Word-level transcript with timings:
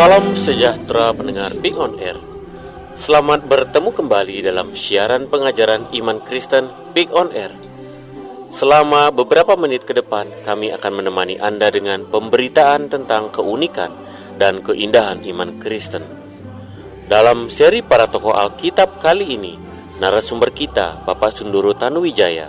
Salam 0.00 0.32
sejahtera 0.32 1.12
pendengar 1.12 1.52
Big 1.60 1.76
On 1.76 1.92
Air. 2.00 2.16
Selamat 2.96 3.44
bertemu 3.44 3.92
kembali 3.92 4.48
dalam 4.48 4.72
siaran 4.72 5.28
pengajaran 5.28 5.92
iman 5.92 6.24
Kristen 6.24 6.72
Big 6.96 7.12
On 7.12 7.28
Air. 7.36 7.52
Selama 8.48 9.12
beberapa 9.12 9.60
menit 9.60 9.84
ke 9.84 9.92
depan, 9.92 10.24
kami 10.40 10.72
akan 10.72 11.04
menemani 11.04 11.36
Anda 11.36 11.68
dengan 11.68 12.08
pemberitaan 12.08 12.88
tentang 12.88 13.28
keunikan 13.28 13.92
dan 14.40 14.64
keindahan 14.64 15.20
iman 15.20 15.60
Kristen. 15.60 16.08
Dalam 17.04 17.52
seri 17.52 17.84
para 17.84 18.08
tokoh 18.08 18.32
Alkitab 18.32 19.04
kali 19.04 19.36
ini, 19.36 19.60
narasumber 20.00 20.48
kita, 20.56 21.04
Bapak 21.04 21.36
Sunduru 21.36 21.76
Tanuwijaya, 21.76 22.48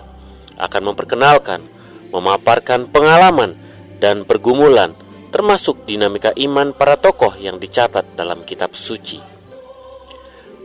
akan 0.56 0.96
memperkenalkan, 0.96 1.68
memaparkan 2.16 2.88
pengalaman 2.88 3.60
dan 4.00 4.24
pergumulan 4.24 4.96
termasuk 5.32 5.88
dinamika 5.88 6.36
iman 6.36 6.76
para 6.76 7.00
tokoh 7.00 7.34
yang 7.40 7.58
dicatat 7.58 8.04
dalam 8.20 8.44
kitab 8.44 8.76
suci. 8.76 9.18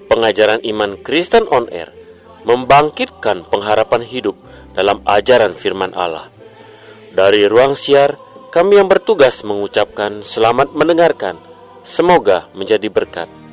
Pengajaran 0.07 0.63
iman 0.67 0.99
Kristen 1.01 1.47
on 1.51 1.71
Air 1.71 1.91
membangkitkan 2.47 3.47
pengharapan 3.51 4.07
hidup 4.07 4.39
dalam 4.75 5.03
ajaran 5.03 5.55
firman 5.59 5.91
Allah. 5.95 6.31
Dari 7.11 7.49
ruang 7.51 7.75
siar, 7.75 8.15
kami 8.55 8.79
yang 8.79 8.87
bertugas 8.87 9.43
mengucapkan 9.43 10.23
selamat 10.23 10.77
mendengarkan. 10.77 11.41
Semoga 11.83 12.51
menjadi 12.55 12.87
berkat. 12.87 13.46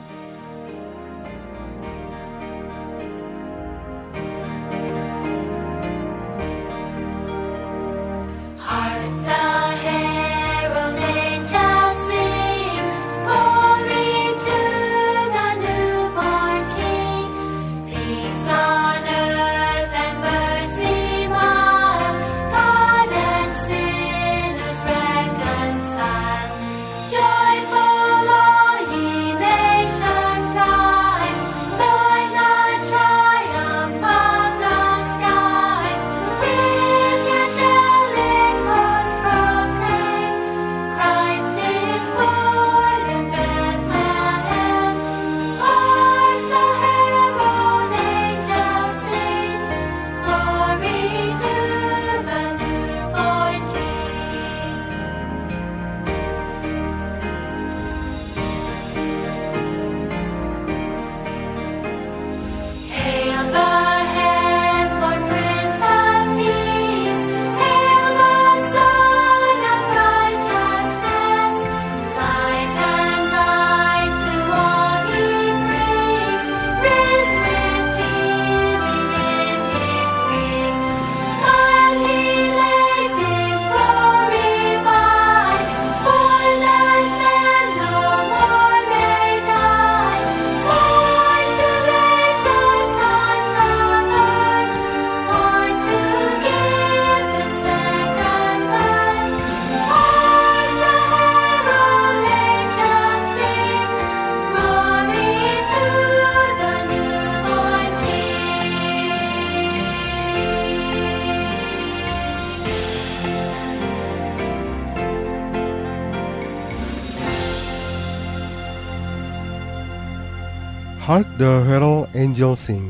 Hark 121.13 121.29
the 121.37 121.61
Herald 121.69 122.09
Angel 122.17 122.57
Sing 122.57 122.89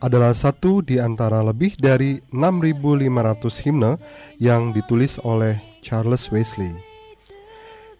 adalah 0.00 0.32
satu 0.32 0.80
di 0.80 0.96
antara 0.96 1.44
lebih 1.44 1.76
dari 1.76 2.16
6.500 2.32 3.04
himne 3.68 4.00
yang 4.40 4.72
ditulis 4.72 5.20
oleh 5.20 5.60
Charles 5.84 6.32
Wesley. 6.32 6.72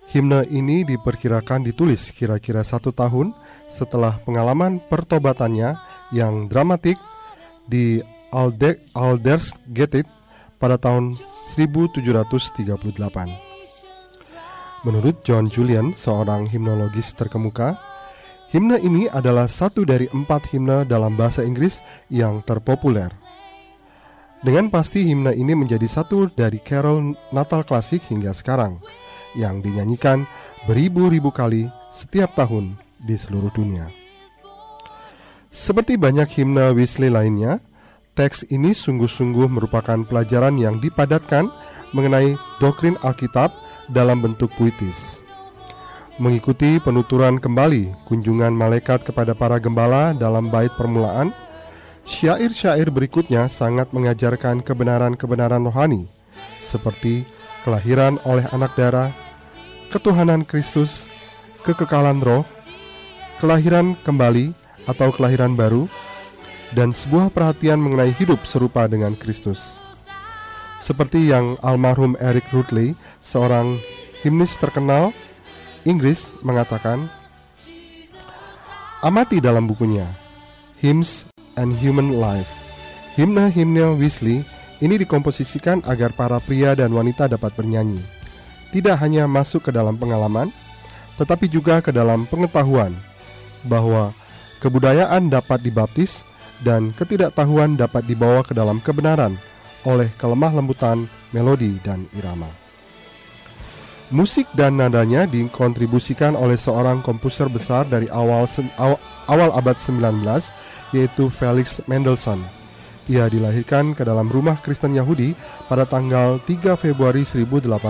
Himne 0.08 0.48
ini 0.48 0.88
diperkirakan 0.88 1.60
ditulis 1.60 2.08
kira-kira 2.16 2.64
satu 2.64 2.88
tahun 2.88 3.36
setelah 3.68 4.16
pengalaman 4.24 4.80
pertobatannya 4.80 5.76
yang 6.16 6.48
dramatik 6.48 6.96
di 7.68 8.00
Alde 8.32 8.80
Aldersgate 8.96 10.08
pada 10.56 10.80
tahun 10.80 11.20
1738. 11.52 12.64
Menurut 14.88 15.20
John 15.20 15.52
Julian, 15.52 15.92
seorang 15.92 16.48
himnologis 16.48 17.12
terkemuka, 17.12 17.92
Himne 18.54 18.78
ini 18.78 19.10
adalah 19.10 19.50
satu 19.50 19.82
dari 19.82 20.06
empat 20.06 20.54
himne 20.54 20.86
dalam 20.86 21.18
bahasa 21.18 21.42
Inggris 21.42 21.82
yang 22.06 22.38
terpopuler. 22.46 23.10
Dengan 24.46 24.70
pasti 24.70 25.02
himne 25.02 25.34
ini 25.34 25.58
menjadi 25.58 25.90
satu 25.90 26.30
dari 26.30 26.62
carol 26.62 27.18
Natal 27.34 27.66
klasik 27.66 28.06
hingga 28.06 28.30
sekarang, 28.30 28.78
yang 29.34 29.58
dinyanyikan 29.58 30.30
beribu-ribu 30.70 31.34
kali 31.34 31.66
setiap 31.90 32.38
tahun 32.38 32.78
di 33.02 33.18
seluruh 33.18 33.50
dunia. 33.50 33.90
Seperti 35.50 35.98
banyak 35.98 36.30
himne 36.38 36.78
Wesley 36.78 37.10
lainnya, 37.10 37.58
teks 38.14 38.46
ini 38.54 38.70
sungguh-sungguh 38.70 39.50
merupakan 39.50 39.98
pelajaran 40.06 40.62
yang 40.62 40.78
dipadatkan 40.78 41.50
mengenai 41.90 42.38
doktrin 42.62 42.94
Alkitab 43.02 43.50
dalam 43.90 44.22
bentuk 44.22 44.54
puitis 44.54 45.23
mengikuti 46.14 46.78
penuturan 46.78 47.42
kembali 47.42 48.06
kunjungan 48.06 48.54
malaikat 48.54 49.02
kepada 49.02 49.34
para 49.34 49.58
gembala 49.58 50.14
dalam 50.14 50.46
bait 50.46 50.70
permulaan, 50.78 51.34
syair-syair 52.06 52.92
berikutnya 52.94 53.50
sangat 53.50 53.90
mengajarkan 53.90 54.62
kebenaran-kebenaran 54.62 55.66
rohani, 55.66 56.06
seperti 56.62 57.26
kelahiran 57.66 58.22
oleh 58.22 58.46
anak 58.54 58.78
darah, 58.78 59.10
ketuhanan 59.90 60.46
Kristus, 60.46 61.02
kekekalan 61.66 62.22
roh, 62.22 62.46
kelahiran 63.42 63.98
kembali 64.06 64.54
atau 64.86 65.10
kelahiran 65.10 65.58
baru, 65.58 65.90
dan 66.78 66.94
sebuah 66.94 67.34
perhatian 67.34 67.82
mengenai 67.82 68.14
hidup 68.14 68.46
serupa 68.46 68.86
dengan 68.86 69.18
Kristus. 69.18 69.82
Seperti 70.78 71.32
yang 71.32 71.56
almarhum 71.64 72.14
Eric 72.20 72.52
Rutley, 72.52 72.92
seorang 73.24 73.80
himnis 74.20 74.54
terkenal, 74.60 75.16
Inggris 75.84 76.32
mengatakan, 76.40 77.12
amati 79.04 79.36
dalam 79.36 79.68
bukunya 79.68 80.08
Hymns 80.80 81.28
and 81.60 81.76
Human 81.76 82.16
Life. 82.16 82.48
Himne-himne 83.20 84.00
Wesley 84.00 84.42
ini 84.80 84.96
dikomposisikan 84.96 85.84
agar 85.84 86.16
para 86.16 86.40
pria 86.40 86.72
dan 86.72 86.88
wanita 86.90 87.28
dapat 87.28 87.52
bernyanyi. 87.52 88.00
Tidak 88.72 88.96
hanya 88.96 89.28
masuk 89.28 89.68
ke 89.68 89.70
dalam 89.70 90.00
pengalaman, 90.00 90.48
tetapi 91.20 91.52
juga 91.52 91.78
ke 91.84 91.92
dalam 91.92 92.24
pengetahuan 92.26 92.96
bahwa 93.68 94.16
kebudayaan 94.64 95.28
dapat 95.28 95.62
dibaptis 95.62 96.24
dan 96.64 96.96
ketidaktahuan 96.96 97.76
dapat 97.76 98.08
dibawa 98.08 98.40
ke 98.40 98.56
dalam 98.56 98.80
kebenaran 98.80 99.36
oleh 99.84 100.08
kelemah 100.16 100.52
lembutan 100.56 101.06
melodi 101.30 101.76
dan 101.84 102.08
irama. 102.16 102.63
Musik 104.12 104.44
dan 104.52 104.76
nadanya 104.76 105.24
dikontribusikan 105.24 106.36
oleh 106.36 106.60
seorang 106.60 107.00
komposer 107.00 107.48
besar 107.48 107.88
dari 107.88 108.04
awal 108.12 108.44
awal 109.24 109.50
abad 109.56 109.80
19 109.80 110.20
yaitu 110.92 111.32
Felix 111.32 111.80
Mendelssohn. 111.88 112.44
Ia 113.08 113.32
dilahirkan 113.32 113.96
ke 113.96 114.04
dalam 114.04 114.28
rumah 114.28 114.60
Kristen 114.60 114.92
Yahudi 114.92 115.32
pada 115.68 115.88
tanggal 115.88 116.36
3 116.44 116.76
Februari 116.76 117.24
1809 117.24 117.88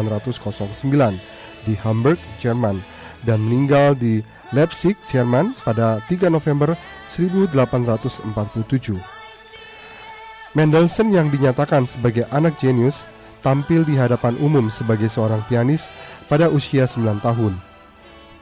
di 1.66 1.74
Hamburg, 1.82 2.18
Jerman 2.38 2.78
dan 3.26 3.42
meninggal 3.42 3.98
di 3.98 4.22
Leipzig, 4.54 4.94
Jerman 5.10 5.54
pada 5.66 5.98
3 6.06 6.30
November 6.30 6.78
1847. 7.10 8.98
Mendelssohn 10.54 11.10
yang 11.10 11.26
dinyatakan 11.34 11.90
sebagai 11.90 12.30
anak 12.30 12.54
jenius 12.62 13.10
tampil 13.44 13.84
di 13.84 14.00
hadapan 14.00 14.40
umum 14.40 14.72
sebagai 14.72 15.12
seorang 15.12 15.44
pianis 15.44 15.92
pada 16.26 16.48
usia 16.48 16.88
9 16.88 17.20
tahun. 17.20 17.52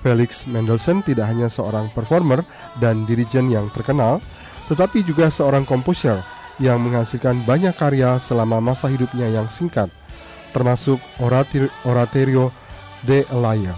Felix 0.02 0.46
Mendelssohn 0.46 1.02
tidak 1.02 1.26
hanya 1.30 1.50
seorang 1.50 1.90
performer 1.90 2.46
dan 2.78 3.06
dirijen 3.06 3.50
yang 3.50 3.70
terkenal, 3.74 4.22
tetapi 4.70 5.02
juga 5.02 5.30
seorang 5.30 5.66
komposer 5.66 6.22
yang 6.62 6.78
menghasilkan 6.78 7.42
banyak 7.42 7.74
karya 7.74 8.22
selama 8.22 8.62
masa 8.62 8.86
hidupnya 8.86 9.26
yang 9.26 9.50
singkat, 9.50 9.90
termasuk 10.54 11.02
Oratorio 11.82 12.54
de 13.02 13.26
Elia. 13.30 13.74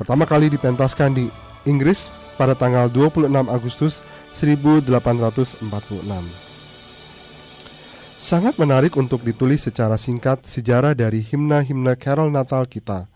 Pertama 0.00 0.24
kali 0.24 0.48
dipentaskan 0.48 1.12
di 1.12 1.28
Inggris 1.68 2.08
pada 2.40 2.56
tanggal 2.56 2.88
26 2.88 3.28
Agustus 3.50 4.00
1846. 4.40 6.47
Sangat 8.18 8.58
menarik 8.58 8.98
untuk 8.98 9.22
ditulis 9.22 9.62
secara 9.62 9.94
singkat 9.94 10.42
sejarah 10.42 10.90
dari 10.90 11.22
himna-himna 11.22 11.94
carol 11.94 12.34
Natal 12.34 12.66
kita. 12.66 13.06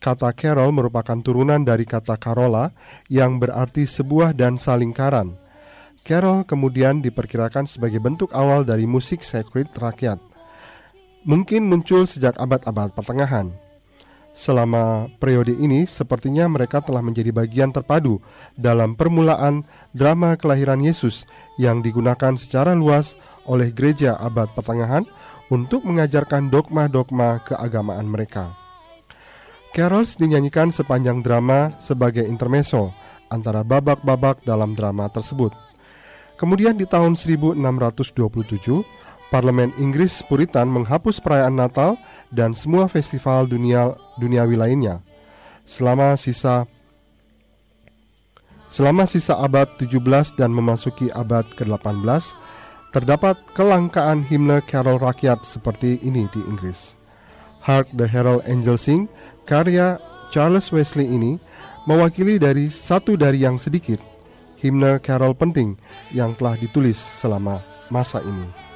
Kata 0.00 0.32
carol 0.32 0.72
merupakan 0.72 1.20
turunan 1.20 1.60
dari 1.60 1.84
kata 1.84 2.16
carola 2.16 2.72
yang 3.12 3.36
berarti 3.36 3.84
sebuah 3.84 4.32
dan 4.32 4.56
salingkaran. 4.56 5.36
Carol 6.00 6.48
kemudian 6.48 7.04
diperkirakan 7.04 7.68
sebagai 7.68 8.00
bentuk 8.00 8.32
awal 8.32 8.64
dari 8.64 8.88
musik 8.88 9.20
sacred 9.20 9.68
rakyat. 9.76 10.16
Mungkin 11.28 11.68
muncul 11.68 12.08
sejak 12.08 12.40
abad-abad 12.40 12.96
pertengahan. 12.96 13.52
Selama 14.38 15.10
periode 15.18 15.50
ini, 15.50 15.82
sepertinya 15.82 16.46
mereka 16.46 16.78
telah 16.78 17.02
menjadi 17.02 17.34
bagian 17.34 17.74
terpadu 17.74 18.22
dalam 18.54 18.94
permulaan 18.94 19.66
drama 19.90 20.38
kelahiran 20.38 20.78
Yesus 20.78 21.26
yang 21.58 21.82
digunakan 21.82 22.38
secara 22.38 22.70
luas 22.78 23.18
oleh 23.50 23.74
gereja 23.74 24.14
abad 24.14 24.46
pertengahan 24.54 25.02
untuk 25.50 25.82
mengajarkan 25.82 26.54
dogma-dogma 26.54 27.42
keagamaan 27.50 28.06
mereka. 28.06 28.54
Carols 29.74 30.14
dinyanyikan 30.14 30.70
sepanjang 30.70 31.18
drama 31.18 31.74
sebagai 31.82 32.22
intermezzo 32.22 32.94
antara 33.34 33.66
babak-babak 33.66 34.46
dalam 34.46 34.78
drama 34.78 35.10
tersebut. 35.10 35.50
Kemudian 36.38 36.78
di 36.78 36.86
tahun 36.86 37.18
1627, 37.18 38.86
Parlemen 39.28 39.76
Inggris 39.76 40.24
Puritan 40.24 40.72
menghapus 40.72 41.20
perayaan 41.20 41.60
Natal 41.60 42.00
dan 42.32 42.56
semua 42.56 42.88
festival 42.88 43.44
dunia 43.44 43.92
duniawi 44.16 44.56
lainnya. 44.56 45.04
Selama 45.68 46.16
sisa 46.16 46.64
Selama 48.68 49.08
sisa 49.08 49.40
abad 49.40 49.64
17 49.80 50.36
dan 50.36 50.52
memasuki 50.52 51.08
abad 51.16 51.48
ke-18, 51.56 52.36
terdapat 52.92 53.40
kelangkaan 53.56 54.20
himne 54.28 54.60
carol 54.68 55.00
rakyat 55.00 55.40
seperti 55.40 55.96
ini 56.04 56.28
di 56.28 56.44
Inggris. 56.44 56.92
Hark 57.64 57.88
the 57.96 58.04
Herald 58.04 58.44
Angel 58.44 58.76
Sing, 58.76 59.08
karya 59.48 59.96
Charles 60.28 60.68
Wesley 60.68 61.08
ini 61.08 61.40
mewakili 61.88 62.36
dari 62.36 62.68
satu 62.68 63.16
dari 63.16 63.40
yang 63.40 63.56
sedikit 63.56 64.04
himne 64.60 65.00
carol 65.00 65.32
penting 65.32 65.80
yang 66.12 66.36
telah 66.36 66.58
ditulis 66.60 67.00
selama 67.00 67.64
masa 67.88 68.20
ini. 68.20 68.67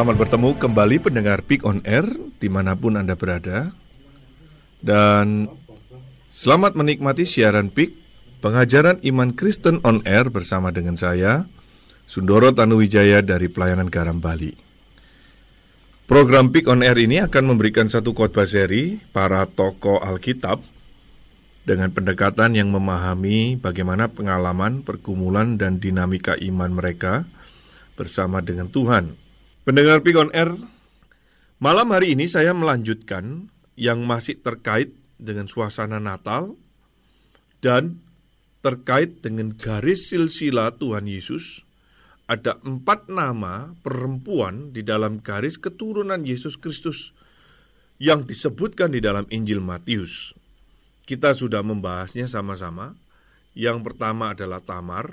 Selamat 0.00 0.16
bertemu 0.16 0.56
kembali 0.56 0.96
pendengar 1.04 1.44
Big 1.44 1.60
On 1.60 1.84
Air 1.84 2.08
di 2.40 2.48
mana 2.48 2.72
pun 2.72 2.96
Anda 2.96 3.20
berada. 3.20 3.68
Dan 4.80 5.44
selamat 6.32 6.72
menikmati 6.72 7.28
siaran 7.28 7.68
Big 7.68 8.00
pengajaran 8.40 8.96
iman 9.04 9.36
Kristen 9.36 9.76
On 9.84 10.00
Air 10.08 10.32
bersama 10.32 10.72
dengan 10.72 10.96
saya, 10.96 11.44
Sundoro 12.08 12.48
Tanuwijaya 12.48 13.20
dari 13.20 13.52
Pelayanan 13.52 13.92
Garam 13.92 14.24
Bali. 14.24 14.56
Program 16.08 16.48
Big 16.48 16.64
On 16.72 16.80
Air 16.80 16.96
ini 16.96 17.20
akan 17.20 17.52
memberikan 17.52 17.92
satu 17.92 18.16
khotbah 18.16 18.48
seri 18.48 19.04
para 19.12 19.44
tokoh 19.44 20.00
Alkitab 20.00 20.64
dengan 21.68 21.92
pendekatan 21.92 22.56
yang 22.56 22.72
memahami 22.72 23.60
bagaimana 23.60 24.08
pengalaman, 24.08 24.80
pergumulan, 24.80 25.60
dan 25.60 25.76
dinamika 25.76 26.40
iman 26.40 26.72
mereka 26.72 27.28
bersama 28.00 28.40
dengan 28.40 28.64
Tuhan 28.72 29.19
Pendengar 29.60 30.00
Pikon 30.00 30.32
R, 30.32 30.56
malam 31.60 31.92
hari 31.92 32.16
ini 32.16 32.24
saya 32.24 32.56
melanjutkan 32.56 33.52
yang 33.76 34.08
masih 34.08 34.40
terkait 34.40 34.96
dengan 35.20 35.52
suasana 35.52 36.00
Natal 36.00 36.56
dan 37.60 38.00
terkait 38.64 39.20
dengan 39.20 39.52
garis 39.52 40.08
silsila 40.08 40.72
Tuhan 40.80 41.04
Yesus. 41.04 41.60
Ada 42.24 42.56
empat 42.64 43.12
nama 43.12 43.76
perempuan 43.84 44.72
di 44.72 44.80
dalam 44.80 45.20
garis 45.20 45.60
keturunan 45.60 46.24
Yesus 46.24 46.56
Kristus 46.56 47.12
yang 48.00 48.24
disebutkan 48.24 48.96
di 48.96 49.04
dalam 49.04 49.28
Injil 49.28 49.60
Matius. 49.60 50.32
Kita 51.04 51.36
sudah 51.36 51.60
membahasnya 51.60 52.24
sama-sama. 52.24 52.96
Yang 53.52 53.92
pertama 53.92 54.32
adalah 54.32 54.64
Tamar, 54.64 55.12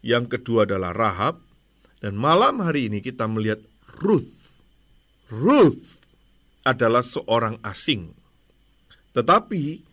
yang 0.00 0.24
kedua 0.24 0.64
adalah 0.64 0.96
Rahab, 0.96 1.44
dan 2.00 2.16
malam 2.16 2.64
hari 2.64 2.88
ini 2.88 3.04
kita 3.04 3.28
melihat 3.28 3.60
Ruth. 4.00 4.30
Ruth 5.30 5.82
adalah 6.64 7.04
seorang 7.04 7.60
asing, 7.60 8.12
tetapi 9.12 9.84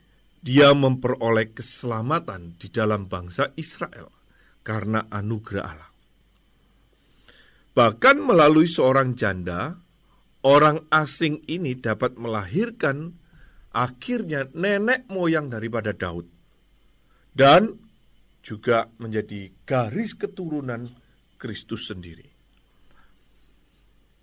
dia 0.42 0.74
memperoleh 0.74 1.54
keselamatan 1.54 2.58
di 2.58 2.68
dalam 2.74 3.06
bangsa 3.06 3.54
Israel 3.54 4.10
karena 4.66 5.06
anugerah 5.12 5.66
Allah. 5.66 5.92
Bahkan 7.72 8.18
melalui 8.20 8.68
seorang 8.68 9.16
janda, 9.16 9.80
orang 10.44 10.84
asing 10.92 11.46
ini 11.48 11.78
dapat 11.78 12.18
melahirkan 12.18 13.16
akhirnya 13.72 14.52
nenek 14.52 15.08
moyang 15.08 15.48
daripada 15.48 15.96
Daud 15.96 16.28
dan 17.32 17.80
juga 18.44 18.90
menjadi 19.00 19.54
garis 19.64 20.18
keturunan 20.18 20.90
Kristus 21.40 21.88
sendiri. 21.88 22.31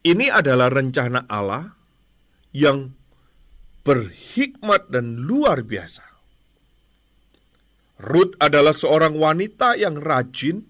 Ini 0.08 0.32
adalah 0.32 0.72
rencana 0.72 1.28
Allah 1.28 1.68
yang 2.56 2.88
berhikmat 3.84 4.88
dan 4.88 5.20
luar 5.20 5.60
biasa. 5.60 6.00
Ruth 8.08 8.32
adalah 8.40 8.72
seorang 8.72 9.20
wanita 9.20 9.76
yang 9.76 10.00
rajin, 10.00 10.64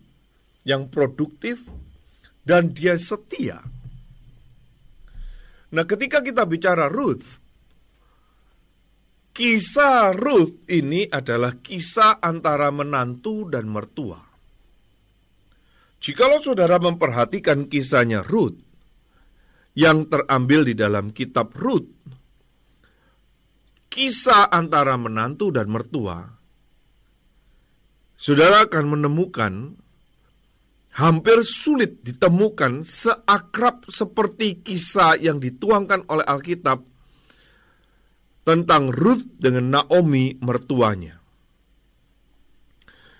yang 0.66 0.90
produktif, 0.90 1.62
dan 2.42 2.74
dia 2.74 2.98
setia. 2.98 3.62
Nah, 5.70 5.84
ketika 5.86 6.18
kita 6.18 6.42
bicara 6.42 6.90
Ruth, 6.90 7.38
kisah 9.30 10.18
Ruth 10.18 10.66
ini 10.66 11.06
adalah 11.06 11.62
kisah 11.62 12.18
antara 12.18 12.74
menantu 12.74 13.46
dan 13.46 13.70
mertua. 13.70 14.18
Jikalau 16.02 16.42
saudara 16.42 16.82
memperhatikan 16.82 17.70
kisahnya 17.70 18.26
Ruth, 18.26 18.67
yang 19.78 20.10
terambil 20.10 20.66
di 20.66 20.74
dalam 20.74 21.14
kitab 21.14 21.54
Rut. 21.54 21.86
Kisah 23.86 24.50
antara 24.50 24.98
menantu 24.98 25.54
dan 25.54 25.70
mertua. 25.70 26.26
Saudara 28.18 28.66
akan 28.66 28.98
menemukan 28.98 29.78
hampir 30.98 31.46
sulit 31.46 32.02
ditemukan 32.02 32.82
seakrab 32.82 33.86
seperti 33.86 34.58
kisah 34.66 35.14
yang 35.14 35.38
dituangkan 35.38 36.02
oleh 36.10 36.26
Alkitab 36.26 36.82
tentang 38.42 38.90
Ruth 38.90 39.22
dengan 39.38 39.78
Naomi 39.78 40.34
mertuanya. 40.42 41.22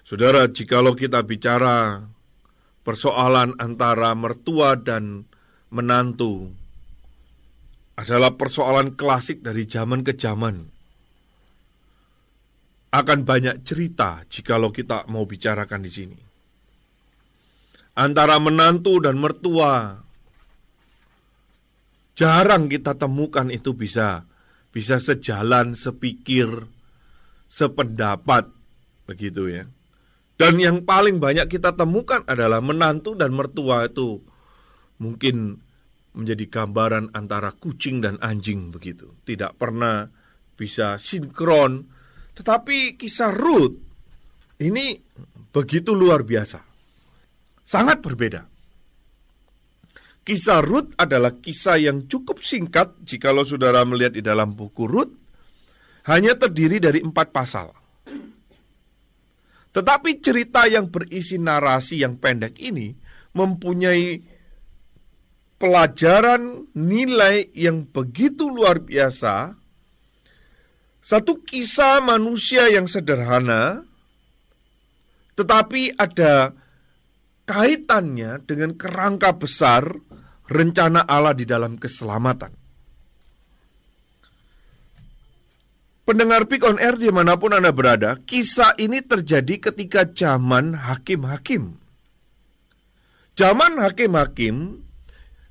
Saudara, 0.03 0.51
jikalau 0.51 0.99
kita 0.99 1.23
bicara 1.23 2.03
persoalan 2.83 3.55
antara 3.63 4.11
mertua 4.19 4.75
dan 4.75 5.29
menantu 5.69 6.49
adalah 7.99 8.39
persoalan 8.39 8.95
klasik 8.95 9.43
dari 9.43 9.67
zaman 9.67 10.07
ke 10.07 10.15
zaman. 10.15 10.71
Akan 12.89 13.27
banyak 13.27 13.69
cerita 13.69 14.25
jikalau 14.33 14.73
kita 14.73 15.05
mau 15.13 15.29
bicarakan 15.29 15.83
di 15.85 15.91
sini. 15.93 16.19
Antara 17.99 18.39
menantu 18.39 19.03
dan 19.03 19.19
mertua 19.19 19.99
jarang 22.15 22.71
kita 22.71 22.97
temukan 22.97 23.51
itu 23.51 23.75
bisa 23.75 24.25
bisa 24.73 25.03
sejalan, 25.03 25.75
sepikir, 25.75 26.49
sependapat 27.51 28.47
begitu 29.11 29.51
ya. 29.51 29.65
Dan 30.39 30.63
yang 30.63 30.87
paling 30.87 31.19
banyak 31.19 31.51
kita 31.51 31.75
temukan 31.75 32.23
adalah 32.31 32.63
menantu 32.63 33.19
dan 33.19 33.35
mertua 33.35 33.91
itu 33.91 34.23
mungkin 34.99 35.59
menjadi 36.19 36.45
gambaran 36.51 37.15
antara 37.15 37.55
kucing 37.55 38.03
dan 38.03 38.19
anjing 38.19 38.75
begitu. 38.75 39.15
Tidak 39.23 39.55
pernah 39.55 40.07
bisa 40.59 40.99
sinkron. 40.99 41.87
Tetapi 42.35 42.99
kisah 42.99 43.31
Ruth 43.31 43.77
ini 44.59 44.99
begitu 45.55 45.95
luar 45.95 46.27
biasa. 46.27 46.59
Sangat 47.63 48.03
berbeda. 48.03 48.43
Kisah 50.27 50.61
Ruth 50.61 50.93
adalah 50.99 51.41
kisah 51.41 51.81
yang 51.81 52.05
cukup 52.05 52.45
singkat 52.45 53.01
jikalau 53.01 53.49
saudara 53.49 53.81
melihat 53.87 54.19
di 54.19 54.23
dalam 54.25 54.53
buku 54.53 54.85
Ruth. 54.85 55.15
Hanya 56.09 56.37
terdiri 56.37 56.81
dari 56.81 57.05
empat 57.05 57.29
pasal. 57.31 57.69
Tetapi 59.69 60.11
cerita 60.25 60.65
yang 60.65 60.89
berisi 60.89 61.37
narasi 61.37 62.01
yang 62.01 62.17
pendek 62.17 62.57
ini 62.59 62.97
mempunyai 63.37 64.17
pelajaran 65.59 66.71
nilai 66.73 67.51
yang 67.53 67.85
begitu 67.91 68.47
luar 68.47 68.79
biasa, 68.79 69.59
satu 71.03 71.43
kisah 71.43 71.99
manusia 72.01 72.71
yang 72.71 72.87
sederhana, 72.87 73.83
tetapi 75.35 75.99
ada 75.99 76.55
kaitannya 77.43 78.43
dengan 78.47 78.79
kerangka 78.79 79.35
besar 79.35 79.83
rencana 80.47 81.05
Allah 81.05 81.35
di 81.35 81.45
dalam 81.45 81.77
keselamatan. 81.77 82.55
Pendengar 86.09 86.49
Pick 86.49 86.65
on 86.65 86.81
Air 86.81 86.97
di 86.97 87.13
mana 87.13 87.37
pun 87.37 87.53
Anda 87.53 87.69
berada, 87.69 88.17
kisah 88.17 88.73
ini 88.81 89.05
terjadi 89.05 89.61
ketika 89.61 90.09
zaman 90.09 90.73
hakim-hakim. 90.73 91.77
Zaman 93.37 93.77
hakim-hakim 93.77 94.88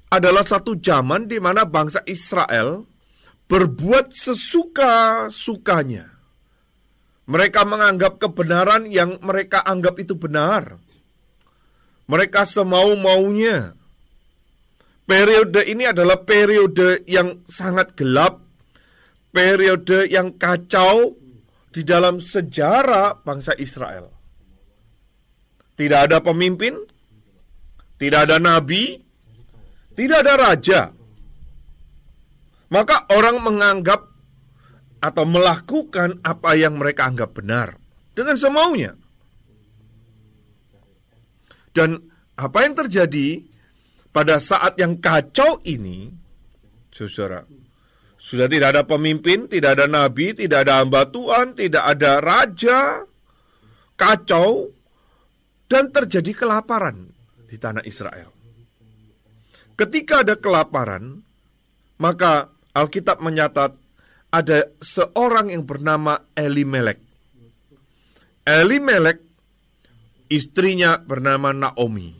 adalah 0.07 0.43
satu 0.43 0.79
zaman 0.79 1.27
di 1.27 1.39
mana 1.39 1.67
bangsa 1.67 2.03
Israel 2.07 2.87
berbuat 3.47 4.11
sesuka-sukanya. 4.11 6.15
Mereka 7.27 7.67
menganggap 7.67 8.23
kebenaran 8.23 8.87
yang 8.87 9.19
mereka 9.19 9.59
anggap 9.67 9.99
itu 9.99 10.15
benar. 10.15 10.79
Mereka 12.07 12.47
semau-maunya. 12.47 13.75
Periode 15.07 15.63
ini 15.67 15.87
adalah 15.87 16.23
periode 16.23 17.03
yang 17.07 17.43
sangat 17.47 17.95
gelap, 17.99 18.43
periode 19.31 20.07
yang 20.07 20.35
kacau 20.35 21.15
di 21.71 21.83
dalam 21.83 22.19
sejarah 22.19 23.23
bangsa 23.23 23.55
Israel. 23.59 24.11
Tidak 25.75 25.99
ada 26.11 26.23
pemimpin, 26.23 26.79
tidak 27.99 28.27
ada 28.27 28.39
nabi, 28.39 29.06
tidak 29.97 30.17
ada 30.21 30.33
raja. 30.37 30.81
Maka 32.69 33.09
orang 33.09 33.41
menganggap 33.41 34.05
atau 35.01 35.25
melakukan 35.25 36.21
apa 36.21 36.53
yang 36.53 36.77
mereka 36.77 37.09
anggap 37.09 37.33
benar 37.33 37.73
dengan 38.13 38.37
semaunya. 38.37 38.93
Dan 41.73 41.97
apa 42.37 42.57
yang 42.65 42.73
terjadi 42.77 43.41
pada 44.13 44.37
saat 44.37 44.77
yang 44.77 45.01
kacau 45.01 45.61
ini, 45.65 46.09
saudara, 46.93 47.45
sudah 48.17 48.49
tidak 48.49 48.77
ada 48.77 48.83
pemimpin, 48.85 49.49
tidak 49.49 49.77
ada 49.77 49.85
nabi, 49.85 50.33
tidak 50.33 50.65
ada 50.65 50.81
hamba 50.81 51.09
Tuhan, 51.09 51.53
tidak 51.57 51.83
ada 51.85 52.21
raja, 52.21 53.05
kacau, 53.93 54.73
dan 55.69 55.89
terjadi 55.93 56.33
kelaparan 56.33 57.13
di 57.45 57.57
tanah 57.57 57.85
Israel. 57.85 58.36
Ketika 59.77 60.25
ada 60.25 60.35
kelaparan, 60.35 61.21
maka 62.01 62.51
Alkitab 62.73 63.21
menyatat 63.21 63.73
ada 64.33 64.59
seorang 64.83 65.53
yang 65.53 65.63
bernama 65.63 66.19
Elimelek. 66.35 66.99
Elimelek 68.43 69.23
istrinya 70.27 70.99
bernama 70.99 71.55
Naomi. 71.55 72.11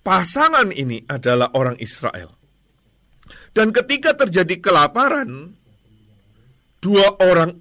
Pasangan 0.00 0.70
ini 0.70 1.02
adalah 1.10 1.50
orang 1.58 1.76
Israel. 1.82 2.30
Dan 3.50 3.74
ketika 3.74 4.14
terjadi 4.14 4.60
kelaparan, 4.62 5.56
dua 6.78 7.16
orang 7.18 7.56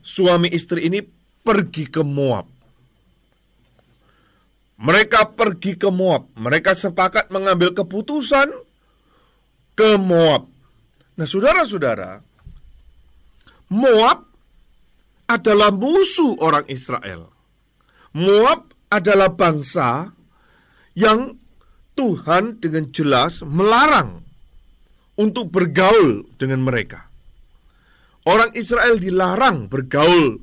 suami 0.00 0.48
istri 0.48 0.86
ini 0.86 1.02
pergi 1.44 1.90
ke 1.90 2.00
Moab. 2.00 2.53
Mereka 4.74 5.38
pergi 5.38 5.78
ke 5.78 5.86
Moab. 5.90 6.34
Mereka 6.34 6.74
sepakat 6.74 7.30
mengambil 7.30 7.70
keputusan 7.70 8.50
ke 9.78 9.90
Moab. 9.98 10.50
Nah, 11.14 11.26
saudara-saudara, 11.26 12.18
Moab 13.70 14.18
adalah 15.30 15.70
musuh 15.70 16.36
orang 16.42 16.66
Israel. 16.66 17.30
Moab 18.14 18.70
adalah 18.90 19.30
bangsa 19.30 20.10
yang 20.94 21.34
Tuhan 21.94 22.58
dengan 22.58 22.90
jelas 22.90 23.42
melarang 23.46 24.22
untuk 25.18 25.50
bergaul 25.50 26.26
dengan 26.34 26.62
mereka. 26.66 27.06
Orang 28.26 28.54
Israel 28.58 28.98
dilarang 28.98 29.70
bergaul 29.70 30.42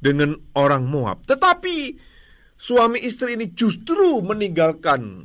dengan 0.00 0.36
orang 0.56 0.84
Moab. 0.88 1.24
Tetapi 1.24 1.76
suami 2.60 3.00
istri 3.00 3.40
ini 3.40 3.56
justru 3.56 4.20
meninggalkan 4.20 5.24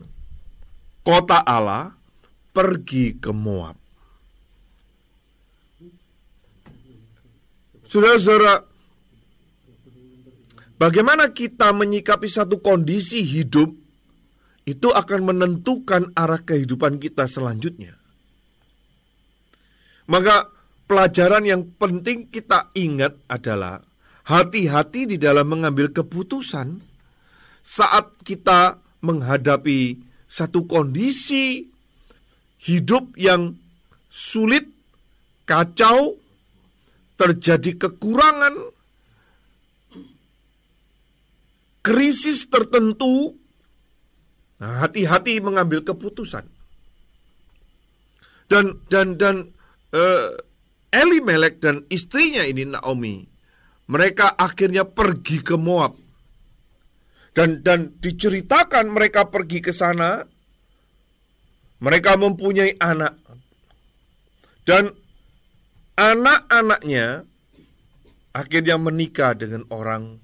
kota 1.04 1.44
Allah 1.44 1.92
pergi 2.56 3.20
ke 3.20 3.36
Moab. 3.36 3.76
Saudara-saudara, 7.86 8.64
bagaimana 10.80 11.36
kita 11.36 11.76
menyikapi 11.76 12.32
satu 12.32 12.64
kondisi 12.64 13.22
hidup 13.22 13.76
itu 14.66 14.90
akan 14.90 15.36
menentukan 15.36 16.16
arah 16.18 16.42
kehidupan 16.42 16.98
kita 16.98 17.30
selanjutnya. 17.30 18.00
Maka 20.10 20.50
pelajaran 20.90 21.46
yang 21.46 21.62
penting 21.78 22.32
kita 22.32 22.74
ingat 22.74 23.14
adalah 23.30 23.86
hati-hati 24.26 25.06
di 25.06 25.18
dalam 25.22 25.46
mengambil 25.46 25.94
keputusan 25.94 26.95
saat 27.66 28.22
kita 28.22 28.78
menghadapi 29.02 29.98
satu 30.30 30.70
kondisi 30.70 31.66
hidup 32.62 33.18
yang 33.18 33.58
sulit, 34.14 34.70
kacau, 35.50 36.22
terjadi 37.18 37.90
kekurangan, 37.90 38.54
krisis 41.82 42.46
tertentu, 42.46 43.34
nah, 44.62 44.86
hati-hati 44.86 45.42
mengambil 45.42 45.82
keputusan. 45.82 46.46
Dan 48.46 48.78
dan 48.94 49.18
dan 49.18 49.36
uh, 49.90 50.38
Eli 50.94 51.18
Melek 51.18 51.58
dan 51.58 51.82
istrinya 51.90 52.46
ini 52.46 52.62
Naomi, 52.70 53.26
mereka 53.90 54.38
akhirnya 54.38 54.86
pergi 54.86 55.42
ke 55.42 55.58
Moab. 55.58 56.05
Dan 57.36 57.60
dan 57.60 58.00
diceritakan 58.00 58.96
mereka 58.96 59.28
pergi 59.28 59.60
ke 59.60 59.76
sana, 59.76 60.24
mereka 61.84 62.16
mempunyai 62.16 62.80
anak. 62.80 63.20
Dan 64.64 64.88
anak-anaknya 66.00 67.28
akhirnya 68.32 68.76
menikah 68.80 69.36
dengan 69.36 69.68
orang 69.68 70.16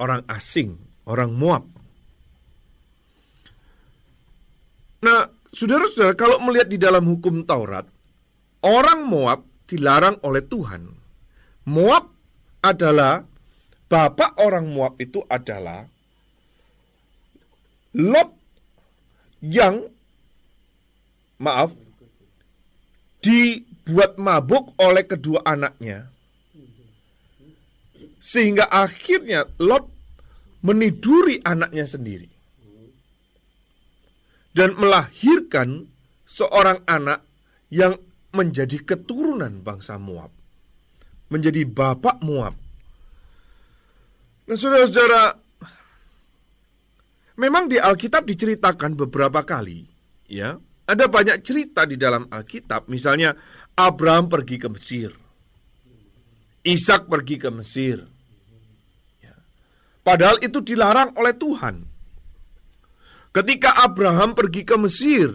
orang 0.00 0.24
asing, 0.32 0.76
orang 1.08 1.32
Moab. 1.36 1.64
Nah, 5.04 5.28
saudara-saudara, 5.52 6.16
kalau 6.16 6.40
melihat 6.42 6.68
di 6.72 6.80
dalam 6.80 7.04
hukum 7.04 7.44
Taurat, 7.44 7.84
orang 8.64 9.00
Moab 9.04 9.40
dilarang 9.68 10.16
oleh 10.24 10.42
Tuhan. 10.44 10.82
Moab 11.66 12.10
adalah 12.62 13.22
bapak 13.86 14.38
orang 14.42 14.66
Moab 14.70 14.98
itu 14.98 15.22
adalah 15.30 15.86
Lot 17.96 18.30
yang 19.40 19.88
maaf 21.40 21.72
di 23.24 23.64
dibuat 23.86 24.18
mabuk 24.18 24.74
oleh 24.82 25.06
kedua 25.06 25.46
anaknya. 25.46 26.10
Sehingga 28.18 28.66
akhirnya 28.66 29.46
Lot 29.62 29.86
meniduri 30.66 31.38
anaknya 31.46 31.86
sendiri. 31.86 32.26
Dan 34.50 34.74
melahirkan 34.74 35.86
seorang 36.26 36.82
anak 36.90 37.22
yang 37.70 37.94
menjadi 38.34 38.82
keturunan 38.82 39.62
bangsa 39.62 40.02
Moab. 40.02 40.34
Menjadi 41.30 41.62
bapak 41.62 42.18
Moab. 42.26 42.58
Nah 44.46 44.54
saudara-saudara, 44.54 45.34
memang 47.34 47.66
di 47.66 47.82
Alkitab 47.82 48.22
diceritakan 48.22 48.94
beberapa 48.94 49.42
kali, 49.42 49.82
ya, 50.30 50.54
ada 50.86 51.04
banyak 51.10 51.42
cerita 51.42 51.82
di 51.82 51.98
dalam 51.98 52.30
Alkitab, 52.30 52.86
misalnya 52.86 53.34
Abraham 53.74 54.30
pergi 54.30 54.56
ke 54.62 54.68
Mesir. 54.70 55.10
Ishak 56.62 57.10
pergi 57.10 57.36
ke 57.42 57.50
Mesir. 57.50 58.06
Ya. 59.18 59.34
Padahal 60.06 60.38
itu 60.42 60.62
dilarang 60.62 61.14
oleh 61.18 61.34
Tuhan. 61.34 61.82
Ketika 63.34 63.82
Abraham 63.82 64.34
pergi 64.34 64.62
ke 64.62 64.74
Mesir, 64.78 65.30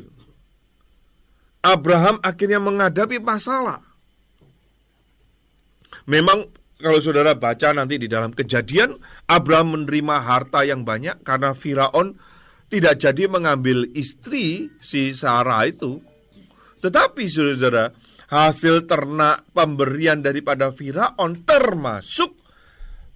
Abraham 1.61 2.17
akhirnya 2.23 2.57
menghadapi 2.57 3.21
masalah. 3.21 3.83
Memang 6.09 6.49
kalau 6.81 6.99
saudara 6.99 7.37
baca 7.37 7.71
nanti 7.71 8.01
di 8.01 8.09
dalam 8.09 8.33
kejadian, 8.33 8.97
Abraham 9.29 9.77
menerima 9.79 10.15
harta 10.25 10.65
yang 10.65 10.81
banyak 10.81 11.21
karena 11.21 11.53
Firaun 11.53 12.17
tidak 12.67 12.99
jadi 12.99 13.29
mengambil 13.29 13.85
istri 13.93 14.73
si 14.81 15.13
Sarah 15.13 15.69
itu. 15.69 16.01
Tetapi 16.81 17.23
saudara, 17.29 17.93
hasil 18.31 18.89
ternak 18.89 19.45
pemberian 19.53 20.25
daripada 20.25 20.73
Firaun 20.73 21.45
termasuk 21.45 22.35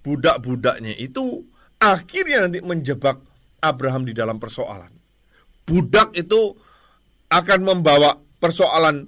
budak-budaknya 0.06 0.94
itu 0.94 1.42
akhirnya 1.82 2.46
nanti 2.46 2.62
menjebak 2.62 3.18
Abraham 3.58 4.06
di 4.06 4.14
dalam 4.14 4.38
persoalan. 4.38 4.92
Budak 5.66 6.14
itu 6.14 6.54
akan 7.26 7.60
membawa 7.66 8.14
persoalan 8.38 9.02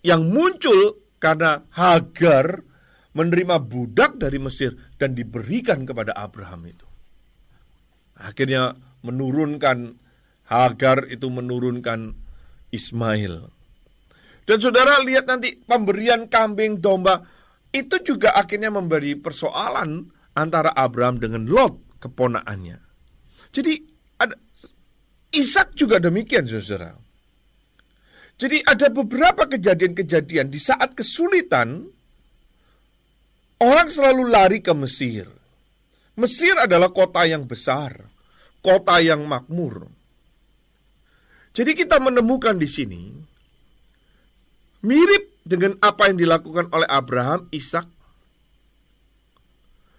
yang 0.00 0.24
muncul 0.32 0.96
karena 1.20 1.60
Hagar 1.74 2.67
menerima 3.18 3.58
budak 3.58 4.22
dari 4.22 4.38
Mesir 4.38 4.78
dan 4.94 5.18
diberikan 5.18 5.82
kepada 5.82 6.14
Abraham 6.14 6.70
itu. 6.70 6.86
Akhirnya 8.14 8.78
menurunkan 9.02 9.98
Hagar 10.48 11.04
itu 11.12 11.28
menurunkan 11.28 12.16
Ismail. 12.72 13.52
Dan 14.48 14.56
saudara 14.64 14.96
lihat 15.04 15.28
nanti 15.28 15.60
pemberian 15.60 16.24
kambing 16.24 16.80
domba 16.80 17.20
itu 17.68 18.00
juga 18.00 18.32
akhirnya 18.32 18.72
memberi 18.72 19.12
persoalan 19.12 20.08
antara 20.32 20.72
Abraham 20.72 21.20
dengan 21.20 21.44
Lot 21.44 22.00
keponakannya. 22.00 22.80
Jadi 23.52 23.76
ada 24.16 24.32
Ishak 25.28 25.76
juga 25.76 26.00
demikian 26.00 26.48
saudara. 26.48 26.96
Jadi 28.40 28.64
ada 28.64 28.88
beberapa 28.88 29.44
kejadian-kejadian 29.44 30.48
di 30.48 30.56
saat 30.56 30.96
kesulitan 30.96 31.90
orang 33.62 33.88
selalu 33.90 34.22
lari 34.30 34.58
ke 34.62 34.72
Mesir. 34.74 35.26
Mesir 36.18 36.58
adalah 36.58 36.90
kota 36.90 37.22
yang 37.26 37.46
besar, 37.46 38.10
kota 38.58 38.98
yang 38.98 39.22
makmur. 39.22 39.86
Jadi 41.54 41.74
kita 41.74 41.98
menemukan 42.02 42.54
di 42.54 42.68
sini 42.70 43.02
Mirip 44.78 45.42
dengan 45.42 45.74
apa 45.82 46.06
yang 46.06 46.22
dilakukan 46.22 46.70
oleh 46.70 46.86
Abraham, 46.86 47.50
Ishak. 47.50 47.86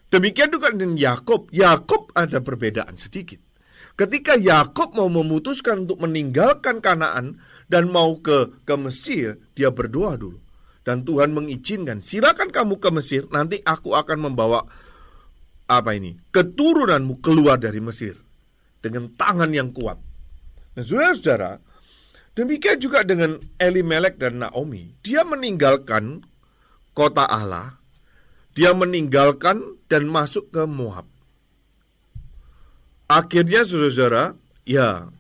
Demikian 0.10 0.56
juga 0.56 0.72
dengan 0.72 0.96
Yakub. 0.96 1.52
Yakub 1.52 2.16
ada 2.16 2.40
perbedaan 2.40 2.96
sedikit. 2.96 3.44
Ketika 4.00 4.40
Yakub 4.40 4.96
mau 4.96 5.12
memutuskan 5.12 5.84
untuk 5.84 6.00
meninggalkan 6.00 6.80
Kanaan 6.80 7.44
dan 7.68 7.92
mau 7.92 8.24
ke 8.24 8.64
ke 8.64 8.76
Mesir, 8.80 9.36
dia 9.52 9.68
berdoa 9.68 10.16
dulu. 10.16 10.40
Dan 10.90 11.06
Tuhan 11.06 11.38
mengizinkan, 11.38 12.02
silakan 12.02 12.50
kamu 12.50 12.82
ke 12.82 12.90
Mesir, 12.90 13.30
nanti 13.30 13.62
aku 13.62 13.94
akan 13.94 14.26
membawa 14.26 14.66
apa 15.70 15.94
ini? 15.94 16.18
Keturunanmu 16.34 17.22
keluar 17.22 17.62
dari 17.62 17.78
Mesir 17.78 18.18
dengan 18.82 19.14
tangan 19.14 19.54
yang 19.54 19.70
kuat. 19.70 20.02
Nah, 20.74 20.82
saudara-saudara, 20.82 21.62
demikian 22.34 22.82
juga 22.82 23.06
dengan 23.06 23.38
Elimelek 23.62 24.18
dan 24.18 24.42
Naomi. 24.42 24.98
Dia 25.06 25.22
meninggalkan 25.22 26.26
kota 26.98 27.30
Allah, 27.30 27.78
dia 28.58 28.74
meninggalkan 28.74 29.78
dan 29.94 30.10
masuk 30.10 30.50
ke 30.50 30.66
Moab. 30.66 31.06
Akhirnya 33.06 33.62
saudara-saudara, 33.62 34.34
ya 34.66 35.14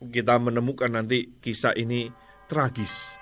kita 0.00 0.40
menemukan 0.40 0.88
nanti 0.88 1.28
kisah 1.44 1.76
ini 1.76 2.08
tragis. 2.48 3.20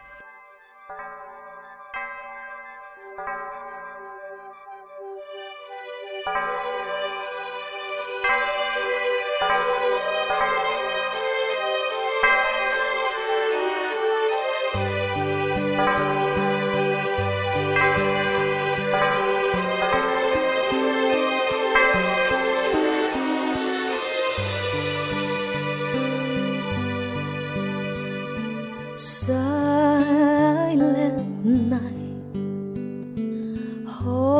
whole 34.02 34.39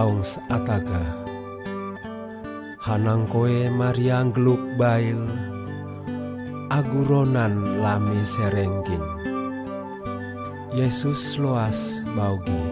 taung 0.00 0.24
ataga 0.48 1.04
Hanang 2.80 3.28
koe 3.28 3.68
Mariang 3.68 4.32
geluk 4.32 4.56
bail. 4.80 5.20
Aguronan 6.72 7.84
lami 7.84 8.24
serengkin. 8.24 9.04
Yesus 10.72 11.36
loas 11.36 12.00
baugi. 12.16 12.64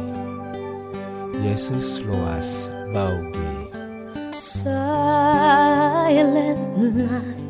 Yesus 1.44 2.00
loas 2.08 2.72
baugi. 2.96 3.52
Silent 4.32 5.36
night 6.80 7.47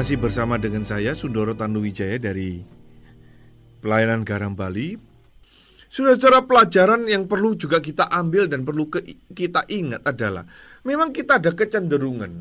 masih 0.00 0.16
bersama 0.16 0.56
dengan 0.56 0.80
saya 0.80 1.12
Sundoro 1.12 1.52
Tanuwijaya 1.52 2.16
dari 2.16 2.64
Pelayanan 3.84 4.24
Garam 4.24 4.56
Bali. 4.56 4.96
Sudah 5.92 6.16
secara 6.16 6.40
pelajaran 6.40 7.04
yang 7.04 7.28
perlu 7.28 7.52
juga 7.52 7.84
kita 7.84 8.08
ambil 8.08 8.48
dan 8.48 8.64
perlu 8.64 8.88
ke- 8.88 9.04
kita 9.36 9.68
ingat 9.68 10.00
adalah 10.08 10.48
memang 10.88 11.12
kita 11.12 11.36
ada 11.36 11.52
kecenderungan 11.52 12.32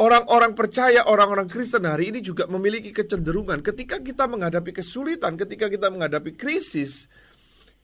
Orang-orang 0.00 0.56
percaya, 0.56 1.04
orang-orang 1.04 1.44
Kristen 1.44 1.84
hari 1.84 2.08
ini 2.08 2.24
juga 2.24 2.48
memiliki 2.48 2.88
kecenderungan 2.88 3.60
ketika 3.60 4.00
kita 4.00 4.24
menghadapi 4.24 4.80
kesulitan, 4.80 5.36
ketika 5.36 5.68
kita 5.68 5.92
menghadapi 5.92 6.40
krisis, 6.40 7.04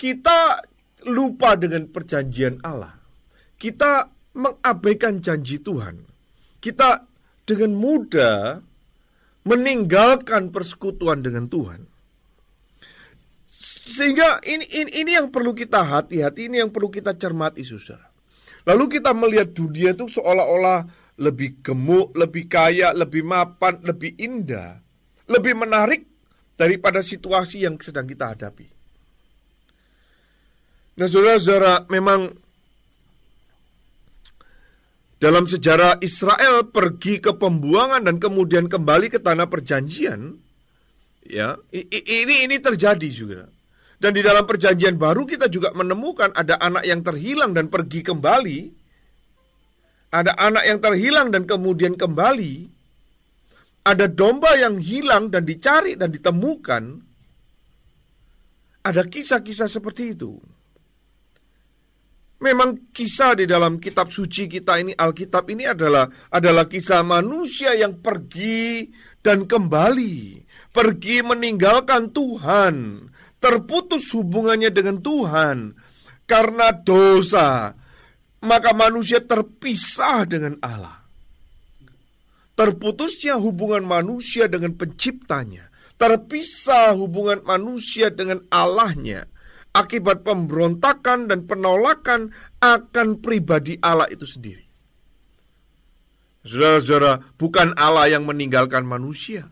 kita 0.00 0.64
lupa 1.12 1.60
dengan 1.60 1.92
perjanjian 1.92 2.64
Allah. 2.64 2.96
Kita 3.60 4.08
mengabaikan 4.32 5.20
janji 5.20 5.60
Tuhan. 5.60 6.08
Kita 6.62 7.12
dengan 7.44 7.76
mudah 7.76 8.60
meninggalkan 9.44 10.48
persekutuan 10.48 11.20
dengan 11.20 11.48
Tuhan. 11.48 11.84
Sehingga 13.84 14.40
ini, 14.48 14.64
ini, 14.72 14.90
ini 15.04 15.10
yang 15.12 15.28
perlu 15.28 15.52
kita 15.52 15.84
hati-hati, 15.84 16.48
ini 16.48 16.64
yang 16.64 16.72
perlu 16.72 16.88
kita 16.88 17.14
cermati, 17.14 17.60
saudara. 17.62 18.08
Lalu 18.64 18.98
kita 18.98 19.12
melihat 19.12 19.52
dunia 19.52 19.92
itu 19.92 20.08
seolah-olah 20.08 20.88
lebih 21.20 21.60
gemuk, 21.60 22.16
lebih 22.16 22.48
kaya, 22.48 22.96
lebih 22.96 23.22
mapan, 23.22 23.78
lebih 23.84 24.16
indah, 24.16 24.80
lebih 25.28 25.52
menarik 25.52 26.08
daripada 26.56 27.04
situasi 27.04 27.68
yang 27.68 27.76
sedang 27.76 28.08
kita 28.08 28.32
hadapi. 28.32 28.66
Nah, 30.96 31.06
saudara-saudara, 31.10 31.90
memang 31.92 32.32
dalam 35.24 35.48
sejarah 35.48 36.04
Israel 36.04 36.68
pergi 36.68 37.24
ke 37.24 37.32
pembuangan 37.32 38.04
dan 38.04 38.20
kemudian 38.20 38.68
kembali 38.68 39.08
ke 39.08 39.16
tanah 39.24 39.48
perjanjian, 39.48 40.36
ya 41.24 41.56
ini 41.72 42.44
ini 42.44 42.56
terjadi 42.60 43.08
juga. 43.08 43.48
Dan 43.96 44.12
di 44.12 44.20
dalam 44.20 44.44
perjanjian 44.44 45.00
baru 45.00 45.24
kita 45.24 45.48
juga 45.48 45.72
menemukan 45.72 46.36
ada 46.36 46.60
anak 46.60 46.84
yang 46.84 47.00
terhilang 47.00 47.56
dan 47.56 47.72
pergi 47.72 48.04
kembali 48.04 48.84
ada 50.14 50.38
anak 50.38 50.62
yang 50.62 50.78
terhilang 50.78 51.28
dan 51.34 51.42
kemudian 51.42 51.98
kembali, 51.98 52.70
ada 53.82 54.06
domba 54.06 54.54
yang 54.54 54.78
hilang 54.78 55.26
dan 55.26 55.42
dicari 55.42 55.98
dan 55.98 56.14
ditemukan. 56.14 57.02
Ada 58.86 59.02
kisah-kisah 59.10 59.66
seperti 59.66 60.14
itu. 60.14 60.38
Memang 62.44 62.92
kisah 62.92 63.40
di 63.40 63.48
dalam 63.48 63.80
kitab 63.80 64.12
suci 64.12 64.44
kita 64.44 64.76
ini 64.76 64.92
Alkitab 64.92 65.48
ini 65.48 65.64
adalah 65.64 66.04
adalah 66.28 66.68
kisah 66.68 67.00
manusia 67.00 67.72
yang 67.72 68.04
pergi 68.04 68.92
dan 69.24 69.48
kembali, 69.48 70.44
pergi 70.68 71.24
meninggalkan 71.24 72.12
Tuhan, 72.12 73.08
terputus 73.40 74.12
hubungannya 74.12 74.68
dengan 74.68 75.00
Tuhan. 75.00 75.72
Karena 76.28 76.68
dosa, 76.76 77.72
maka 78.44 78.76
manusia 78.76 79.24
terpisah 79.24 80.28
dengan 80.28 80.60
Allah. 80.60 81.00
Terputusnya 82.60 83.40
hubungan 83.40 83.88
manusia 83.88 84.52
dengan 84.52 84.76
penciptanya, 84.76 85.72
terpisah 85.96 86.92
hubungan 86.92 87.40
manusia 87.48 88.12
dengan 88.12 88.44
Allahnya 88.52 89.32
akibat 89.74 90.22
pemberontakan 90.22 91.26
dan 91.26 91.50
penolakan 91.50 92.30
akan 92.62 93.18
pribadi 93.18 93.74
Allah 93.82 94.06
itu 94.06 94.24
sendiri. 94.24 94.62
Saudara-saudara, 96.46 97.34
bukan 97.34 97.74
Allah 97.74 98.14
yang 98.14 98.28
meninggalkan 98.28 98.86
manusia. 98.86 99.50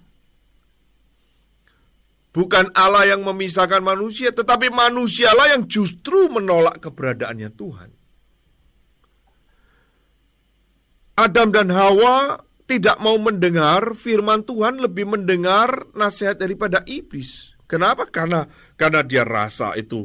Bukan 2.33 2.73
Allah 2.73 3.13
yang 3.13 3.25
memisahkan 3.29 3.85
manusia, 3.85 4.33
tetapi 4.33 4.73
manusialah 4.73 5.53
yang 5.53 5.69
justru 5.69 6.33
menolak 6.33 6.81
keberadaannya 6.81 7.51
Tuhan. 7.53 7.91
Adam 11.13 11.49
dan 11.53 11.69
Hawa 11.69 12.41
tidak 12.65 12.97
mau 13.05 13.21
mendengar 13.21 13.93
firman 13.93 14.49
Tuhan, 14.49 14.81
lebih 14.81 15.13
mendengar 15.13 15.93
nasihat 15.93 16.41
daripada 16.41 16.81
iblis. 16.89 17.52
Kenapa? 17.73 18.05
Karena 18.05 18.45
karena 18.77 19.01
dia 19.01 19.25
rasa 19.25 19.73
itu 19.81 20.05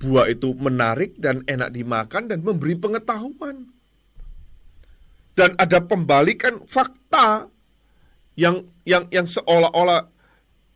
buah 0.00 0.32
itu 0.32 0.56
menarik 0.56 1.20
dan 1.20 1.44
enak 1.44 1.68
dimakan 1.76 2.32
dan 2.32 2.40
memberi 2.40 2.72
pengetahuan. 2.72 3.68
Dan 5.36 5.52
ada 5.60 5.84
pembalikan 5.84 6.64
fakta 6.64 7.52
yang 8.40 8.64
yang 8.88 9.04
yang 9.12 9.28
seolah-olah 9.28 10.08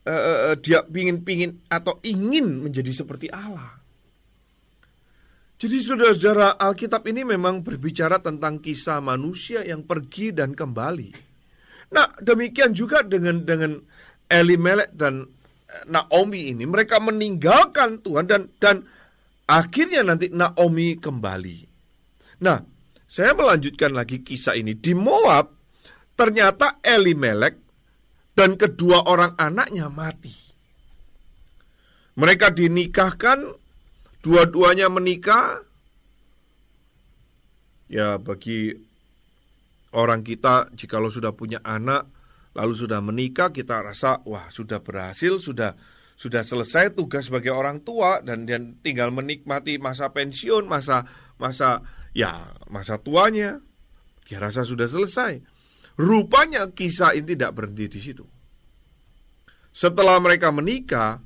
uh, 0.05 0.55
dia 0.61 0.85
pingin-pingin 0.85 1.65
atau 1.73 1.97
ingin 2.05 2.69
menjadi 2.69 2.93
seperti 2.93 3.33
Allah. 3.33 3.81
Jadi 5.59 5.83
saudara-saudara 5.83 6.55
Alkitab 6.61 7.03
ini 7.09 7.27
memang 7.27 7.65
berbicara 7.65 8.21
tentang 8.21 8.61
kisah 8.63 9.01
manusia 9.01 9.65
yang 9.65 9.83
pergi 9.89 10.37
dan 10.37 10.53
kembali. 10.53 11.11
Nah 11.97 12.13
demikian 12.21 12.77
juga 12.77 13.01
dengan 13.03 13.43
dengan 13.43 13.79
Elimelek 14.29 14.93
dan 14.93 15.38
Naomi 15.89 16.53
ini 16.57 16.65
mereka 16.65 16.97
meninggalkan 16.97 18.01
Tuhan 18.01 18.25
dan 18.25 18.49
dan 18.57 18.89
akhirnya 19.45 20.01
nanti 20.01 20.33
Naomi 20.33 20.97
kembali. 20.97 21.59
Nah 22.41 22.59
saya 23.05 23.37
melanjutkan 23.37 23.93
lagi 23.93 24.25
kisah 24.25 24.57
ini 24.57 24.73
di 24.77 24.97
Moab 24.97 25.53
ternyata 26.17 26.81
Elimelek 26.81 27.55
dan 28.33 28.57
kedua 28.57 29.05
orang 29.05 29.37
anaknya 29.37 29.93
mati. 29.93 30.35
Mereka 32.19 32.51
dinikahkan 32.51 33.47
dua-duanya 34.27 34.91
menikah, 34.91 35.63
ya 37.87 38.19
bagi 38.19 38.75
orang 39.95 40.27
kita 40.27 40.67
jikalau 40.75 41.09
sudah 41.09 41.31
punya 41.31 41.63
anak 41.63 42.11
lalu 42.57 42.73
sudah 42.77 43.01
menikah 43.01 43.51
kita 43.53 43.83
rasa 43.83 44.23
wah 44.25 44.49
sudah 44.49 44.81
berhasil 44.81 45.41
sudah 45.41 45.75
sudah 46.19 46.43
selesai 46.43 46.99
tugas 46.99 47.31
sebagai 47.31 47.55
orang 47.55 47.83
tua 47.83 48.21
dan 48.21 48.47
dan 48.47 48.79
tinggal 48.83 49.15
menikmati 49.15 49.79
masa 49.79 50.11
pensiun 50.11 50.67
masa 50.67 51.07
masa 51.39 51.85
ya 52.17 52.53
masa 52.69 52.99
tuanya 52.99 53.63
ya 54.27 54.39
rasa 54.43 54.67
sudah 54.67 54.91
selesai 54.91 55.39
rupanya 55.99 56.71
kisah 56.75 57.15
ini 57.15 57.39
tidak 57.39 57.55
berhenti 57.55 57.87
di 57.87 58.01
situ 58.03 58.27
setelah 59.79 60.19
mereka 60.19 60.51
menikah 60.51 61.23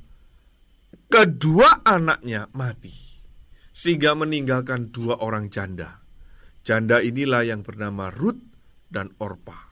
kedua 1.09 1.85
anaknya 1.85 2.53
mati, 2.53 2.93
sehingga 3.73 4.13
meninggalkan 4.13 4.93
dua 4.93 5.21
orang 5.21 5.49
janda. 5.49 6.05
Janda 6.63 7.01
inilah 7.01 7.49
yang 7.49 7.65
bernama 7.65 8.13
Ruth 8.13 8.41
dan 8.93 9.13
Orpa. 9.17 9.72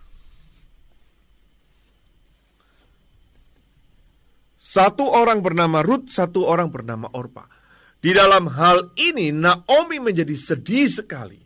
Satu 4.71 5.03
orang 5.03 5.43
bernama 5.43 5.83
Ruth, 5.83 6.15
satu 6.15 6.47
orang 6.47 6.71
bernama 6.71 7.11
Orpa. 7.19 7.51
Di 7.99 8.15
dalam 8.15 8.47
hal 8.55 8.95
ini 9.03 9.35
Naomi 9.35 9.99
menjadi 9.99 10.31
sedih 10.39 10.87
sekali. 10.87 11.43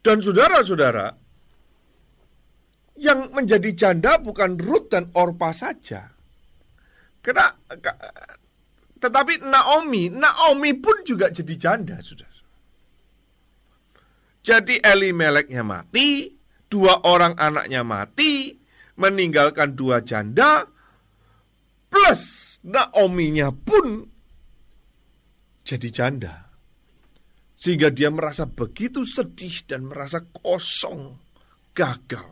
Dan 0.00 0.24
saudara-saudara, 0.24 1.12
yang 2.96 3.28
menjadi 3.36 3.76
janda 3.76 4.16
bukan 4.16 4.56
Ruth 4.56 4.88
dan 4.88 5.12
Orpa 5.12 5.52
saja, 5.52 6.08
karena 7.20 7.52
tetapi 8.96 9.44
Naomi, 9.44 10.08
Naomi 10.08 10.72
pun 10.80 11.04
juga 11.04 11.28
jadi 11.28 11.54
janda 11.60 12.00
sudah. 12.00 12.32
Jadi 14.40 14.80
Eli 14.80 15.12
Meleknya 15.12 15.60
mati, 15.60 16.32
dua 16.72 17.04
orang 17.04 17.36
anaknya 17.36 17.84
mati, 17.84 18.56
meninggalkan 18.96 19.72
dua 19.76 20.00
janda, 20.04 20.72
plus 21.94 22.58
Naominya 22.66 23.54
pun 23.54 24.08
jadi 25.62 25.88
janda. 25.94 26.50
Sehingga 27.54 27.92
dia 27.94 28.10
merasa 28.10 28.50
begitu 28.50 29.06
sedih 29.06 29.64
dan 29.64 29.88
merasa 29.88 30.20
kosong, 30.20 31.16
gagal. 31.72 32.28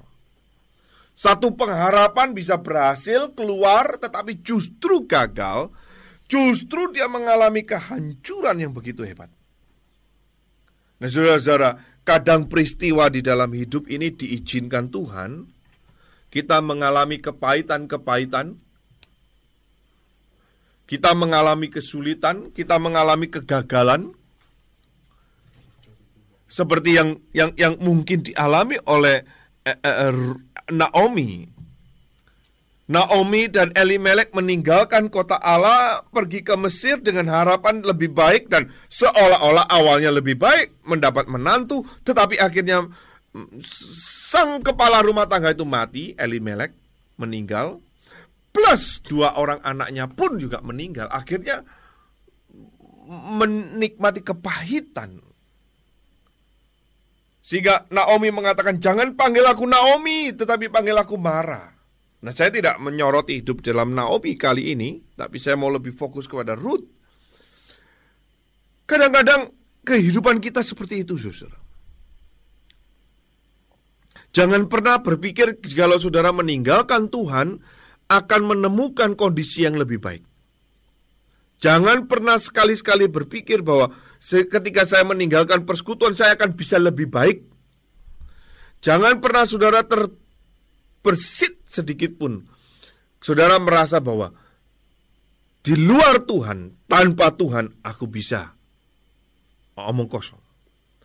Satu 1.13 1.53
pengharapan 1.53 2.33
bisa 2.33 2.59
berhasil 2.59 3.33
keluar 3.37 4.01
tetapi 4.01 4.41
justru 4.41 5.05
gagal, 5.05 5.71
justru 6.27 6.89
dia 6.91 7.07
mengalami 7.07 7.63
kehancuran 7.69 8.57
yang 8.57 8.73
begitu 8.73 9.05
hebat. 9.05 9.29
Nah 11.01 11.09
saudara-saudara, 11.09 12.01
kadang 12.09 12.49
peristiwa 12.49 13.13
di 13.13 13.21
dalam 13.21 13.53
hidup 13.53 13.89
ini 13.93 14.13
diizinkan 14.17 14.89
Tuhan, 14.89 15.45
kita 16.33 16.65
mengalami 16.65 17.21
kepahitan-kepahitan, 17.21 18.57
kita 20.93 21.17
mengalami 21.17 21.73
kesulitan, 21.73 22.53
kita 22.53 22.77
mengalami 22.77 23.33
kegagalan, 23.33 24.13
seperti 26.45 27.01
yang 27.01 27.17
yang 27.33 27.57
yang 27.57 27.81
mungkin 27.81 28.21
dialami 28.21 28.77
oleh 28.85 29.25
eh, 29.65 29.73
eh, 29.73 30.13
Naomi. 30.69 31.49
Naomi 32.93 33.49
dan 33.49 33.73
Elimelek 33.73 34.37
meninggalkan 34.37 35.09
kota 35.09 35.41
Allah, 35.41 36.05
pergi 36.13 36.45
ke 36.45 36.53
Mesir 36.61 37.01
dengan 37.01 37.25
harapan 37.33 37.81
lebih 37.81 38.13
baik 38.13 38.53
dan 38.53 38.69
seolah-olah 38.93 39.73
awalnya 39.73 40.13
lebih 40.13 40.37
baik 40.37 40.77
mendapat 40.85 41.25
menantu, 41.25 41.89
tetapi 42.05 42.37
akhirnya 42.37 42.85
mm, 43.33 43.65
sang 44.29 44.61
kepala 44.61 45.01
rumah 45.01 45.25
tangga 45.25 45.57
itu 45.57 45.65
mati, 45.65 46.13
Elimelek 46.21 46.77
meninggal, 47.17 47.81
plus 48.53 49.01
dua 49.09 49.35
orang 49.41 49.59
anaknya 49.65 50.07
pun 50.07 50.37
juga 50.37 50.61
meninggal. 50.61 51.09
Akhirnya 51.09 51.65
menikmati 53.11 54.23
kepahitan 54.23 55.33
sehingga 57.43 57.91
Naomi 57.91 58.31
mengatakan, 58.31 58.79
jangan 58.79 59.19
panggil 59.19 59.43
aku 59.43 59.67
Naomi, 59.67 60.31
tetapi 60.31 60.71
panggil 60.71 60.95
aku 60.95 61.19
Mara. 61.19 61.75
Nah, 62.23 62.31
saya 62.31 62.55
tidak 62.55 62.79
menyoroti 62.79 63.43
hidup 63.43 63.67
dalam 63.67 63.99
Naomi 63.99 64.39
kali 64.39 64.71
ini, 64.71 65.03
tapi 65.19 65.43
saya 65.43 65.59
mau 65.59 65.67
lebih 65.67 65.91
fokus 65.91 66.31
kepada 66.31 66.55
Ruth. 66.55 66.87
Kadang-kadang 68.87 69.51
kehidupan 69.83 70.39
kita 70.39 70.63
seperti 70.63 71.03
itu, 71.03 71.19
saudara. 71.19 71.59
Jangan 74.33 74.71
pernah 74.71 75.03
berpikir 75.03 75.59
kalau 75.75 75.99
saudara 75.99 76.31
meninggalkan 76.31 77.11
Tuhan 77.11 77.59
akan 78.13 78.57
menemukan 78.57 79.17
kondisi 79.17 79.65
yang 79.65 79.81
lebih 79.81 80.03
baik. 80.03 80.25
Jangan 81.63 82.11
pernah 82.11 82.43
sekali-sekali 82.43 83.07
berpikir 83.07 83.63
bahwa 83.63 83.95
ketika 84.27 84.83
saya 84.83 85.07
meninggalkan 85.07 85.63
persekutuan 85.63 86.11
saya 86.11 86.35
akan 86.35 86.59
bisa 86.59 86.75
lebih 86.77 87.07
baik. 87.07 87.47
Jangan 88.83 89.23
pernah 89.23 89.47
saudara 89.47 89.87
terbersit 89.87 91.63
sedikit 91.71 92.19
pun. 92.19 92.43
Saudara 93.23 93.63
merasa 93.63 94.03
bahwa 94.03 94.35
di 95.63 95.79
luar 95.79 96.27
Tuhan, 96.27 96.91
tanpa 96.91 97.31
Tuhan 97.39 97.71
aku 97.87 98.11
bisa 98.11 98.59
omong 99.79 100.11
kosong. 100.11 100.43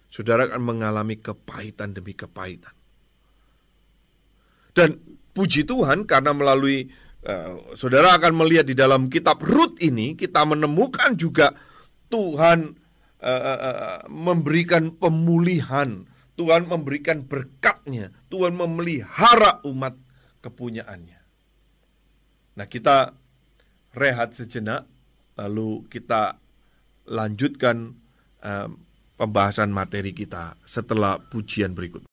Saudara 0.10 0.50
akan 0.50 0.66
mengalami 0.66 1.22
kepahitan 1.22 1.94
demi 1.94 2.18
kepahitan. 2.18 2.74
Dan 4.74 4.98
puji 5.38 5.70
Tuhan 5.70 6.10
karena 6.10 6.34
melalui 6.34 6.90
uh, 7.22 7.78
saudara 7.78 8.18
akan 8.18 8.34
melihat 8.42 8.66
di 8.66 8.74
dalam 8.74 9.06
kitab 9.06 9.46
Rut 9.46 9.78
ini 9.86 10.18
kita 10.18 10.42
menemukan 10.50 11.14
juga 11.14 11.54
Tuhan 12.10 12.74
uh, 13.22 14.02
memberikan 14.10 14.90
pemulihan, 14.98 16.10
Tuhan 16.34 16.66
memberikan 16.66 17.22
berkatnya, 17.22 18.10
Tuhan 18.34 18.58
memelihara 18.58 19.62
umat 19.70 19.94
kepunyaannya. 20.42 21.22
Nah 22.58 22.66
kita 22.66 23.14
rehat 23.94 24.34
sejenak, 24.34 24.90
lalu 25.38 25.86
kita 25.94 26.42
lanjutkan 27.06 27.94
uh, 28.42 28.74
pembahasan 29.20 29.70
materi 29.70 30.18
kita 30.18 30.58
setelah 30.66 31.22
pujian 31.22 31.78
berikut. 31.78 32.06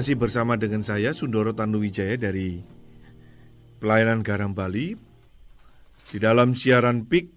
Masih 0.00 0.16
bersama 0.16 0.56
dengan 0.56 0.80
saya 0.80 1.12
Sundoro 1.12 1.52
Tanuwijaya 1.52 2.16
dari 2.16 2.64
Pelayanan 3.84 4.24
Garam 4.24 4.56
Bali 4.56 4.96
di 6.08 6.16
dalam 6.16 6.56
siaran 6.56 7.04
PIK 7.04 7.28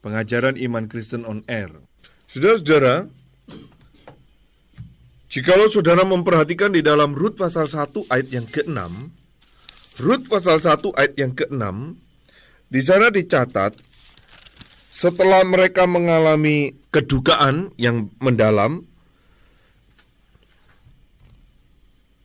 Pengajaran 0.00 0.56
Iman 0.56 0.88
Kristen 0.88 1.28
on 1.28 1.44
Air. 1.44 1.68
Saudara-saudara, 2.24 3.12
jikalau 5.28 5.68
saudara 5.68 6.00
memperhatikan 6.00 6.72
di 6.72 6.80
dalam 6.80 7.12
Rut 7.12 7.36
pasal 7.36 7.68
1 7.68 8.08
ayat 8.08 8.32
yang 8.32 8.48
ke-6, 8.48 8.80
Rut 10.00 10.32
pasal 10.32 10.64
1 10.64 10.96
ayat 10.96 11.12
yang 11.20 11.36
ke-6, 11.36 11.64
di 12.72 12.80
sana 12.80 13.12
dicatat 13.12 13.76
setelah 14.88 15.44
mereka 15.44 15.84
mengalami 15.84 16.72
kedukaan 16.88 17.76
yang 17.76 18.08
mendalam, 18.16 18.88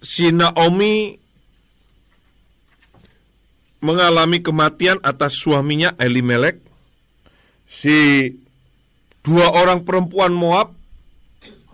si 0.05 0.29
Naomi 0.29 1.17
mengalami 3.81 4.45
kematian 4.45 5.01
atas 5.01 5.41
suaminya 5.41 5.97
Elimelek. 5.97 6.61
Si 7.65 8.29
dua 9.25 9.49
orang 9.57 9.81
perempuan 9.81 10.37
Moab, 10.37 10.77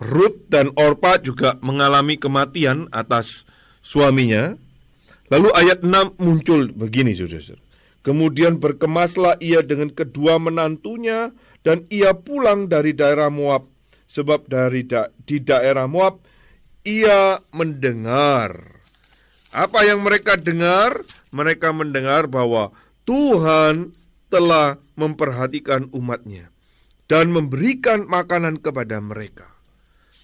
Ruth 0.00 0.48
dan 0.48 0.72
Orpa 0.80 1.20
juga 1.20 1.60
mengalami 1.60 2.16
kematian 2.16 2.88
atas 2.88 3.44
suaminya. 3.84 4.56
Lalu 5.28 5.48
ayat 5.56 5.80
6 5.80 6.20
muncul 6.20 6.72
begini, 6.76 7.16
saudara. 7.16 7.56
Kemudian 8.02 8.58
berkemaslah 8.58 9.40
ia 9.40 9.64
dengan 9.64 9.88
kedua 9.88 10.36
menantunya 10.36 11.32
dan 11.64 11.88
ia 11.88 12.12
pulang 12.12 12.68
dari 12.68 12.92
daerah 12.92 13.32
Moab. 13.32 13.68
Sebab 14.12 14.44
dari 14.44 14.84
da 14.84 15.08
di 15.24 15.40
daerah 15.40 15.88
Moab 15.88 16.20
ia 16.82 17.42
mendengar. 17.54 18.82
Apa 19.52 19.84
yang 19.86 20.02
mereka 20.02 20.38
dengar? 20.38 21.02
Mereka 21.32 21.72
mendengar 21.72 22.28
bahwa 22.28 22.72
Tuhan 23.08 23.96
telah 24.28 24.80
memperhatikan 24.96 25.88
umatnya 25.92 26.52
dan 27.08 27.32
memberikan 27.32 28.08
makanan 28.08 28.60
kepada 28.60 29.00
mereka. 29.00 29.48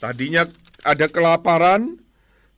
Tadinya 0.01 0.49
ada 0.87 1.11
kelaparan, 1.11 2.01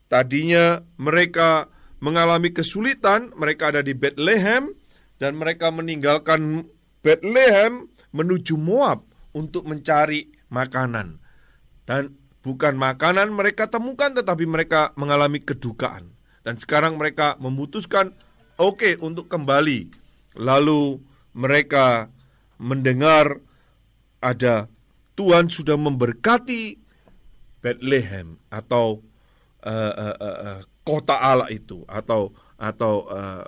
tadinya 0.07 0.85
mereka 1.01 1.67
mengalami 1.99 2.53
kesulitan, 2.53 3.33
mereka 3.35 3.75
ada 3.75 3.83
di 3.83 3.97
Bethlehem, 3.97 4.71
dan 5.19 5.37
mereka 5.37 5.73
meninggalkan 5.75 6.69
Bethlehem 7.01 7.89
menuju 8.13 8.55
Moab 8.61 9.05
untuk 9.35 9.67
mencari 9.67 10.31
makanan. 10.53 11.19
Dan 11.89 12.20
bukan 12.41 12.75
makanan 12.77 13.33
mereka 13.33 13.69
temukan, 13.69 14.13
tetapi 14.13 14.45
mereka 14.49 14.93
mengalami 14.97 15.41
kedukaan. 15.41 16.13
Dan 16.41 16.57
sekarang 16.57 16.97
mereka 16.97 17.37
memutuskan, 17.37 18.17
oke, 18.57 18.81
okay, 18.81 18.93
untuk 19.01 19.29
kembali. 19.29 19.93
Lalu 20.41 21.01
mereka 21.37 22.09
mendengar 22.57 23.41
ada 24.21 24.69
Tuhan 25.17 25.53
sudah 25.53 25.77
memberkati 25.77 26.81
Bethlehem 27.61 28.41
atau 28.49 29.05
uh, 29.65 29.93
uh, 29.93 30.17
uh, 30.17 30.39
uh, 30.49 30.61
kota 30.81 31.17
Allah 31.21 31.49
itu 31.53 31.85
atau 31.85 32.33
atau 32.57 33.05
uh, 33.09 33.45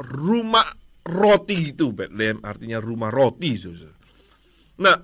rumah 0.00 0.64
roti 1.04 1.76
itu 1.76 1.92
Bethlehem 1.92 2.40
artinya 2.40 2.80
rumah 2.80 3.12
roti. 3.12 3.52
Nah, 4.80 4.96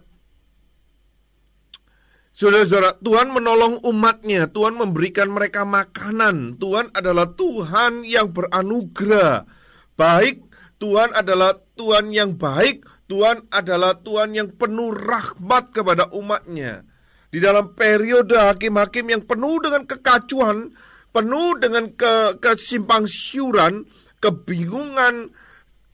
Saudara-saudara, 2.41 2.97
Tuhan 3.05 3.37
menolong 3.37 3.85
umatnya, 3.85 4.49
Tuhan 4.49 4.73
memberikan 4.73 5.29
mereka 5.29 5.69
makanan. 5.69 6.57
Tuhan 6.57 6.89
adalah 6.97 7.37
Tuhan 7.37 8.01
yang 8.09 8.33
beranugerah. 8.33 9.45
Baik, 9.93 10.49
Tuhan 10.81 11.13
adalah 11.13 11.61
Tuhan 11.77 12.09
yang 12.17 12.41
baik, 12.41 12.89
Tuhan 13.13 13.45
adalah 13.53 13.93
Tuhan 14.01 14.33
yang 14.33 14.57
penuh 14.57 14.89
rahmat 14.89 15.69
kepada 15.69 16.09
umatnya. 16.17 16.81
Di 17.29 17.45
dalam 17.45 17.77
periode 17.77 18.33
hakim-hakim 18.33 19.13
yang 19.13 19.23
penuh 19.29 19.61
dengan 19.61 19.85
kekacauan, 19.85 20.73
penuh 21.13 21.61
dengan 21.61 21.93
ke 21.93 22.41
kesimpang 22.41 23.05
siuran, 23.05 23.85
kebingungan, 24.17 25.29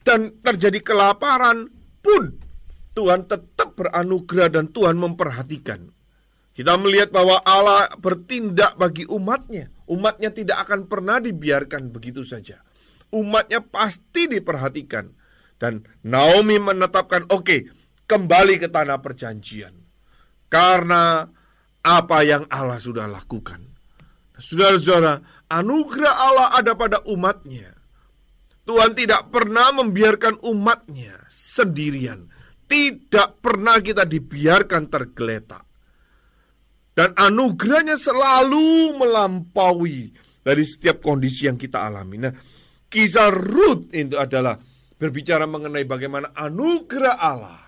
dan 0.07 0.39
terjadi 0.39 0.79
kelaparan 0.79 1.67
pun 1.99 2.39
Tuhan 2.95 3.27
tetap 3.27 3.75
beranugerah 3.75 4.47
dan 4.47 4.71
Tuhan 4.71 4.95
memperhatikan. 4.95 5.96
Kita 6.57 6.73
melihat 6.73 7.13
bahwa 7.13 7.37
Allah 7.45 7.85
bertindak 8.01 8.81
bagi 8.81 9.05
umatnya. 9.05 9.69
Umatnya 9.85 10.33
tidak 10.33 10.65
akan 10.65 10.89
pernah 10.89 11.21
dibiarkan 11.21 11.93
begitu 11.93 12.25
saja. 12.25 12.65
Umatnya 13.13 13.61
pasti 13.61 14.25
diperhatikan. 14.25 15.05
Dan 15.61 15.85
Naomi 16.01 16.57
menetapkan, 16.57 17.29
oke, 17.29 17.45
okay, 17.45 17.59
kembali 18.09 18.57
ke 18.57 18.73
tanah 18.73 18.97
perjanjian. 19.05 19.77
Karena 20.49 21.29
apa 21.85 22.17
yang 22.25 22.49
Allah 22.49 22.81
sudah 22.81 23.05
lakukan. 23.05 23.61
Saudara-saudara, 24.41 25.21
anugerah 25.53 26.13
Allah 26.25 26.47
ada 26.57 26.73
pada 26.73 27.05
umatnya. 27.05 27.69
Tuhan 28.65 28.97
tidak 28.97 29.29
pernah 29.29 29.77
membiarkan 29.77 30.41
umatnya 30.41 31.21
sendirian. 31.29 32.33
Tidak 32.65 33.45
pernah 33.45 33.77
kita 33.77 34.09
dibiarkan 34.09 34.89
tergeletak. 34.89 35.66
Dan 36.97 37.13
anugerahnya 37.13 37.93
selalu 37.93 38.97
melampaui 38.97 40.09
dari 40.41 40.65
setiap 40.65 40.97
kondisi 41.05 41.45
yang 41.45 41.53
kita 41.53 41.85
alami. 41.85 42.17
Nah, 42.17 42.33
kisah 42.89 43.29
Ruth 43.29 43.93
itu 43.93 44.17
adalah 44.17 44.57
berbicara 44.97 45.45
mengenai 45.45 45.85
bagaimana 45.85 46.33
anugerah 46.33 47.21
Allah 47.21 47.61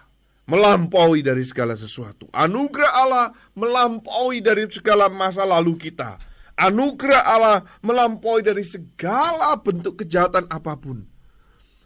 melampaui 0.49 1.21
dari 1.21 1.45
segala 1.45 1.77
sesuatu. 1.77 2.25
Anugerah 2.33 2.91
Allah 3.05 3.25
melampaui 3.53 4.41
dari 4.41 4.65
segala 4.65 5.05
masa 5.13 5.45
lalu 5.45 5.77
kita. 5.77 6.17
Anugerah 6.57 7.21
Allah 7.29 7.57
melampaui 7.85 8.41
dari 8.41 8.65
segala 8.65 9.53
bentuk 9.61 10.01
kejahatan 10.01 10.49
apa 10.49 10.73
pun. 10.73 11.05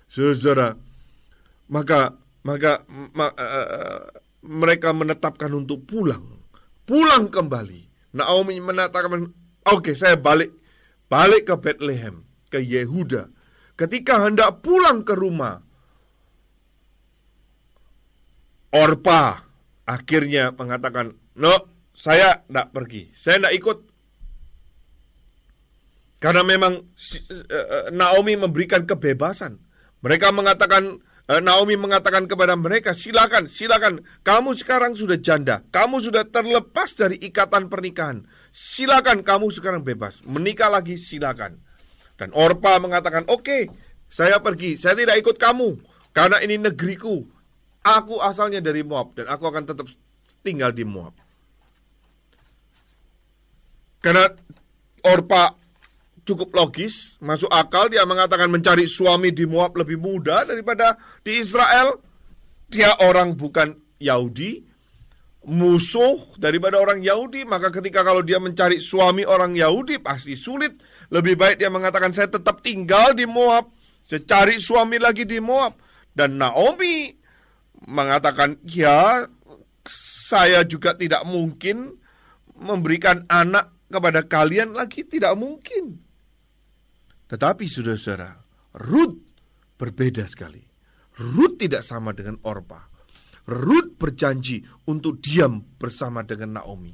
Saudara, 0.07 0.79
maka 1.67 2.15
maka 2.47 2.87
ma, 2.87 3.35
uh, 3.35 4.07
mereka 4.47 4.95
menetapkan 4.95 5.51
untuk 5.51 5.83
pulang 5.83 6.42
pulang 6.93 7.25
kembali. 7.33 7.89
Naomi 8.13 8.61
menatakan, 8.61 9.33
oke 9.65 9.81
okay, 9.81 9.95
saya 9.97 10.13
balik, 10.13 10.53
balik 11.09 11.49
ke 11.49 11.57
Bethlehem, 11.57 12.21
ke 12.53 12.61
Yehuda. 12.61 13.33
Ketika 13.73 14.21
hendak 14.21 14.61
pulang 14.61 15.01
ke 15.01 15.17
rumah, 15.17 15.57
Orpa 18.69 19.41
akhirnya 19.89 20.53
mengatakan, 20.53 21.17
no, 21.33 21.53
saya 21.97 22.45
tidak 22.45 22.69
pergi, 22.69 23.09
saya 23.17 23.41
tidak 23.41 23.53
ikut. 23.57 23.77
Karena 26.21 26.45
memang 26.45 26.77
eh, 26.77 27.57
eh, 27.57 27.85
Naomi 27.89 28.37
memberikan 28.37 28.85
kebebasan. 28.85 29.57
Mereka 30.05 30.29
mengatakan, 30.29 31.01
Naomi 31.23 31.79
mengatakan 31.79 32.27
kepada 32.27 32.51
mereka, 32.59 32.91
silakan, 32.91 33.47
silakan, 33.47 34.03
kamu 34.27 34.59
sekarang 34.59 34.91
sudah 34.91 35.15
janda, 35.15 35.63
kamu 35.71 36.03
sudah 36.03 36.27
terlepas 36.27 36.91
dari 36.91 37.15
ikatan 37.15 37.71
pernikahan, 37.71 38.27
silakan 38.51 39.23
kamu 39.23 39.47
sekarang 39.55 39.87
bebas, 39.87 40.19
menikah 40.27 40.67
lagi 40.67 40.99
silakan. 40.99 41.63
Dan 42.19 42.35
Orpa 42.35 42.75
mengatakan, 42.83 43.23
oke, 43.31 43.39
okay, 43.39 43.61
saya 44.11 44.43
pergi, 44.43 44.75
saya 44.75 44.99
tidak 44.99 45.23
ikut 45.23 45.39
kamu, 45.39 45.79
karena 46.11 46.43
ini 46.43 46.59
negeriku, 46.59 47.23
aku 47.87 48.19
asalnya 48.19 48.59
dari 48.59 48.83
Moab, 48.83 49.15
dan 49.15 49.31
aku 49.31 49.47
akan 49.47 49.63
tetap 49.63 49.87
tinggal 50.43 50.75
di 50.75 50.83
Moab. 50.83 51.15
Karena 54.03 54.27
Orpa 55.07 55.55
cukup 56.23 56.55
logis, 56.55 57.19
masuk 57.19 57.51
akal 57.51 57.91
dia 57.91 58.07
mengatakan 58.07 58.47
mencari 58.47 58.87
suami 58.87 59.31
di 59.35 59.43
Moab 59.43 59.75
lebih 59.75 59.99
mudah 59.99 60.47
daripada 60.47 60.95
di 61.21 61.39
Israel. 61.39 61.99
Dia 62.71 62.95
orang 63.03 63.37
bukan 63.37 63.75
Yahudi, 64.01 64.63
musuh 65.43 66.39
daripada 66.39 66.79
orang 66.79 67.03
Yahudi, 67.03 67.43
maka 67.43 67.69
ketika 67.69 68.01
kalau 68.01 68.23
dia 68.23 68.39
mencari 68.39 68.79
suami 68.79 69.27
orang 69.27 69.53
Yahudi 69.53 69.99
pasti 69.99 70.33
sulit. 70.39 70.79
Lebih 71.11 71.35
baik 71.35 71.55
dia 71.59 71.69
mengatakan 71.69 72.15
saya 72.15 72.31
tetap 72.31 72.63
tinggal 72.63 73.11
di 73.13 73.27
Moab, 73.27 73.69
saya 74.03 74.23
cari 74.23 74.57
suami 74.57 74.97
lagi 74.97 75.27
di 75.27 75.37
Moab. 75.43 75.77
Dan 76.13 76.37
Naomi 76.39 77.09
mengatakan, 77.89 78.61
"Ya, 78.63 79.27
saya 80.29 80.63
juga 80.63 80.95
tidak 80.95 81.25
mungkin 81.27 81.99
memberikan 82.53 83.27
anak 83.27 83.73
kepada 83.89 84.23
kalian 84.23 84.77
lagi, 84.77 85.03
tidak 85.03 85.35
mungkin." 85.35 86.02
Tetapi 87.33 87.65
saudara-saudara, 87.65 88.29
Ruth 88.85 89.17
berbeda 89.73 90.21
sekali. 90.29 90.61
Ruth 91.17 91.57
tidak 91.57 91.81
sama 91.81 92.13
dengan 92.13 92.37
Orpa. 92.45 92.85
Ruth 93.49 93.97
berjanji 93.97 94.61
untuk 94.85 95.17
diam 95.17 95.65
bersama 95.81 96.21
dengan 96.21 96.61
Naomi. 96.61 96.93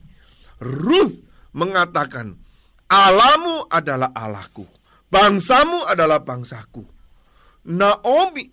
Ruth 0.64 1.20
mengatakan, 1.52 2.40
Alamu 2.88 3.68
adalah 3.68 4.16
Allahku, 4.16 4.64
bangsamu 5.12 5.84
adalah 5.84 6.24
bangsaku. 6.24 6.88
Naomi 7.68 8.48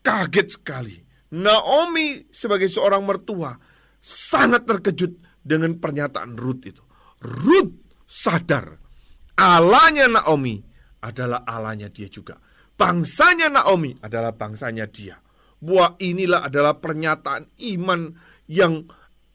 kaget 0.00 0.56
sekali. 0.56 0.96
Naomi 1.36 2.32
sebagai 2.32 2.72
seorang 2.72 3.04
mertua 3.04 3.52
sangat 4.00 4.64
terkejut 4.64 5.20
dengan 5.44 5.76
pernyataan 5.76 6.32
Ruth 6.40 6.64
itu. 6.64 6.80
Ruth 7.20 7.76
sadar 8.08 8.80
Allahnya 9.36 10.08
Naomi 10.08 10.69
adalah 11.00 11.44
Allahnya 11.48 11.88
dia 11.88 12.08
juga. 12.08 12.36
Bangsanya 12.76 13.52
Naomi 13.52 13.92
adalah 14.00 14.32
bangsanya 14.32 14.88
dia. 14.88 15.20
Buah 15.60 16.00
inilah 16.00 16.48
adalah 16.48 16.80
pernyataan 16.80 17.52
iman 17.76 18.16
yang 18.48 18.88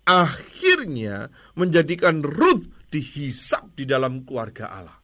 akhirnya 0.05 1.29
menjadikan 1.53 2.25
Ruth 2.25 2.65
dihisap 2.89 3.77
di 3.77 3.85
dalam 3.85 4.25
keluarga 4.25 4.73
Allah. 4.73 4.97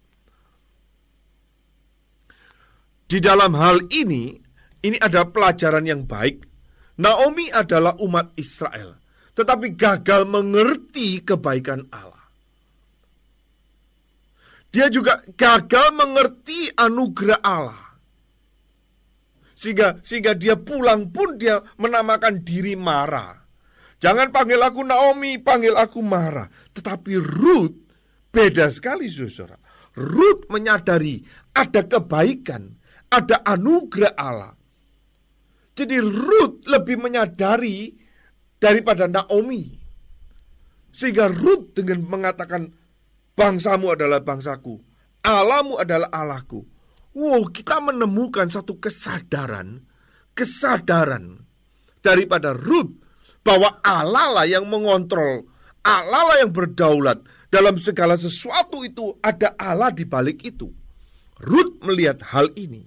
Di 3.06 3.20
dalam 3.20 3.54
hal 3.60 3.92
ini, 3.92 4.40
ini 4.82 4.98
ada 4.98 5.28
pelajaran 5.28 5.84
yang 5.86 6.08
baik. 6.08 6.48
Naomi 6.98 7.52
adalah 7.52 7.94
umat 8.02 8.34
Israel, 8.40 8.98
tetapi 9.36 9.76
gagal 9.78 10.26
mengerti 10.26 11.22
kebaikan 11.22 11.86
Allah. 11.92 12.11
Dia 14.72 14.88
juga 14.88 15.20
gagal 15.36 15.92
mengerti 15.92 16.72
anugerah 16.72 17.44
Allah. 17.44 18.00
Sehingga 19.52 20.00
sehingga 20.02 20.34
dia 20.34 20.58
pulang 20.58 21.12
pun 21.12 21.36
dia 21.38 21.60
menamakan 21.78 22.42
diri 22.42 22.74
Mara. 22.80 23.36
Jangan 24.02 24.34
panggil 24.34 24.58
aku 24.58 24.82
Naomi, 24.82 25.38
panggil 25.38 25.78
aku 25.78 26.02
Mara. 26.02 26.50
Tetapi 26.74 27.14
Ruth 27.20 27.78
beda 28.34 28.72
sekali 28.74 29.12
saudara. 29.12 29.60
Ruth 29.94 30.48
menyadari 30.50 31.22
ada 31.54 31.86
kebaikan, 31.86 32.74
ada 33.12 33.44
anugerah 33.46 34.16
Allah. 34.18 34.56
Jadi 35.76 36.00
Ruth 36.00 36.66
lebih 36.66 36.98
menyadari 36.98 37.92
daripada 38.58 39.06
Naomi. 39.06 39.78
Sehingga 40.90 41.30
Ruth 41.30 41.78
dengan 41.78 42.08
mengatakan 42.08 42.81
bangsamu 43.42 43.98
adalah 43.98 44.22
bangsaku, 44.22 44.78
Allahmu 45.26 45.82
adalah 45.82 46.10
Allahku. 46.14 46.62
Wow, 47.18 47.50
kita 47.50 47.82
menemukan 47.82 48.48
satu 48.48 48.78
kesadaran, 48.78 49.82
kesadaran 50.38 51.42
daripada 52.06 52.54
Ruth 52.54 52.94
bahwa 53.42 53.82
Allah 53.82 54.32
lah 54.32 54.46
yang 54.46 54.70
mengontrol, 54.70 55.50
Allah 55.82 56.24
lah 56.30 56.38
yang 56.46 56.54
berdaulat 56.54 57.20
dalam 57.50 57.76
segala 57.82 58.16
sesuatu 58.16 58.86
itu 58.86 59.18
ada 59.20 59.58
Allah 59.58 59.90
di 59.90 60.06
balik 60.06 60.46
itu. 60.46 60.70
Ruth 61.42 61.82
melihat 61.82 62.22
hal 62.32 62.54
ini 62.54 62.86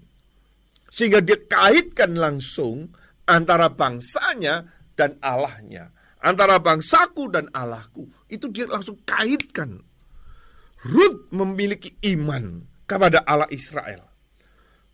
sehingga 0.95 1.19
dia 1.19 1.35
kaitkan 1.35 2.15
langsung 2.15 2.95
antara 3.27 3.67
bangsanya 3.67 4.71
dan 4.95 5.19
Allahnya. 5.19 5.91
Antara 6.25 6.63
bangsaku 6.63 7.29
dan 7.35 7.51
Allahku. 7.53 8.09
Itu 8.31 8.49
dia 8.49 8.65
langsung 8.65 8.97
kaitkan. 9.05 9.83
Ruth 10.85 11.33
memiliki 11.33 11.97
iman 12.13 12.69
kepada 12.85 13.25
Allah 13.25 13.49
Israel. 13.49 14.05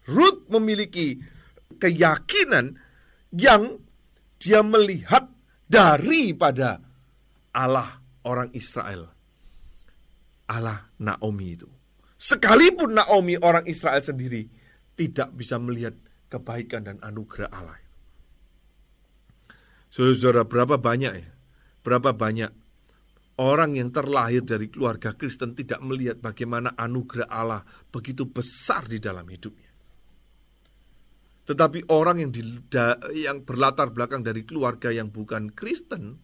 Ruth 0.06 0.46
memiliki 0.46 1.18
keyakinan 1.78 2.78
yang 3.34 3.82
dia 4.38 4.62
melihat 4.62 5.26
daripada 5.66 6.82
Allah 7.50 8.02
orang 8.22 8.54
Israel. 8.54 9.10
Allah 10.50 10.90
Naomi 10.98 11.54
itu. 11.54 11.68
Sekalipun 12.20 12.94
Naomi 12.94 13.38
orang 13.38 13.66
Israel 13.70 14.02
sendiri 14.02 14.46
tidak 14.98 15.32
bisa 15.34 15.56
melihat 15.56 15.94
kebaikan 16.30 16.86
dan 16.86 16.96
anugerah 17.00 17.50
Allah. 17.50 17.78
Saudara-saudara, 19.90 20.46
berapa 20.46 20.78
banyak 20.78 21.12
ya? 21.18 21.26
Berapa 21.82 22.14
banyak 22.14 22.50
orang 23.40 23.80
yang 23.80 23.88
terlahir 23.88 24.44
dari 24.44 24.68
keluarga 24.68 25.16
Kristen 25.16 25.56
tidak 25.56 25.80
melihat 25.80 26.20
bagaimana 26.20 26.76
anugerah 26.76 27.28
Allah 27.32 27.64
begitu 27.88 28.28
besar 28.28 28.84
di 28.84 29.00
dalam 29.00 29.24
hidupnya. 29.24 29.72
Tetapi 31.48 31.90
orang 31.90 32.22
yang 32.22 32.30
di, 32.30 32.44
yang 33.16 33.42
berlatar 33.42 33.90
belakang 33.90 34.22
dari 34.22 34.46
keluarga 34.46 34.92
yang 34.92 35.10
bukan 35.10 35.50
Kristen, 35.50 36.20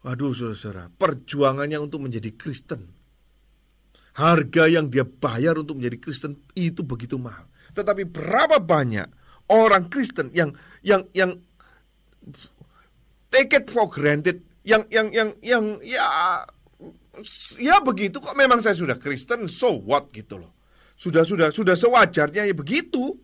waduh 0.00 0.32
saudara-saudara, 0.32 0.88
perjuangannya 0.96 1.76
untuk 1.76 2.06
menjadi 2.06 2.32
Kristen 2.32 2.98
Harga 4.18 4.66
yang 4.66 4.90
dia 4.90 5.06
bayar 5.06 5.62
untuk 5.62 5.78
menjadi 5.78 6.02
Kristen 6.02 6.42
itu 6.58 6.82
begitu 6.82 7.14
mahal. 7.22 7.46
Tetapi 7.70 8.02
berapa 8.02 8.58
banyak 8.58 9.06
orang 9.46 9.86
Kristen 9.86 10.34
yang 10.34 10.50
yang 10.82 11.06
yang 11.14 11.38
take 13.30 13.54
it 13.54 13.70
for 13.70 13.86
granted, 13.86 14.42
yang 14.68 14.84
yang 14.92 15.08
yang 15.08 15.28
yang 15.40 15.64
ya 15.80 16.04
ya 17.56 17.80
begitu 17.80 18.20
kok 18.20 18.36
memang 18.36 18.60
saya 18.60 18.76
sudah 18.76 19.00
Kristen, 19.00 19.48
so 19.48 19.80
what 19.80 20.12
gitu 20.12 20.36
loh. 20.36 20.52
Sudah 20.92 21.24
sudah 21.24 21.48
sudah 21.48 21.72
sewajarnya 21.72 22.44
ya 22.44 22.52
begitu. 22.52 23.16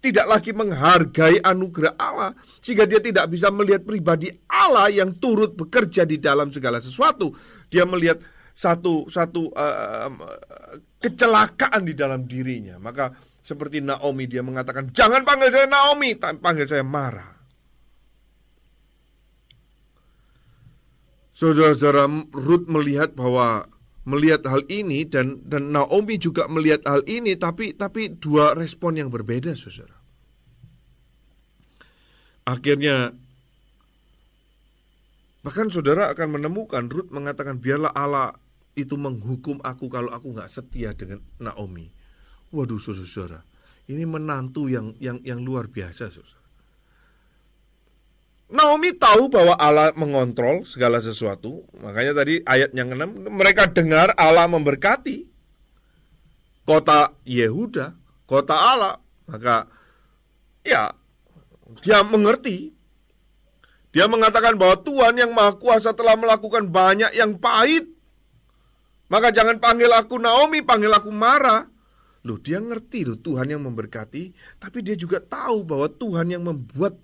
Tidak 0.00 0.24
lagi 0.24 0.56
menghargai 0.56 1.44
anugerah 1.44 1.92
Allah 2.00 2.32
sehingga 2.64 2.88
dia 2.88 3.04
tidak 3.04 3.28
bisa 3.36 3.52
melihat 3.52 3.84
pribadi 3.84 4.32
Allah 4.48 4.88
yang 4.88 5.12
turut 5.20 5.52
bekerja 5.52 6.08
di 6.08 6.16
dalam 6.16 6.48
segala 6.48 6.80
sesuatu. 6.80 7.36
Dia 7.68 7.84
melihat 7.84 8.16
satu 8.56 9.12
satu 9.12 9.52
uh, 9.52 10.08
kecelakaan 10.96 11.84
di 11.84 11.92
dalam 11.92 12.24
dirinya. 12.24 12.80
Maka 12.80 13.12
seperti 13.44 13.84
Naomi 13.84 14.24
dia 14.24 14.40
mengatakan, 14.40 14.88
"Jangan 14.88 15.20
panggil 15.20 15.52
saya 15.52 15.68
Naomi, 15.68 16.16
panggil 16.16 16.64
saya 16.64 16.80
Mara." 16.80 17.39
Saudara-saudara 21.40 22.04
Ruth 22.36 22.68
melihat 22.68 23.16
bahwa 23.16 23.64
melihat 24.04 24.44
hal 24.44 24.68
ini 24.68 25.08
dan 25.08 25.40
dan 25.48 25.72
Naomi 25.72 26.20
juga 26.20 26.44
melihat 26.52 26.84
hal 26.84 27.00
ini 27.08 27.32
tapi 27.32 27.72
tapi 27.72 28.12
dua 28.12 28.52
respon 28.52 29.00
yang 29.00 29.08
berbeda 29.08 29.56
Saudara. 29.56 29.96
Akhirnya 32.44 33.16
Bahkan 35.40 35.72
saudara 35.72 36.12
akan 36.12 36.36
menemukan 36.36 36.84
Ruth 36.92 37.08
mengatakan 37.08 37.56
biarlah 37.64 37.96
Allah 37.96 38.36
itu 38.76 39.00
menghukum 39.00 39.56
aku 39.64 39.88
kalau 39.88 40.12
aku 40.12 40.36
nggak 40.36 40.52
setia 40.52 40.92
dengan 40.92 41.24
Naomi. 41.40 41.88
Waduh 42.52 42.76
saudara-saudara, 42.76 43.40
ini 43.88 44.04
menantu 44.04 44.68
yang 44.68 44.92
yang 45.00 45.16
yang 45.24 45.40
luar 45.40 45.72
biasa 45.72 46.12
saudara. 46.12 46.39
Naomi 48.50 48.90
tahu 48.98 49.30
bahwa 49.30 49.54
Allah 49.54 49.94
mengontrol 49.94 50.66
segala 50.66 50.98
sesuatu. 50.98 51.62
Makanya 51.78 52.18
tadi 52.18 52.42
ayat 52.42 52.74
yang 52.74 52.90
6 52.90 53.30
mereka 53.30 53.70
dengar 53.70 54.10
Allah 54.18 54.50
memberkati 54.50 55.30
kota 56.66 57.14
Yehuda, 57.22 57.94
kota 58.26 58.54
Allah. 58.58 58.98
Maka 59.30 59.70
ya 60.66 60.90
dia 61.78 62.02
mengerti 62.02 62.74
dia 63.90 64.06
mengatakan 64.06 64.54
bahwa 64.54 64.78
Tuhan 64.82 65.18
yang 65.18 65.30
Maha 65.34 65.58
Kuasa 65.58 65.90
telah 65.94 66.14
melakukan 66.14 66.70
banyak 66.70 67.10
yang 67.14 67.38
pahit. 67.38 67.90
Maka 69.10 69.34
jangan 69.34 69.58
panggil 69.58 69.90
aku 69.90 70.22
Naomi, 70.22 70.62
panggil 70.62 70.94
aku 70.94 71.10
Mara. 71.10 71.66
Loh, 72.22 72.38
dia 72.38 72.62
ngerti 72.62 73.02
loh 73.02 73.18
Tuhan 73.18 73.50
yang 73.50 73.66
memberkati, 73.66 74.30
tapi 74.60 74.78
dia 74.84 74.94
juga 74.94 75.18
tahu 75.18 75.66
bahwa 75.66 75.88
Tuhan 75.90 76.30
yang 76.30 76.44
membuat 76.46 77.00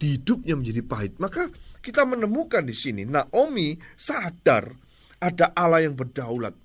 hidupnya 0.00 0.56
menjadi 0.56 0.82
pahit. 0.86 1.20
Maka 1.20 1.50
kita 1.80 2.08
menemukan 2.08 2.64
di 2.64 2.72
sini 2.72 3.04
Naomi 3.04 3.76
sadar 3.96 4.72
ada 5.20 5.52
Allah 5.52 5.84
yang 5.84 5.96
berdaulat. 5.96 6.56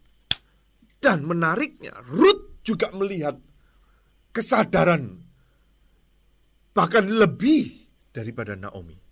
Dan 1.00 1.28
menariknya, 1.28 1.94
Ruth 2.08 2.64
juga 2.66 2.90
melihat 2.96 3.38
kesadaran 4.32 5.22
bahkan 6.74 7.06
lebih 7.06 7.88
daripada 8.10 8.58
Naomi. 8.58 9.06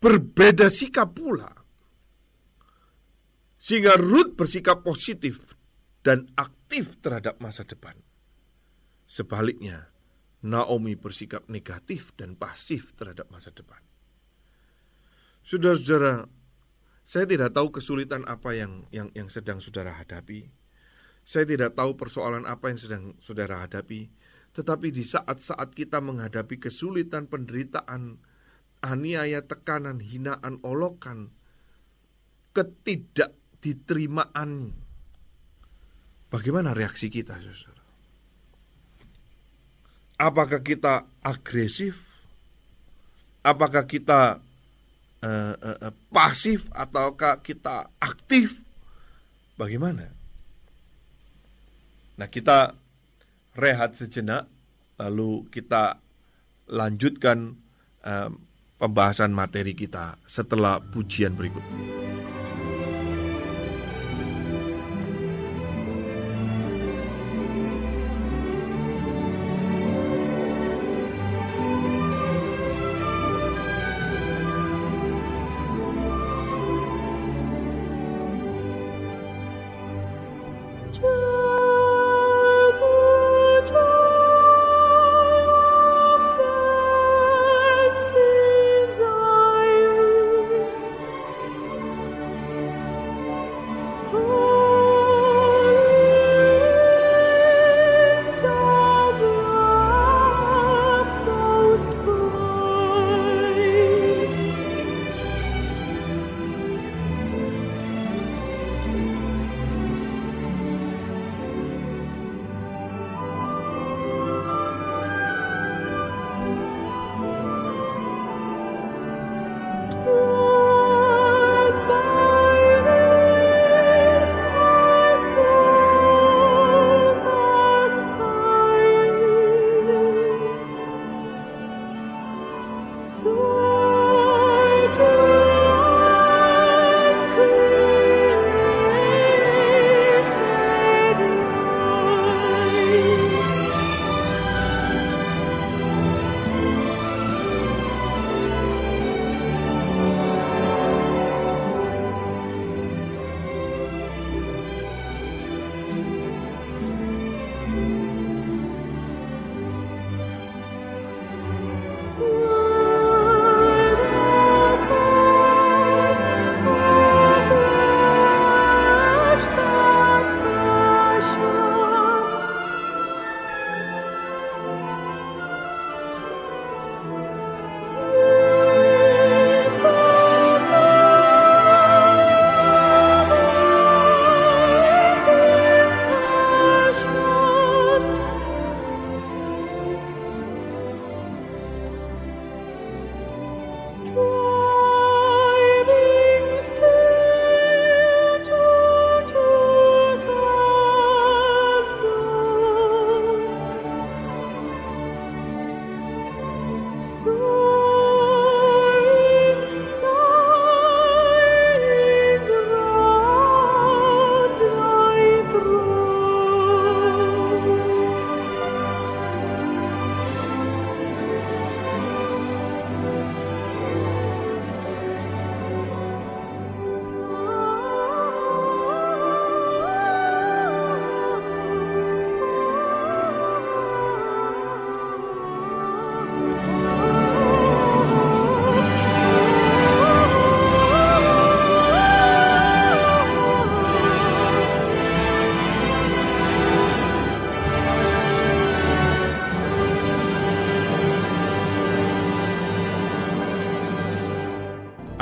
berbeda 0.00 0.72
sikap 0.72 1.12
pula. 1.14 1.52
Sehingga 3.60 4.00
Ruth 4.00 4.40
bersikap 4.40 4.80
positif 4.80 5.44
dan 6.00 6.32
aktif 6.32 6.96
terhadap 7.04 7.36
masa 7.44 7.68
depan. 7.68 7.92
Sebaliknya, 9.04 9.89
Naomi 10.40 10.96
bersikap 10.96 11.44
negatif 11.52 12.16
dan 12.16 12.32
pasif 12.32 12.96
terhadap 12.96 13.28
masa 13.28 13.52
depan. 13.52 13.76
Saudara-saudara, 15.44 16.24
saya 17.04 17.28
tidak 17.28 17.52
tahu 17.52 17.76
kesulitan 17.76 18.24
apa 18.24 18.56
yang 18.56 18.88
yang 18.88 19.12
yang 19.12 19.28
sedang 19.28 19.60
saudara 19.60 19.92
hadapi. 19.92 20.48
Saya 21.24 21.44
tidak 21.44 21.76
tahu 21.76 21.96
persoalan 21.96 22.46
apa 22.48 22.68
yang 22.72 22.78
sedang 22.80 23.14
saudara 23.20 23.60
hadapi. 23.60 24.08
Tetapi 24.50 24.90
di 24.90 25.06
saat-saat 25.06 25.70
kita 25.76 26.00
menghadapi 26.02 26.58
kesulitan, 26.58 27.26
penderitaan, 27.30 28.18
aniaya, 28.82 29.46
tekanan, 29.46 30.02
hinaan, 30.02 30.58
olokan, 30.66 31.30
ketidakditerimaan, 32.50 34.74
bagaimana 36.32 36.74
reaksi 36.74 37.06
kita, 37.12 37.38
saudara? 37.38 37.79
Apakah 40.20 40.60
kita 40.60 41.08
agresif? 41.24 41.96
Apakah 43.40 43.88
kita 43.88 44.36
uh, 45.24 45.54
uh, 45.56 45.92
pasif 46.12 46.68
ataukah 46.76 47.40
kita 47.40 47.88
aktif? 47.96 48.60
Bagaimana? 49.56 50.12
Nah, 52.20 52.28
kita 52.28 52.76
rehat 53.56 53.96
sejenak, 53.96 54.44
lalu 55.00 55.48
kita 55.48 55.96
lanjutkan 56.68 57.56
uh, 58.04 58.28
pembahasan 58.76 59.32
materi 59.32 59.72
kita 59.72 60.20
setelah 60.28 60.84
pujian 60.84 61.32
berikut. 61.32 61.64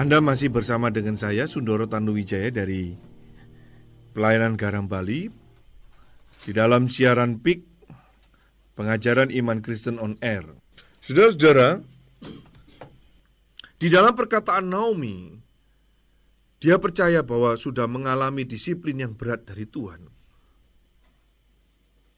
Anda 0.09 0.25
masih 0.25 0.49
bersama 0.49 0.89
dengan 0.89 1.21
saya 1.21 1.45
Sundoro 1.45 1.85
Tanuwijaya 1.85 2.49
dari 2.49 2.97
Pelayanan 4.17 4.57
Garam 4.57 4.89
Bali 4.89 5.29
di 6.49 6.53
dalam 6.57 6.89
siaran 6.89 7.37
PIK 7.45 7.61
Pengajaran 8.73 9.29
Iman 9.29 9.61
Kristen 9.61 10.01
on 10.01 10.17
Air. 10.25 10.49
Saudara-saudara, 11.05 11.85
di 13.77 13.93
dalam 13.93 14.17
perkataan 14.17 14.73
Naomi, 14.73 15.37
dia 16.57 16.81
percaya 16.81 17.21
bahwa 17.21 17.53
sudah 17.61 17.85
mengalami 17.85 18.49
disiplin 18.49 19.05
yang 19.05 19.13
berat 19.13 19.45
dari 19.45 19.69
Tuhan. 19.69 20.09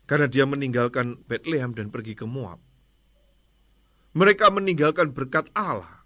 Karena 0.07 0.31
dia 0.31 0.47
meninggalkan 0.47 1.27
Bethlehem 1.27 1.75
dan 1.75 1.91
pergi 1.91 2.15
ke 2.15 2.23
Moab. 2.23 2.63
Mereka 4.15 4.47
meninggalkan 4.55 5.11
berkat 5.11 5.51
Allah 5.59 6.00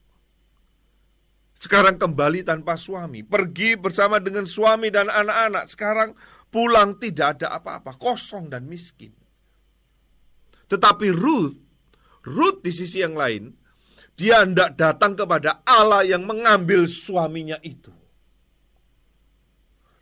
sekarang 1.65 1.97
kembali 1.97 2.45
tanpa 2.45 2.77
suami, 2.77 3.25
pergi 3.25 3.81
bersama 3.81 4.21
dengan 4.21 4.45
suami 4.45 4.93
dan 4.93 5.09
anak-anak. 5.09 5.65
Sekarang 5.73 6.13
pulang 6.53 7.01
tidak 7.01 7.41
ada 7.41 7.57
apa-apa, 7.57 7.97
kosong 7.97 8.53
dan 8.53 8.69
miskin. 8.69 9.17
Tetapi 10.69 11.09
Ruth, 11.09 11.57
Ruth 12.29 12.61
di 12.61 12.69
sisi 12.69 13.01
yang 13.01 13.17
lain, 13.17 13.49
dia 14.13 14.45
hendak 14.45 14.77
datang 14.77 15.17
kepada 15.17 15.65
Allah 15.65 16.05
yang 16.05 16.29
mengambil 16.29 16.85
suaminya 16.85 17.57
itu. 17.65 17.97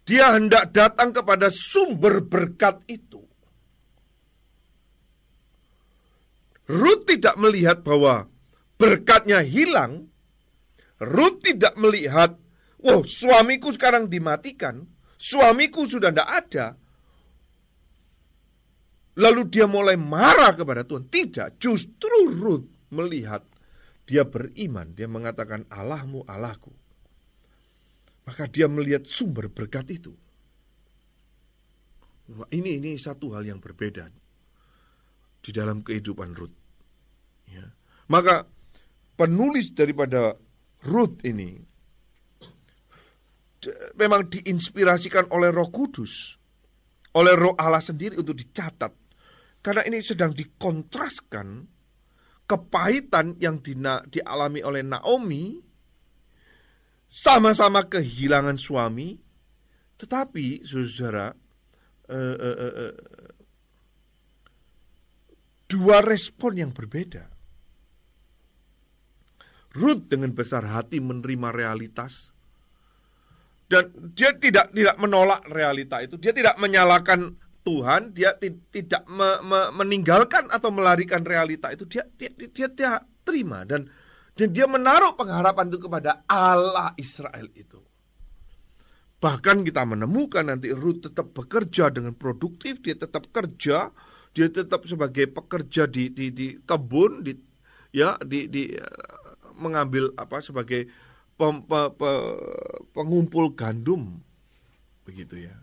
Dia 0.03 0.35
hendak 0.35 0.75
datang 0.75 1.15
kepada 1.15 1.47
sumber 1.47 2.27
berkat 2.27 2.83
itu. 2.91 3.23
Ruth 6.67 7.07
tidak 7.07 7.39
melihat 7.39 7.87
bahwa 7.87 8.27
berkatnya 8.83 9.47
hilang, 9.47 10.12
Ruth 11.03 11.43
tidak 11.43 11.75
melihat, 11.75 12.39
wow 12.79 13.03
suamiku 13.03 13.75
sekarang 13.75 14.07
dimatikan, 14.07 14.87
suamiku 15.19 15.87
sudah 15.87 16.15
tidak 16.15 16.31
ada. 16.31 16.67
lalu 19.13 19.45
dia 19.53 19.69
mulai 19.69 19.99
marah 19.99 20.57
kepada 20.57 20.89
Tuhan. 20.89 21.09
Tidak, 21.13 21.61
justru 21.61 22.33
Ruth 22.33 22.89
melihat 22.95 23.45
dia 24.09 24.25
beriman, 24.25 24.97
dia 24.97 25.09
mengatakan 25.09 25.69
Allahmu 25.69 26.25
Allahku. 26.25 26.73
Maka 28.23 28.47
dia 28.47 28.71
melihat 28.71 29.05
sumber 29.05 29.51
berkat 29.51 29.91
itu. 29.91 30.15
Wah, 32.33 32.49
ini 32.55 32.79
ini 32.79 32.95
satu 32.95 33.35
hal 33.35 33.45
yang 33.45 33.59
berbeda 33.59 34.09
di 35.43 35.51
dalam 35.51 35.83
kehidupan 35.83 36.31
Ruth. 36.39 36.55
Ya. 37.51 37.67
Maka 38.09 38.47
penulis 39.19 39.75
daripada 39.75 40.39
Ruth 40.83 41.23
ini 41.23 41.73
memang 43.95 44.27
diinspirasikan 44.27 45.31
oleh 45.31 45.55
Roh 45.55 45.71
Kudus, 45.71 46.35
oleh 47.15 47.35
Roh 47.39 47.55
Allah 47.55 47.83
sendiri 47.83 48.19
untuk 48.19 48.35
dicatat. 48.35 48.91
Karena 49.63 49.87
ini 49.87 50.03
sedang 50.03 50.35
dikontraskan 50.35 51.63
kepahitan 52.51 53.39
yang 53.39 53.63
dina, 53.63 54.03
dialami 54.03 54.59
oleh 54.67 54.83
Naomi 54.83 55.63
sama-sama 57.07 57.87
kehilangan 57.87 58.59
suami, 58.59 59.15
tetapi 60.03 60.67
saudara 60.67 61.31
eh, 62.11 62.37
eh, 62.43 62.57
eh, 62.59 62.75
eh, 62.91 62.95
dua 65.71 66.03
respon 66.03 66.59
yang 66.59 66.75
berbeda. 66.75 67.32
Ruth 69.73 70.05
dengan 70.09 70.37
besar 70.37 70.69
hati 70.69 71.01
menerima 71.01 71.49
realitas 71.53 72.33
dan 73.73 73.89
dia 74.13 74.37
tidak 74.37 74.69
tidak 74.77 74.97
menolak 75.01 75.41
realita 75.49 76.05
itu. 76.05 76.21
Dia 76.21 76.37
tidak 76.37 76.61
menyalahkan 76.61 77.33
Tuhan, 77.65 78.13
dia 78.13 78.37
tidak 78.69 79.09
me, 79.09 79.41
me, 79.41 79.73
meninggalkan 79.73 80.53
atau 80.53 80.69
melarikan 80.69 81.25
realita 81.25 81.73
itu. 81.73 81.89
Dia 81.89 82.05
dia, 82.21 82.29
dia, 82.37 82.69
dia 82.69 83.01
terima 83.25 83.65
dan 83.65 83.89
dan 84.37 84.53
dia 84.53 84.69
menaruh 84.69 85.17
pengharapan 85.17 85.73
itu 85.73 85.81
kepada 85.89 86.21
Allah 86.29 86.93
Israel 87.01 87.49
itu. 87.57 87.81
Bahkan 89.23 89.65
kita 89.65 89.89
menemukan 89.89 90.53
nanti 90.53 90.75
Ruth 90.75 91.09
tetap 91.09 91.33
bekerja 91.33 91.89
dengan 91.89 92.13
produktif, 92.13 92.83
dia 92.85 92.99
tetap 92.99 93.31
kerja, 93.33 93.89
dia 94.37 94.47
tetap 94.53 94.85
sebagai 94.85 95.33
pekerja 95.33 95.89
di 95.89 96.13
di, 96.13 96.29
di 96.29 96.61
kebun, 96.61 97.25
di 97.25 97.33
ya 97.95 98.21
di 98.21 98.53
di 98.53 98.75
mengambil 99.57 100.13
apa 100.17 100.41
sebagai 100.41 100.89
pem, 101.37 101.65
pe, 101.65 101.81
pe, 101.97 102.11
pengumpul 102.95 103.53
gandum 103.53 104.21
begitu 105.03 105.49
ya. 105.49 105.57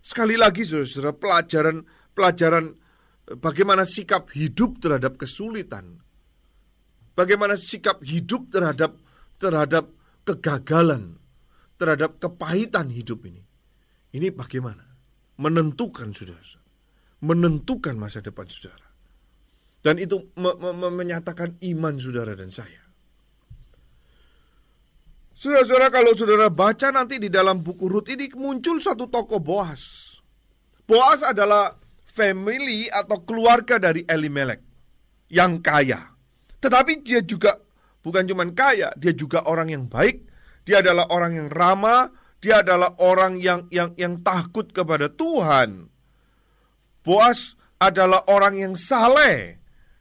Sekali 0.00 0.34
lagi 0.34 0.64
saudara 0.64 1.12
pelajaran 1.12 1.84
pelajaran 2.16 2.74
bagaimana 3.38 3.84
sikap 3.86 4.32
hidup 4.32 4.80
terhadap 4.82 5.20
kesulitan. 5.20 6.02
Bagaimana 7.14 7.54
sikap 7.54 8.00
hidup 8.00 8.48
terhadap 8.48 8.96
terhadap 9.36 9.92
kegagalan, 10.24 11.20
terhadap 11.76 12.16
kepahitan 12.16 12.88
hidup 12.92 13.24
ini. 13.28 13.44
Ini 14.10 14.34
bagaimana? 14.34 14.82
Menentukan 15.38 16.10
saudara. 16.10 16.58
Menentukan 17.20 17.94
masa 17.94 18.24
depan 18.24 18.48
saudara. 18.50 18.89
Dan 19.80 19.96
itu 19.96 20.32
me 20.36 20.52
me 20.60 20.88
menyatakan 20.92 21.56
iman 21.60 21.96
saudara 21.96 22.36
dan 22.36 22.52
saya. 22.52 22.80
Saudara-saudara 25.40 25.88
kalau 25.88 26.12
saudara 26.12 26.52
baca 26.52 26.92
nanti 26.92 27.16
di 27.16 27.32
dalam 27.32 27.64
buku 27.64 27.88
Rut 27.88 28.12
ini 28.12 28.28
muncul 28.36 28.76
satu 28.76 29.08
tokoh 29.08 29.40
Boas. 29.40 30.12
Boas 30.84 31.24
adalah 31.24 31.80
family 32.04 32.92
atau 32.92 33.24
keluarga 33.24 33.80
dari 33.80 34.04
Elimelek 34.04 34.60
yang 35.32 35.64
kaya. 35.64 36.12
Tetapi 36.60 37.00
dia 37.00 37.24
juga 37.24 37.56
bukan 38.04 38.28
cuma 38.28 38.44
kaya, 38.52 38.92
dia 39.00 39.16
juga 39.16 39.48
orang 39.48 39.72
yang 39.72 39.84
baik, 39.88 40.28
dia 40.68 40.84
adalah 40.84 41.08
orang 41.08 41.40
yang 41.40 41.48
ramah, 41.48 42.12
dia 42.36 42.60
adalah 42.60 43.00
orang 43.00 43.40
yang 43.40 43.64
yang 43.72 43.96
yang 43.96 44.20
takut 44.20 44.68
kepada 44.76 45.08
Tuhan. 45.08 45.88
Boas 47.00 47.56
adalah 47.80 48.28
orang 48.28 48.60
yang 48.60 48.74
saleh. 48.76 49.59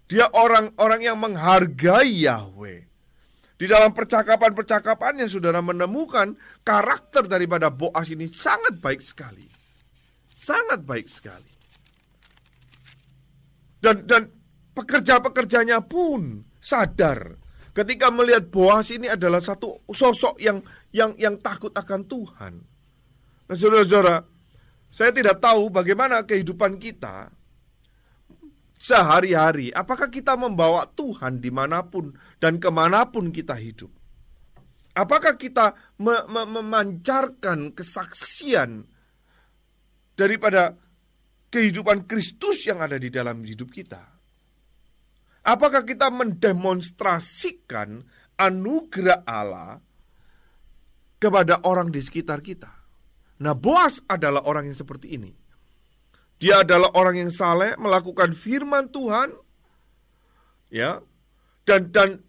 Dia 0.10 0.26
orang-orang 0.34 1.06
yang 1.06 1.22
menghargai 1.22 2.26
Yahweh. 2.26 2.82
Di 3.60 3.66
dalam 3.70 3.94
percakapan-percakapannya 3.94 5.30
saudara 5.30 5.62
menemukan 5.62 6.34
karakter 6.66 7.30
daripada 7.30 7.70
Boas 7.70 8.10
ini 8.10 8.26
sangat 8.26 8.82
baik 8.82 9.06
sekali. 9.06 9.46
Sangat 10.34 10.82
baik 10.82 11.06
sekali. 11.06 11.54
Dan 13.78 14.08
dan 14.10 14.34
pekerja-pekerjanya 14.74 15.84
pun 15.86 16.42
sadar 16.58 17.38
ketika 17.76 18.10
melihat 18.10 18.50
Boas 18.50 18.90
ini 18.90 19.12
adalah 19.12 19.44
satu 19.44 19.84
sosok 19.92 20.42
yang 20.42 20.64
yang 20.96 21.14
yang 21.20 21.36
takut 21.38 21.76
akan 21.76 22.08
Tuhan. 22.10 22.54
Nah, 23.46 23.56
saudara-saudara, 23.60 24.24
saya 24.90 25.12
tidak 25.14 25.38
tahu 25.38 25.70
bagaimana 25.70 26.24
kehidupan 26.26 26.80
kita 26.82 27.30
sehari-hari, 28.80 29.76
apakah 29.76 30.08
kita 30.08 30.40
membawa 30.40 30.88
Tuhan 30.88 31.44
di 31.44 31.52
mana 31.52 31.84
pun 31.84 32.16
dan 32.40 32.58
ke 32.64 32.72
mana 32.72 33.12
pun 33.12 33.30
kita 33.30 33.60
hidup? 33.60 33.92
Apakah 34.96 35.36
kita 35.36 35.76
me 36.00 36.26
me 36.32 36.44
memancarkan 36.48 37.76
kesaksian 37.76 38.88
daripada 40.16 40.74
kehidupan 41.52 42.08
Kristus 42.08 42.66
yang 42.66 42.80
ada 42.80 42.96
di 42.96 43.12
dalam 43.12 43.44
hidup 43.44 43.70
kita? 43.70 44.02
Apakah 45.44 45.88
kita 45.88 46.12
mendemonstrasikan 46.12 48.04
anugerah 48.36 49.24
Allah 49.24 49.80
kepada 51.16 51.64
orang 51.64 51.92
di 51.92 52.04
sekitar 52.04 52.44
kita? 52.44 52.72
Nah, 53.40 53.56
Boas 53.56 54.04
adalah 54.04 54.44
orang 54.44 54.68
yang 54.68 54.76
seperti 54.76 55.16
ini. 55.16 55.32
Dia 56.40 56.64
adalah 56.64 56.96
orang 56.96 57.20
yang 57.28 57.32
saleh, 57.36 57.76
melakukan 57.76 58.32
firman 58.32 58.88
Tuhan, 58.88 59.36
ya, 60.72 61.04
dan 61.68 61.92
dan 61.92 62.24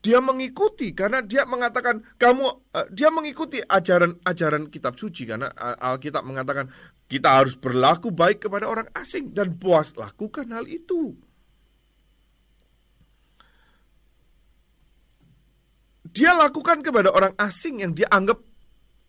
dia 0.00 0.22
mengikuti 0.22 0.94
karena 0.94 1.20
dia 1.20 1.44
mengatakan 1.44 2.00
kamu 2.16 2.46
uh, 2.46 2.86
dia 2.94 3.12
mengikuti 3.12 3.60
ajaran-ajaran 3.60 4.72
kitab 4.72 4.96
suci 4.96 5.28
karena 5.28 5.52
Alkitab 5.76 6.24
mengatakan 6.24 6.70
kita 7.10 7.42
harus 7.42 7.58
berlaku 7.58 8.14
baik 8.14 8.46
kepada 8.48 8.70
orang 8.70 8.88
asing 8.96 9.34
dan 9.34 9.58
puas 9.58 9.92
lakukan 9.98 10.48
hal 10.54 10.64
itu. 10.64 11.18
Dia 16.06 16.32
lakukan 16.32 16.80
kepada 16.80 17.12
orang 17.12 17.36
asing 17.36 17.84
yang 17.84 17.92
dia 17.92 18.08
anggap 18.08 18.40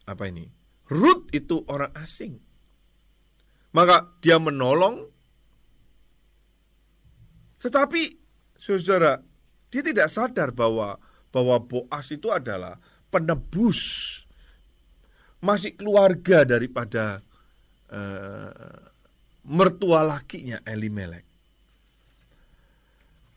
apa 0.04 0.24
ini? 0.28 0.50
Root 0.92 1.32
itu 1.32 1.64
orang 1.72 1.94
asing. 1.96 2.47
Maka 3.76 4.16
dia 4.24 4.40
menolong. 4.40 5.08
Tetapi 7.58 8.02
saudara, 8.56 9.20
dia 9.68 9.82
tidak 9.84 10.08
sadar 10.08 10.54
bahwa 10.56 11.00
bahwa 11.34 11.60
Boas 11.60 12.08
itu 12.10 12.32
adalah 12.32 12.80
penebus 13.12 13.80
masih 15.44 15.78
keluarga 15.78 16.48
daripada 16.48 17.22
uh, 17.94 18.90
mertua 19.46 20.02
lakinya 20.04 20.60
Elimelek. 20.66 21.24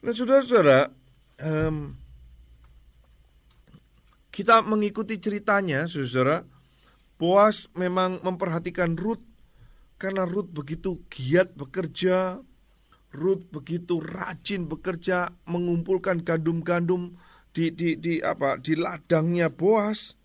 Nah, 0.00 0.16
saudara-saudara, 0.16 0.88
um, 1.44 1.92
kita 4.32 4.64
mengikuti 4.64 5.20
ceritanya, 5.20 5.84
saudara. 5.84 6.40
Boas 7.20 7.68
memang 7.76 8.24
memperhatikan 8.24 8.96
Ruth 8.96 9.20
karena 10.00 10.24
Ruth 10.24 10.48
begitu 10.48 11.04
giat 11.12 11.52
bekerja, 11.52 12.40
Ruth 13.12 13.44
begitu 13.52 14.00
rajin 14.00 14.64
bekerja 14.64 15.28
mengumpulkan 15.44 16.24
gandum-gandum 16.24 17.20
di 17.52 17.68
di 17.68 18.00
di 18.00 18.24
apa 18.24 18.56
di 18.56 18.80
ladangnya 18.80 19.52
Boas. 19.52 20.16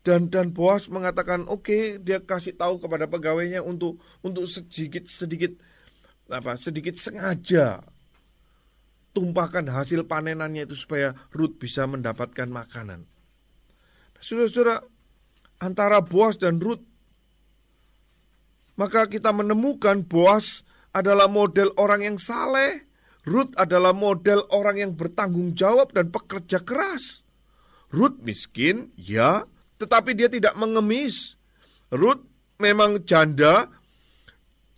Dan 0.00 0.32
dan 0.32 0.54
Boas 0.56 0.88
mengatakan 0.88 1.44
oke 1.44 1.66
okay, 1.66 1.82
dia 2.00 2.24
kasih 2.24 2.56
tahu 2.56 2.80
kepada 2.80 3.04
pegawainya 3.04 3.60
untuk 3.60 4.00
untuk 4.24 4.48
sedikit 4.48 5.04
sedikit 5.10 5.52
apa 6.30 6.56
sedikit 6.56 6.96
sengaja 6.96 7.82
tumpahkan 9.12 9.66
hasil 9.66 10.06
panenannya 10.08 10.64
itu 10.64 10.78
supaya 10.78 11.12
Ruth 11.34 11.58
bisa 11.58 11.84
mendapatkan 11.90 12.46
makanan. 12.48 13.08
Saudara-saudara, 14.20 14.84
antara 15.58 16.04
Boas 16.04 16.36
dan 16.38 16.62
Ruth 16.62 16.84
maka 18.76 19.08
kita 19.08 19.32
menemukan 19.32 20.04
Boas 20.04 20.62
adalah 20.92 21.28
model 21.28 21.72
orang 21.76 22.04
yang 22.04 22.16
saleh, 22.16 22.88
Ruth 23.26 23.52
adalah 23.58 23.90
model 23.90 24.46
orang 24.54 24.78
yang 24.78 24.92
bertanggung 24.94 25.58
jawab 25.58 25.90
dan 25.90 26.14
pekerja 26.14 26.62
keras. 26.62 27.26
Ruth 27.90 28.22
miskin, 28.22 28.94
ya, 28.94 29.48
tetapi 29.82 30.14
dia 30.14 30.30
tidak 30.30 30.54
mengemis. 30.54 31.34
Ruth 31.90 32.22
memang 32.62 33.02
janda, 33.02 33.68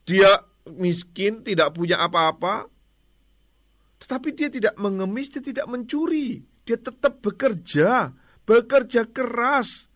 dia 0.08 0.42
miskin, 0.64 1.44
tidak 1.44 1.76
punya 1.76 2.00
apa-apa, 2.00 2.66
tetapi 3.98 4.32
dia 4.32 4.48
tidak 4.48 4.74
mengemis, 4.78 5.28
dia 5.28 5.42
tidak 5.42 5.66
mencuri. 5.66 6.46
Dia 6.62 6.78
tetap 6.78 7.20
bekerja, 7.20 8.14
bekerja 8.46 9.08
keras. 9.10 9.90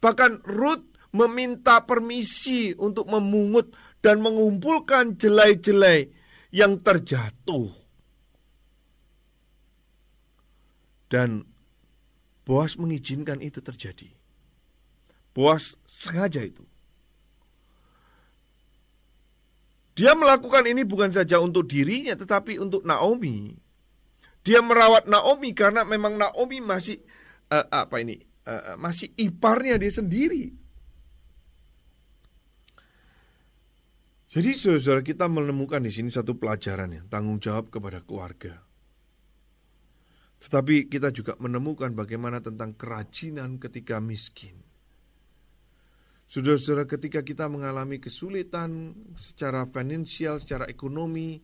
Bahkan 0.00 0.42
Ruth 0.46 0.95
meminta 1.14 1.82
permisi 1.84 2.74
untuk 2.74 3.06
memungut 3.10 3.74
dan 4.02 4.22
mengumpulkan 4.22 5.18
jelai-jelai 5.18 6.10
yang 6.50 6.78
terjatuh. 6.80 7.70
Dan 11.06 11.46
Boas 12.46 12.78
mengizinkan 12.78 13.42
itu 13.42 13.58
terjadi. 13.58 14.06
Boas 15.34 15.74
sengaja 15.82 16.46
itu. 16.46 16.62
Dia 19.98 20.14
melakukan 20.14 20.62
ini 20.70 20.86
bukan 20.86 21.10
saja 21.10 21.42
untuk 21.42 21.66
dirinya 21.66 22.14
tetapi 22.14 22.62
untuk 22.62 22.86
Naomi. 22.86 23.50
Dia 24.46 24.62
merawat 24.62 25.10
Naomi 25.10 25.50
karena 25.58 25.82
memang 25.82 26.14
Naomi 26.14 26.62
masih 26.62 27.02
uh, 27.50 27.66
apa 27.66 27.98
ini? 27.98 28.22
Uh, 28.46 28.78
masih 28.78 29.10
iparnya 29.18 29.74
dia 29.74 29.90
sendiri. 29.90 30.54
Jadi 34.36 34.52
saudara 34.52 35.00
kita 35.00 35.32
menemukan 35.32 35.80
di 35.80 35.88
sini 35.88 36.12
satu 36.12 36.36
pelajaran 36.36 36.92
ya, 36.92 37.02
tanggung 37.08 37.40
jawab 37.40 37.72
kepada 37.72 38.04
keluarga. 38.04 38.60
Tetapi 40.44 40.92
kita 40.92 41.08
juga 41.08 41.40
menemukan 41.40 41.96
bagaimana 41.96 42.44
tentang 42.44 42.76
kerajinan 42.76 43.56
ketika 43.56 43.96
miskin. 43.96 44.60
Saudara-saudara 46.28 46.84
ketika 46.84 47.24
kita 47.24 47.48
mengalami 47.48 47.96
kesulitan 47.96 48.92
secara 49.16 49.72
finansial, 49.72 50.36
secara 50.36 50.68
ekonomi, 50.68 51.40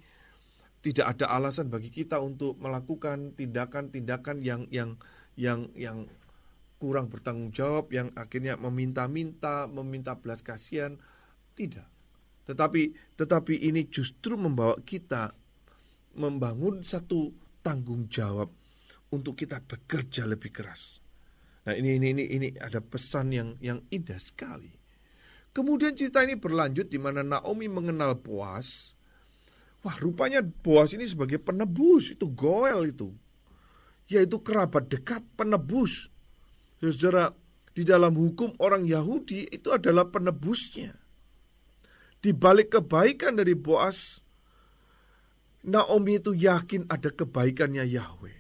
tidak 0.84 1.16
ada 1.16 1.32
alasan 1.32 1.72
bagi 1.72 1.88
kita 1.88 2.20
untuk 2.20 2.60
melakukan 2.60 3.32
tindakan-tindakan 3.32 4.44
yang 4.44 4.68
yang 4.68 5.00
yang 5.40 5.72
yang 5.80 6.12
kurang 6.76 7.08
bertanggung 7.08 7.56
jawab 7.56 7.88
yang 7.88 8.12
akhirnya 8.20 8.60
meminta-minta, 8.60 9.64
meminta 9.64 10.12
belas 10.20 10.44
kasihan, 10.44 11.00
tidak. 11.56 11.91
Tetapi 12.42 13.14
tetapi 13.14 13.54
ini 13.68 13.86
justru 13.86 14.34
membawa 14.34 14.78
kita 14.82 15.30
membangun 16.18 16.82
satu 16.82 17.30
tanggung 17.62 18.10
jawab 18.10 18.50
untuk 19.14 19.38
kita 19.38 19.62
bekerja 19.62 20.26
lebih 20.26 20.50
keras. 20.50 20.98
Nah, 21.62 21.78
ini 21.78 21.96
ini 21.96 22.08
ini 22.10 22.24
ini 22.26 22.48
ada 22.58 22.82
pesan 22.82 23.30
yang 23.30 23.54
yang 23.62 23.78
indah 23.88 24.18
sekali. 24.18 24.74
Kemudian 25.52 25.94
cerita 25.94 26.24
ini 26.24 26.34
berlanjut 26.34 26.90
di 26.90 26.98
mana 26.98 27.22
Naomi 27.22 27.68
mengenal 27.68 28.18
Boas 28.18 28.96
Wah 29.82 29.98
rupanya 29.98 30.40
Boas 30.42 30.94
ini 30.94 31.10
sebagai 31.10 31.42
penebus, 31.42 32.14
itu 32.14 32.30
Goel 32.30 32.94
itu. 32.94 33.10
Yaitu 34.06 34.38
kerabat 34.38 34.86
dekat 34.86 35.26
penebus. 35.34 36.06
Saudara, 36.78 37.34
di 37.74 37.82
dalam 37.82 38.14
hukum 38.14 38.54
orang 38.62 38.86
Yahudi 38.86 39.50
itu 39.50 39.74
adalah 39.74 40.06
penebusnya. 40.06 40.94
Di 42.22 42.30
balik 42.30 42.78
kebaikan 42.78 43.34
dari 43.34 43.58
Boas, 43.58 44.22
Naomi 45.66 46.22
itu 46.22 46.34
yakin 46.34 46.86
ada 46.86 47.10
kebaikannya 47.10 47.82
Yahweh. 47.82 48.38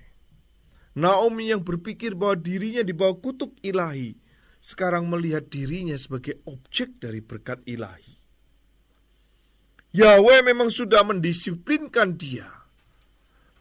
Naomi 0.98 1.50
yang 1.50 1.66
berpikir 1.66 2.14
bahwa 2.14 2.38
dirinya 2.38 2.86
di 2.86 2.94
bawah 2.94 3.18
kutuk 3.18 3.58
ilahi, 3.64 4.14
sekarang 4.62 5.10
melihat 5.10 5.50
dirinya 5.50 5.98
sebagai 5.98 6.38
objek 6.46 7.02
dari 7.02 7.18
berkat 7.18 7.58
ilahi. 7.66 8.14
Yahweh 9.92 10.40
memang 10.46 10.70
sudah 10.70 11.02
mendisiplinkan 11.04 12.14
dia. 12.16 12.48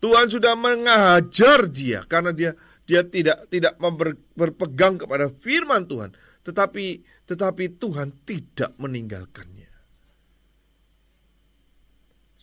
Tuhan 0.02 0.30
sudah 0.34 0.58
mengajar 0.58 1.70
dia 1.70 2.02
karena 2.10 2.34
dia 2.34 2.58
dia 2.90 3.06
tidak 3.06 3.46
tidak 3.54 3.78
berpegang 4.34 4.98
kepada 4.98 5.30
firman 5.30 5.86
Tuhan, 5.86 6.14
tetapi 6.42 7.06
tetapi 7.30 7.78
Tuhan 7.78 8.10
tidak 8.26 8.74
meninggalkannya. 8.82 9.61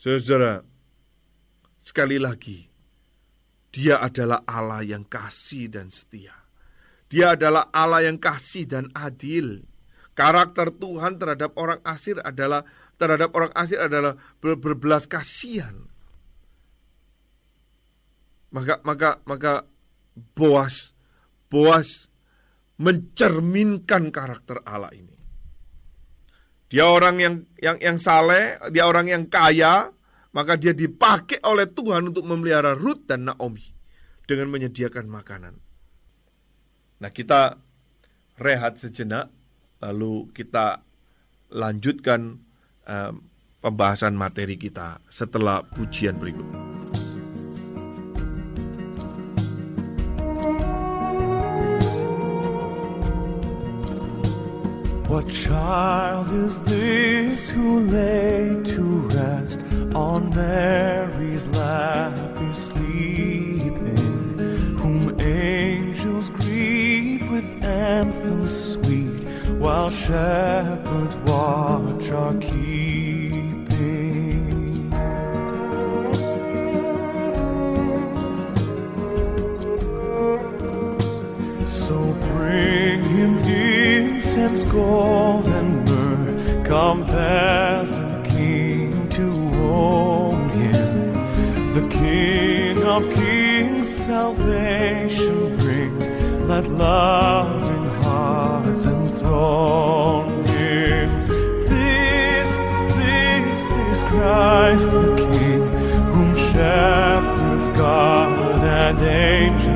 Saudara, 0.09 0.65
sekali 1.85 2.17
lagi, 2.17 2.65
dia 3.69 4.01
adalah 4.01 4.41
Allah 4.49 4.81
yang 4.81 5.05
kasih 5.05 5.69
dan 5.69 5.93
setia. 5.93 6.33
Dia 7.13 7.37
adalah 7.37 7.69
Allah 7.77 8.09
yang 8.09 8.17
kasih 8.17 8.65
dan 8.65 8.89
adil. 8.97 9.69
Karakter 10.17 10.73
Tuhan 10.73 11.21
terhadap 11.21 11.53
orang 11.61 11.85
asir 11.85 12.17
adalah 12.25 12.65
terhadap 12.97 13.37
orang 13.37 13.53
asing 13.53 13.85
adalah 13.85 14.17
ber 14.41 14.57
berbelas 14.57 15.05
kasihan. 15.05 15.77
Maka 18.49 18.81
maka 18.89 19.21
maka 19.29 19.69
Boas 20.33 20.97
Boas 21.53 22.09
mencerminkan 22.81 24.09
karakter 24.09 24.65
Allah 24.65 24.91
ini. 24.97 25.17
Dia 26.73 26.89
orang 26.89 27.17
yang 27.21 27.35
yang 27.61 27.77
yang 27.77 27.97
saleh, 28.01 28.57
dia 28.73 28.85
orang 28.89 29.09
yang 29.09 29.25
kaya, 29.29 29.93
maka 30.39 30.55
dia 30.55 30.71
dipakai 30.71 31.43
oleh 31.43 31.67
Tuhan 31.67 32.15
untuk 32.15 32.23
memelihara 32.23 32.79
Ruth 32.79 33.11
dan 33.11 33.27
Naomi 33.27 33.75
dengan 34.23 34.55
menyediakan 34.55 35.11
makanan. 35.11 35.59
Nah, 37.03 37.11
kita 37.11 37.59
rehat 38.39 38.79
sejenak 38.79 39.35
lalu 39.83 40.31
kita 40.31 40.87
lanjutkan 41.51 42.39
uh, 42.87 43.11
pembahasan 43.59 44.15
materi 44.15 44.55
kita 44.55 45.03
setelah 45.11 45.67
pujian 45.67 46.15
berikut. 46.15 46.47
What 55.11 55.27
child 55.27 56.31
is 56.31 56.63
this 56.63 57.51
who 57.51 57.81
lay 57.91 58.55
to 58.77 59.09
rest 59.11 59.65
on 59.99 60.31
Mary's 60.33 61.49
lap 61.49 62.15
is 62.49 62.57
sleeping, 62.57 64.39
whom 64.79 65.21
angels 65.21 66.31
greet 66.31 67.23
with 67.29 67.49
anthems 67.65 68.75
sweet, 68.75 69.25
while 69.63 69.91
shepherds 69.91 71.17
watch 71.31 72.11
our 72.11 72.35
keeping. 72.35 73.59
So 81.67 81.97
bring 82.31 83.03
him 83.17 83.39
incense, 83.39 84.65
gold, 84.67 85.49
and 85.49 85.71
myrrh, 85.89 86.65
come 86.65 87.05
peasant 87.05 88.25
king 88.27 88.78
own 89.79 90.49
him. 90.51 91.75
The 91.75 91.89
King 91.89 92.83
of 92.83 93.03
kings 93.15 93.89
salvation 93.89 95.57
brings, 95.59 96.11
let 96.51 96.67
loving 96.69 97.87
hearts 98.03 98.85
enthrone 98.85 100.45
him. 100.47 101.09
This, 101.73 102.51
this 103.03 103.63
is 103.93 104.03
Christ 104.11 104.91
the 104.91 105.17
King, 105.17 105.63
whom 106.13 106.31
shepherds 106.51 107.69
guard 107.79 108.63
and 108.65 109.01
angels 109.01 109.68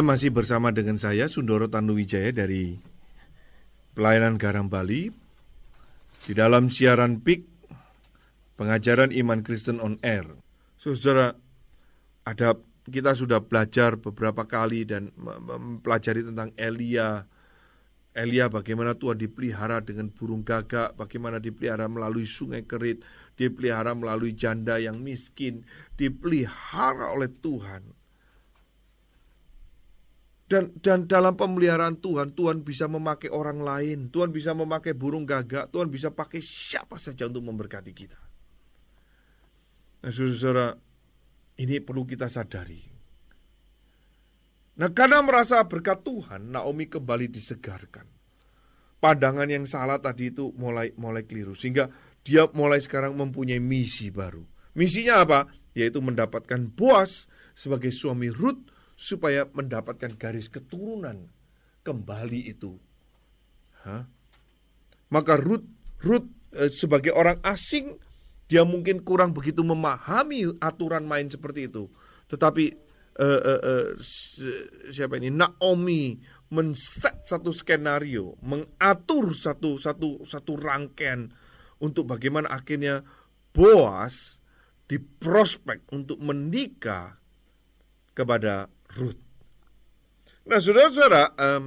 Masih 0.00 0.32
bersama 0.32 0.72
dengan 0.72 0.96
saya 0.96 1.28
Sundoro 1.28 1.68
Tanuwijaya 1.68 2.32
dari 2.32 2.80
Pelayanan 3.92 4.40
Garam 4.40 4.66
Bali 4.66 5.12
di 6.24 6.32
dalam 6.32 6.72
siaran 6.72 7.20
PIK 7.20 7.44
Pengajaran 8.56 9.12
Iman 9.12 9.44
Kristen 9.44 9.80
on 9.80 10.00
Air. 10.00 10.24
Saudara, 10.80 11.36
ada 12.28 12.56
kita 12.88 13.12
sudah 13.16 13.44
belajar 13.44 14.00
beberapa 14.00 14.44
kali 14.48 14.88
dan 14.88 15.12
me- 15.16 15.40
me- 15.40 15.80
mempelajari 15.80 16.24
tentang 16.26 16.52
Elia. 16.56 17.24
Elia 18.12 18.48
bagaimana 18.52 18.96
Tuhan 18.96 19.20
dipelihara 19.20 19.80
dengan 19.84 20.12
burung 20.12 20.44
gagak, 20.44 20.96
bagaimana 20.96 21.40
dipelihara 21.40 21.88
melalui 21.88 22.28
sungai 22.28 22.66
kerit, 22.66 23.00
dipelihara 23.36 23.96
melalui 23.96 24.36
janda 24.36 24.76
yang 24.76 25.00
miskin, 25.00 25.64
dipelihara 25.96 27.16
oleh 27.16 27.32
Tuhan. 27.32 27.99
Dan 30.50 30.74
dan 30.82 31.06
dalam 31.06 31.38
pemeliharaan 31.38 32.02
Tuhan, 32.02 32.34
Tuhan 32.34 32.66
bisa 32.66 32.90
memakai 32.90 33.30
orang 33.30 33.62
lain, 33.62 34.10
Tuhan 34.10 34.34
bisa 34.34 34.50
memakai 34.50 34.98
burung 34.98 35.22
gagak, 35.22 35.70
Tuhan 35.70 35.86
bisa 35.86 36.10
pakai 36.10 36.42
siapa 36.42 36.98
saja 36.98 37.30
untuk 37.30 37.46
memberkati 37.46 37.94
kita. 37.94 38.18
Nah, 40.02 40.10
saudara, 40.10 40.74
ini 41.54 41.78
perlu 41.78 42.02
kita 42.02 42.26
sadari. 42.26 42.82
Nah, 44.82 44.90
karena 44.90 45.22
merasa 45.22 45.62
berkat 45.62 46.02
Tuhan, 46.02 46.50
Naomi 46.50 46.90
kembali 46.90 47.30
disegarkan. 47.30 48.08
Pandangan 48.98 49.46
yang 49.46 49.70
salah 49.70 50.02
tadi 50.02 50.34
itu 50.34 50.50
mulai 50.58 50.90
mulai 50.98 51.30
keliru, 51.30 51.54
sehingga 51.54 51.94
dia 52.26 52.50
mulai 52.58 52.82
sekarang 52.82 53.14
mempunyai 53.14 53.62
misi 53.62 54.10
baru. 54.10 54.42
Misinya 54.74 55.22
apa? 55.22 55.40
Yaitu 55.78 56.02
mendapatkan 56.02 56.58
Boas 56.74 57.30
sebagai 57.54 57.94
suami 57.94 58.34
Ruth 58.34 58.69
supaya 59.00 59.48
mendapatkan 59.56 60.12
garis 60.20 60.52
keturunan 60.52 61.32
kembali 61.80 62.52
itu. 62.52 62.76
Hah? 63.80 64.04
Maka 65.08 65.40
Ruth, 65.40 65.64
Ruth 66.04 66.28
eh, 66.52 66.68
sebagai 66.68 67.16
orang 67.16 67.40
asing, 67.40 67.96
dia 68.44 68.60
mungkin 68.68 69.00
kurang 69.00 69.32
begitu 69.32 69.64
memahami 69.64 70.60
aturan 70.60 71.08
main 71.08 71.32
seperti 71.32 71.72
itu. 71.72 71.88
Tetapi 72.28 72.64
eh, 73.16 73.40
eh, 73.40 73.60
eh, 73.64 73.88
si- 74.04 74.68
siapa 74.92 75.16
ini 75.16 75.32
Naomi 75.32 76.20
men-set 76.52 77.24
satu 77.24 77.56
skenario, 77.56 78.36
mengatur 78.44 79.32
satu 79.32 79.80
satu 79.80 80.28
satu 80.28 80.60
rangkaian 80.60 81.32
untuk 81.80 82.04
bagaimana 82.04 82.52
akhirnya 82.52 83.00
Boas 83.50 84.38
diprospek 84.86 85.82
untuk 85.90 86.22
menikah 86.22 87.18
kepada 88.14 88.70
Ruth. 88.98 89.20
Nah, 90.48 90.58
saudara-saudara, 90.58 91.36
em, 91.38 91.64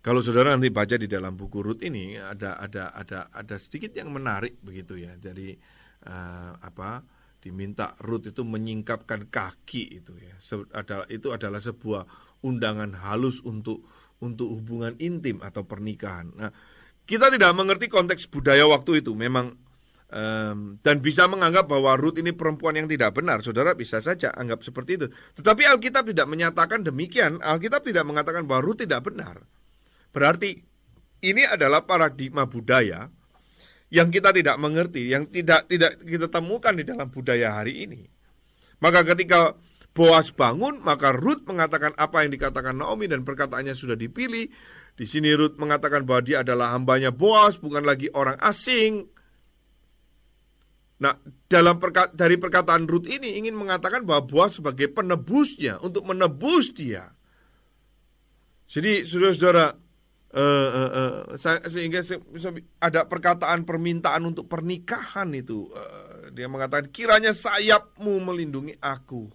kalau 0.00 0.22
saudara 0.22 0.54
nanti 0.54 0.70
baca 0.70 0.94
di 0.94 1.10
dalam 1.10 1.34
buku 1.34 1.58
Ruth 1.60 1.82
ini 1.82 2.14
ada 2.14 2.54
ada 2.62 2.94
ada 2.94 3.26
ada 3.34 3.56
sedikit 3.58 3.90
yang 3.98 4.14
menarik 4.14 4.56
begitu 4.62 4.94
ya. 4.96 5.18
Jadi 5.18 5.58
eh, 6.06 6.52
apa? 6.62 7.02
Diminta 7.42 7.94
Ruth 8.02 8.30
itu 8.30 8.42
menyingkapkan 8.46 9.26
kaki 9.28 10.02
itu 10.02 10.14
ya. 10.18 10.34
Se- 10.38 10.70
ada- 10.70 11.06
itu 11.10 11.34
adalah 11.34 11.58
sebuah 11.58 12.06
undangan 12.46 12.94
halus 13.02 13.42
untuk 13.42 13.86
untuk 14.22 14.48
hubungan 14.48 14.94
intim 15.02 15.42
atau 15.42 15.66
pernikahan. 15.66 16.32
Nah, 16.38 16.50
kita 17.04 17.28
tidak 17.28 17.52
mengerti 17.52 17.90
konteks 17.90 18.30
budaya 18.30 18.64
waktu 18.66 19.02
itu. 19.04 19.12
Memang 19.12 19.58
Em, 20.06 20.78
dan 20.86 21.02
bisa 21.02 21.26
menganggap 21.26 21.66
bahwa 21.66 21.98
Ruth 21.98 22.22
ini 22.22 22.30
perempuan 22.30 22.78
yang 22.78 22.86
tidak 22.86 23.18
benar. 23.18 23.42
Saudara 23.42 23.74
bisa 23.74 23.98
saja 23.98 24.30
anggap 24.30 24.62
seperti 24.62 25.02
itu. 25.02 25.06
Tetapi 25.34 25.66
Alkitab 25.66 26.06
tidak 26.06 26.30
menyatakan 26.30 26.86
demikian. 26.86 27.42
Alkitab 27.42 27.82
tidak 27.82 28.06
mengatakan 28.06 28.46
bahwa 28.46 28.70
Ruth 28.70 28.86
tidak 28.86 29.02
benar. 29.02 29.42
Berarti 30.14 30.62
ini 31.26 31.42
adalah 31.42 31.82
paradigma 31.82 32.46
budaya 32.46 33.10
yang 33.90 34.14
kita 34.14 34.30
tidak 34.30 34.54
mengerti, 34.62 35.10
yang 35.10 35.26
tidak 35.26 35.66
tidak 35.66 35.98
kita 35.98 36.30
temukan 36.30 36.74
di 36.78 36.86
dalam 36.86 37.10
budaya 37.10 37.58
hari 37.58 37.90
ini. 37.90 38.06
Maka 38.78 39.02
ketika 39.02 39.58
Boas 39.96 40.28
bangun, 40.28 40.84
maka 40.84 41.08
Ruth 41.08 41.48
mengatakan 41.48 41.96
apa 41.96 42.20
yang 42.20 42.30
dikatakan 42.36 42.76
Naomi 42.76 43.08
dan 43.08 43.24
perkataannya 43.24 43.72
sudah 43.72 43.96
dipilih. 43.96 44.52
Di 44.92 45.08
sini 45.08 45.32
Ruth 45.32 45.56
mengatakan 45.56 46.04
bahwa 46.04 46.20
dia 46.20 46.44
adalah 46.44 46.76
hambanya 46.76 47.08
Boas, 47.08 47.56
bukan 47.56 47.80
lagi 47.80 48.12
orang 48.12 48.36
asing. 48.44 49.15
Nah, 50.96 51.12
dalam 51.44 51.76
perka- 51.76 52.08
dari 52.08 52.40
perkataan 52.40 52.88
Ruth 52.88 53.04
ini 53.04 53.36
ingin 53.36 53.52
mengatakan 53.52 54.08
bahwa 54.08 54.24
Boas 54.24 54.56
sebagai 54.56 54.88
penebusnya 54.88 55.76
untuk 55.84 56.08
menebus 56.08 56.72
dia. 56.72 57.12
Jadi 58.66 59.04
saudara-saudara, 59.04 59.76
eh, 60.32 60.68
eh, 60.72 61.14
saya- 61.36 61.64
sehingga 61.68 62.00
se- 62.00 62.24
ada 62.80 63.04
perkataan 63.04 63.68
permintaan 63.68 64.24
untuk 64.24 64.48
pernikahan 64.48 65.36
itu. 65.36 65.68
Eh, 65.76 66.32
dia 66.32 66.48
mengatakan 66.48 66.88
kiranya 66.88 67.36
sayapmu 67.36 68.16
melindungi 68.24 68.80
aku. 68.80 69.28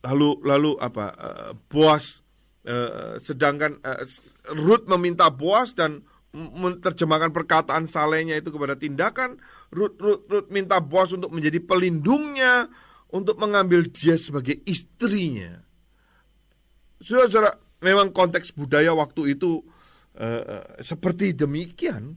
Lalu 0.00 0.40
lalu 0.40 0.72
apa? 0.80 1.06
eh, 1.12 1.52
Boas 1.68 2.24
eh, 2.64 3.20
sedangkan 3.20 3.76
eh, 3.84 4.08
Ruth 4.56 4.88
meminta 4.88 5.28
Boas 5.28 5.76
dan 5.76 6.00
menerjemahkan 6.34 7.34
perkataan 7.34 7.90
salehnya 7.90 8.38
itu 8.38 8.54
kepada 8.54 8.78
tindakan 8.78 9.42
Ruth, 9.74 9.98
Ruth, 9.98 10.24
Ruth 10.30 10.48
minta 10.54 10.78
Boas 10.78 11.10
untuk 11.10 11.34
menjadi 11.34 11.58
pelindungnya 11.58 12.70
untuk 13.10 13.42
mengambil 13.42 13.82
dia 13.90 14.14
sebagai 14.14 14.62
istrinya. 14.62 15.58
Saudara, 17.02 17.50
memang 17.82 18.14
konteks 18.14 18.54
budaya 18.54 18.94
waktu 18.94 19.34
itu 19.34 19.64
eh, 20.14 20.78
seperti 20.78 21.34
demikian. 21.34 22.14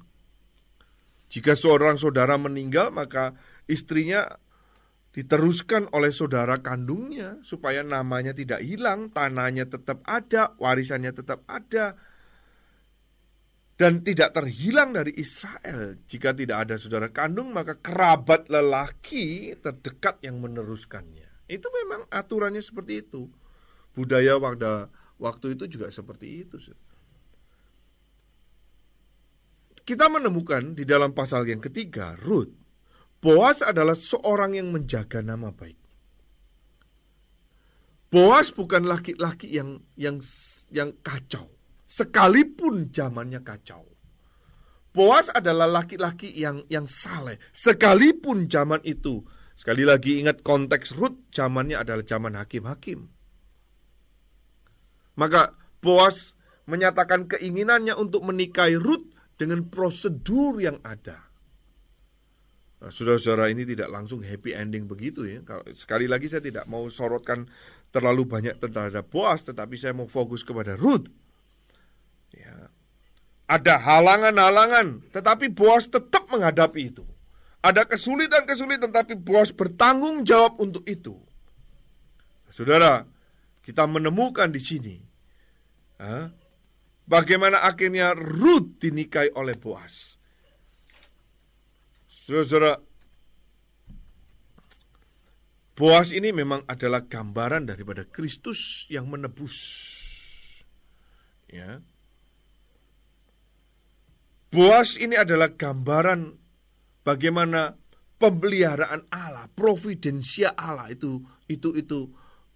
Jika 1.34 1.58
seorang 1.58 1.98
saudara 1.98 2.38
meninggal, 2.38 2.94
maka 2.94 3.34
istrinya 3.66 4.38
diteruskan 5.14 5.90
oleh 5.94 6.14
saudara 6.14 6.62
kandungnya 6.62 7.42
supaya 7.42 7.82
namanya 7.82 8.38
tidak 8.38 8.62
hilang, 8.62 9.10
tanahnya 9.10 9.66
tetap 9.66 10.06
ada, 10.06 10.54
warisannya 10.62 11.10
tetap 11.10 11.42
ada, 11.50 11.98
dan 13.78 14.06
tidak 14.06 14.38
terhilang 14.38 14.94
dari 14.94 15.14
Israel. 15.18 15.98
Jika 16.06 16.34
tidak 16.38 16.70
ada 16.70 16.76
saudara 16.78 17.10
kandung, 17.10 17.52
maka 17.52 17.78
kerabat 17.78 18.48
lelaki 18.48 19.58
terdekat 19.58 20.22
yang 20.22 20.40
meneruskannya. 20.40 21.50
Itu 21.50 21.68
memang 21.74 22.08
aturannya 22.10 22.62
seperti 22.62 23.06
itu. 23.06 23.30
Budaya 23.94 24.38
waktu 24.42 24.90
waktu 25.22 25.58
itu 25.58 25.66
juga 25.78 25.90
seperti 25.94 26.46
itu. 26.46 26.58
Kita 29.84 30.08
menemukan 30.08 30.74
di 30.74 30.88
dalam 30.88 31.12
pasal 31.12 31.44
yang 31.44 31.60
ketiga, 31.60 32.16
Ruth, 32.16 32.64
Boas 33.24 33.64
adalah 33.64 33.96
seorang 33.96 34.52
yang 34.60 34.76
menjaga 34.76 35.24
nama 35.24 35.48
baik. 35.56 35.80
Boas 38.12 38.52
bukan 38.52 38.84
laki-laki 38.84 39.48
yang 39.48 39.80
yang 39.96 40.20
yang 40.68 40.92
kacau, 41.00 41.48
sekalipun 41.94 42.90
zamannya 42.90 43.46
kacau. 43.46 43.86
Boas 44.94 45.30
adalah 45.30 45.66
laki-laki 45.70 46.30
yang 46.34 46.66
yang 46.70 46.86
saleh, 46.90 47.38
sekalipun 47.54 48.50
zaman 48.50 48.82
itu. 48.86 49.26
Sekali 49.54 49.86
lagi 49.86 50.22
ingat 50.22 50.42
konteks 50.42 50.98
Ruth, 50.98 51.30
zamannya 51.30 51.78
adalah 51.78 52.02
zaman 52.06 52.34
hakim-hakim. 52.38 53.10
Maka 55.18 55.54
Boas 55.78 56.34
menyatakan 56.66 57.30
keinginannya 57.30 57.94
untuk 57.94 58.26
menikahi 58.26 58.78
Ruth 58.78 59.14
dengan 59.38 59.70
prosedur 59.70 60.58
yang 60.62 60.82
ada. 60.82 61.30
Nah, 62.82 62.90
saudara-saudara 62.90 63.50
ini 63.54 63.66
tidak 63.66 63.94
langsung 63.94 64.26
happy 64.26 64.58
ending 64.58 64.90
begitu 64.90 65.26
ya. 65.26 65.42
Sekali 65.74 66.10
lagi 66.10 66.30
saya 66.30 66.42
tidak 66.42 66.66
mau 66.66 66.86
sorotkan 66.90 67.46
terlalu 67.94 68.26
banyak 68.26 68.58
terhadap 68.58 69.10
Boas, 69.10 69.46
tetapi 69.46 69.78
saya 69.78 69.94
mau 69.94 70.10
fokus 70.10 70.42
kepada 70.42 70.74
Ruth. 70.78 71.23
Ada 73.54 73.78
halangan-halangan, 73.78 75.14
tetapi 75.14 75.54
Boas 75.54 75.86
tetap 75.86 76.26
menghadapi 76.34 76.90
itu. 76.90 77.06
Ada 77.62 77.86
kesulitan-kesulitan, 77.86 78.90
tapi 78.90 79.14
Boas 79.14 79.54
bertanggung 79.54 80.26
jawab 80.26 80.58
untuk 80.58 80.82
itu. 80.90 81.14
Saudara, 82.50 83.06
kita 83.62 83.86
menemukan 83.86 84.50
di 84.50 84.58
sini 84.58 84.98
bagaimana 87.06 87.62
akhirnya 87.62 88.18
Ruth 88.18 88.82
dinikahi 88.82 89.38
oleh 89.38 89.54
Boas. 89.54 90.18
Saudara, 92.10 92.82
Boas 95.74 96.10
ini 96.10 96.30
memang 96.30 96.66
adalah 96.70 97.06
gambaran 97.06 97.70
daripada 97.70 98.06
Kristus 98.06 98.90
yang 98.90 99.10
menebus. 99.10 99.58
Ya. 101.50 101.82
Boas 104.54 105.02
ini 105.02 105.18
adalah 105.18 105.50
gambaran 105.50 106.30
bagaimana 107.02 107.74
pemeliharaan 108.22 109.10
Allah, 109.10 109.50
providensia 109.50 110.54
Allah 110.54 110.94
itu 110.94 111.26
itu 111.50 111.74
itu 111.74 112.06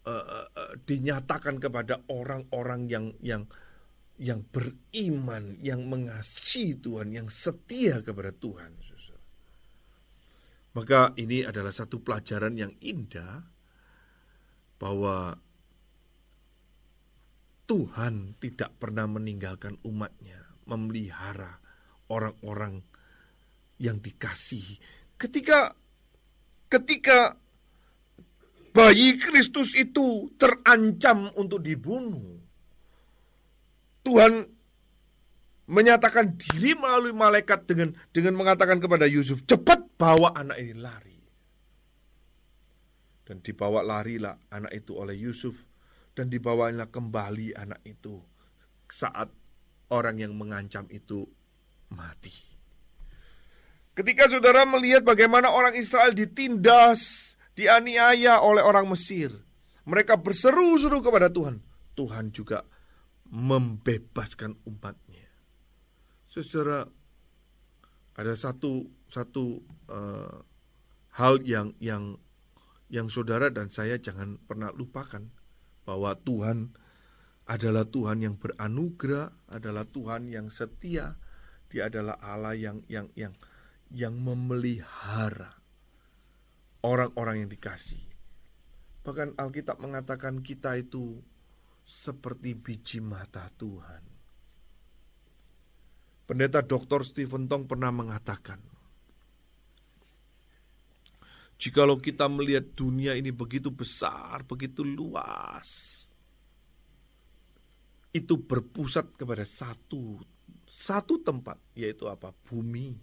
uh, 0.05 0.45
uh, 0.45 0.73
dinyatakan 0.85 1.57
kepada 1.57 2.05
orang-orang 2.13 2.85
yang 2.85 3.05
yang 3.25 3.49
yang 4.21 4.45
beriman, 4.45 5.57
yang 5.65 5.89
mengasihi 5.89 6.77
Tuhan, 6.77 7.17
yang 7.17 7.33
setia 7.33 8.05
kepada 8.05 8.29
Tuhan. 8.29 8.77
Maka 10.77 11.17
ini 11.17 11.41
adalah 11.41 11.73
satu 11.73 12.05
pelajaran 12.05 12.53
yang 12.53 12.69
indah 12.77 13.41
bahwa 14.77 15.33
Tuhan 17.65 18.37
tidak 18.37 18.77
pernah 18.77 19.09
meninggalkan 19.09 19.81
umatnya, 19.81 20.45
memelihara 20.69 21.57
orang-orang 22.11 22.81
yang 23.77 24.01
dikasihi. 24.01 24.79
Ketika 25.17 25.73
ketika 26.67 27.37
bayi 28.73 29.17
Kristus 29.17 29.73
itu 29.73 30.29
terancam 30.37 31.31
untuk 31.37 31.63
dibunuh, 31.63 32.37
Tuhan 34.05 34.45
menyatakan 35.67 36.39
diri 36.39 36.77
melalui 36.79 37.11
malaikat 37.11 37.67
dengan 37.67 37.91
dengan 38.15 38.33
mengatakan 38.39 38.79
kepada 38.79 39.03
Yusuf, 39.09 39.43
cepat 39.43 39.83
bawa 39.99 40.31
anak 40.37 40.57
ini 40.61 40.75
lari. 40.77 41.19
Dan 43.27 43.43
dibawa 43.43 43.83
larilah 43.83 44.39
anak 44.55 44.71
itu 44.71 44.95
oleh 44.95 45.19
Yusuf 45.19 45.67
dan 46.15 46.31
dibawanya 46.31 46.87
kembali 46.87 47.59
anak 47.59 47.83
itu 47.83 48.23
saat 48.87 49.27
orang 49.91 50.23
yang 50.23 50.31
mengancam 50.39 50.87
itu 50.87 51.27
mati. 51.93 52.33
Ketika 53.97 54.29
saudara 54.29 54.61
melihat 54.69 55.01
bagaimana 55.01 55.49
orang 55.49 55.73
Israel 55.73 56.13
ditindas, 56.13 57.33
dianiaya 57.57 58.45
oleh 58.45 58.61
orang 58.61 58.85
Mesir, 58.85 59.33
mereka 59.89 60.19
berseru-seru 60.19 61.01
kepada 61.01 61.33
Tuhan. 61.33 61.57
Tuhan 61.97 62.29
juga 62.29 62.61
membebaskan 63.27 64.53
umatnya. 64.69 65.25
Saudara, 66.29 66.85
ada 68.13 68.33
satu 68.37 68.85
satu 69.09 69.65
uh, 69.89 70.45
hal 71.17 71.41
yang 71.41 71.73
yang 71.81 72.21
yang 72.93 73.09
saudara 73.09 73.49
dan 73.49 73.73
saya 73.73 73.97
jangan 73.97 74.37
pernah 74.45 74.69
lupakan 74.69 75.25
bahwa 75.83 76.13
Tuhan 76.21 76.77
adalah 77.47 77.87
Tuhan 77.87 78.21
yang 78.21 78.35
beranugerah, 78.35 79.49
adalah 79.49 79.87
Tuhan 79.87 80.27
yang 80.27 80.51
setia, 80.51 81.15
Dia 81.67 81.91
adalah 81.91 82.15
Allah 82.23 82.55
yang 82.55 82.83
yang 82.87 83.11
yang 83.15 83.35
yang 83.91 84.15
memelihara 84.15 85.55
orang-orang 86.83 87.43
yang 87.43 87.49
dikasih. 87.51 87.99
Bahkan 89.03 89.39
Alkitab 89.39 89.79
mengatakan 89.79 90.43
kita 90.43 90.75
itu 90.75 91.19
seperti 91.87 92.55
biji 92.55 92.99
mata 92.99 93.47
Tuhan. 93.55 94.03
Pendeta 96.27 96.59
Dr. 96.59 97.07
Stephen 97.07 97.47
Tong 97.47 97.63
pernah 97.63 97.87
mengatakan, 97.87 98.59
Jikalau 101.55 102.03
kita 102.03 102.27
melihat 102.27 102.75
dunia 102.75 103.15
ini 103.15 103.31
begitu 103.31 103.71
besar, 103.71 104.43
begitu 104.43 104.83
luas, 104.83 106.03
itu 108.11 108.35
berpusat 108.35 109.15
kepada 109.15 109.47
satu 109.47 110.19
satu 110.67 111.23
tempat, 111.23 111.57
yaitu 111.73 112.11
apa? 112.11 112.35
Bumi. 112.45 112.99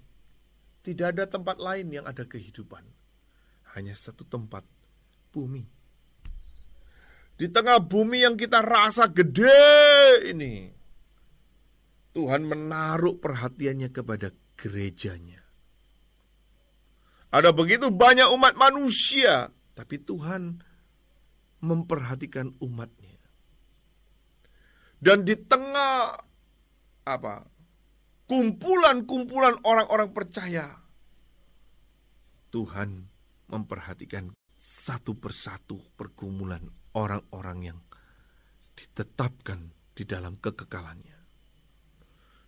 Tidak 0.85 1.17
ada 1.17 1.25
tempat 1.25 1.57
lain 1.57 1.89
yang 1.89 2.05
ada 2.05 2.29
kehidupan. 2.29 2.85
Hanya 3.73 3.97
satu 3.97 4.23
tempat, 4.29 4.63
bumi. 5.33 5.65
Di 7.35 7.51
tengah 7.51 7.83
bumi 7.83 8.23
yang 8.23 8.39
kita 8.39 8.63
rasa 8.63 9.11
gede 9.11 10.23
ini, 10.31 10.71
Tuhan 12.15 12.47
menaruh 12.47 13.19
perhatiannya 13.19 13.91
kepada 13.91 14.31
gerejanya. 14.55 15.43
Ada 17.35 17.51
begitu 17.51 17.91
banyak 17.91 18.31
umat 18.31 18.55
manusia, 18.55 19.51
tapi 19.75 19.99
Tuhan 19.99 20.63
memperhatikan 21.59 22.55
umatnya. 22.63 23.19
Dan 25.03 25.27
di 25.27 25.35
tengah 25.35 26.15
apa? 27.03 27.54
Kumpulan-kumpulan 28.25 29.61
orang-orang 29.69 30.09
percaya, 30.17 30.81
Tuhan 32.49 33.05
memperhatikan 33.53 34.33
satu 34.57 35.13
persatu 35.13 35.77
pergumulan 35.93 36.65
orang-orang 36.97 37.59
yang 37.69 37.79
ditetapkan 38.73 39.77
di 39.93 40.09
dalam 40.09 40.41
kekekalannya. 40.41 41.21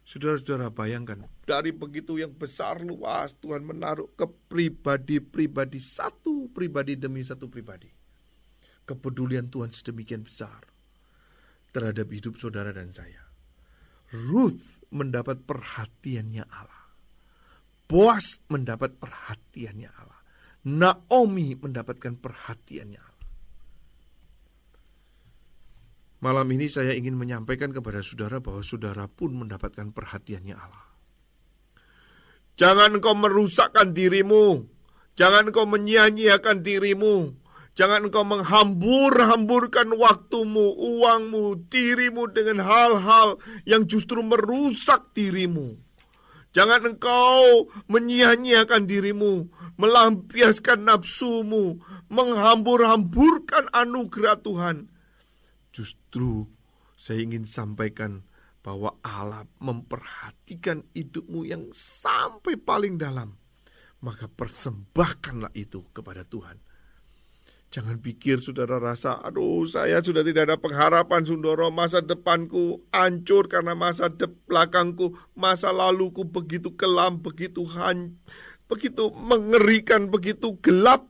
Saudara-saudara 0.07 0.73
bayangkan, 0.73 1.29
dari 1.45 1.77
begitu 1.77 2.17
yang 2.17 2.33
besar 2.33 2.81
luas 2.81 3.37
Tuhan 3.37 3.67
menaruh 3.67 4.09
ke 4.17 4.25
pribadi-pribadi 4.49 5.83
satu 5.83 6.49
pribadi 6.57 6.97
demi 6.97 7.21
satu 7.21 7.53
pribadi. 7.53 7.93
Kepedulian 8.87 9.51
Tuhan 9.53 9.75
sedemikian 9.75 10.25
besar 10.25 10.63
terhadap 11.75 12.07
hidup 12.09 12.39
saudara 12.41 12.71
dan 12.73 12.95
saya. 12.95 13.29
Ruth 14.15 14.76
mendapat 14.91 15.43
perhatiannya 15.43 16.45
Allah. 16.47 16.85
Boas 17.87 18.43
mendapat 18.51 18.99
perhatiannya 18.99 19.91
Allah. 19.91 20.21
Naomi 20.67 21.55
mendapatkan 21.55 22.19
perhatiannya 22.19 22.99
Allah. 22.99 23.29
Malam 26.27 26.49
ini 26.51 26.67
saya 26.67 26.97
ingin 26.97 27.15
menyampaikan 27.15 27.71
kepada 27.71 28.03
saudara 28.03 28.43
bahwa 28.43 28.65
saudara 28.67 29.07
pun 29.07 29.37
mendapatkan 29.37 29.95
perhatiannya 29.95 30.57
Allah. 30.59 30.87
Jangan 32.57 32.99
kau 32.99 33.15
merusakkan 33.15 33.93
dirimu. 33.93 34.65
Jangan 35.15 35.53
kau 35.53 35.69
menyia-nyiakan 35.69 36.65
dirimu. 36.65 37.46
Jangan 37.77 38.09
kau 38.09 38.25
menghambur-hamburkan 38.25 39.93
waktumu, 40.01 40.73
uangmu, 40.81 41.69
dirimu 41.69 42.33
dengan 42.33 42.65
hal-hal 42.65 43.37
yang 43.69 43.85
justru 43.85 44.25
merusak 44.25 45.13
dirimu. 45.13 45.77
Jangan 46.57 46.97
engkau 46.97 47.69
menyia-nyiakan 47.93 48.89
dirimu, 48.89 49.53
melampiaskan 49.77 50.89
nafsumu, 50.89 51.85
menghambur-hamburkan 52.09 53.69
anugerah 53.77 54.41
Tuhan 54.41 54.89
Justru 55.77 56.49
saya 56.97 57.21
ingin 57.21 57.45
sampaikan 57.45 58.25
bahwa 58.65 58.97
Allah 59.05 59.45
memperhatikan 59.61 60.89
hidupmu 60.97 61.45
yang 61.45 61.69
sampai 61.77 62.57
paling 62.57 62.97
dalam. 62.97 63.37
maka 63.97 64.29
persembahkanlah 64.29 65.51
itu 65.57 65.83
kepada 65.91 66.23
Tuhan. 66.23 66.61
Jangan 67.77 68.01
pikir 68.01 68.41
saudara 68.41 68.81
rasa, 68.81 69.21
aduh 69.21 69.69
saya 69.69 70.01
sudah 70.01 70.25
tidak 70.25 70.49
ada 70.49 70.57
pengharapan 70.57 71.29
Sundoro, 71.29 71.69
masa 71.69 72.01
depanku 72.01 72.81
hancur 72.89 73.53
karena 73.53 73.77
masa 73.77 74.09
de 74.09 74.33
belakangku, 74.49 75.13
masa 75.37 75.77
laluku 75.77 76.25
begitu 76.25 76.73
kelam, 76.73 77.21
begitu 77.21 77.69
han, 77.69 78.17
begitu 78.65 79.13
mengerikan, 79.13 80.09
begitu 80.09 80.57
gelap. 80.65 81.05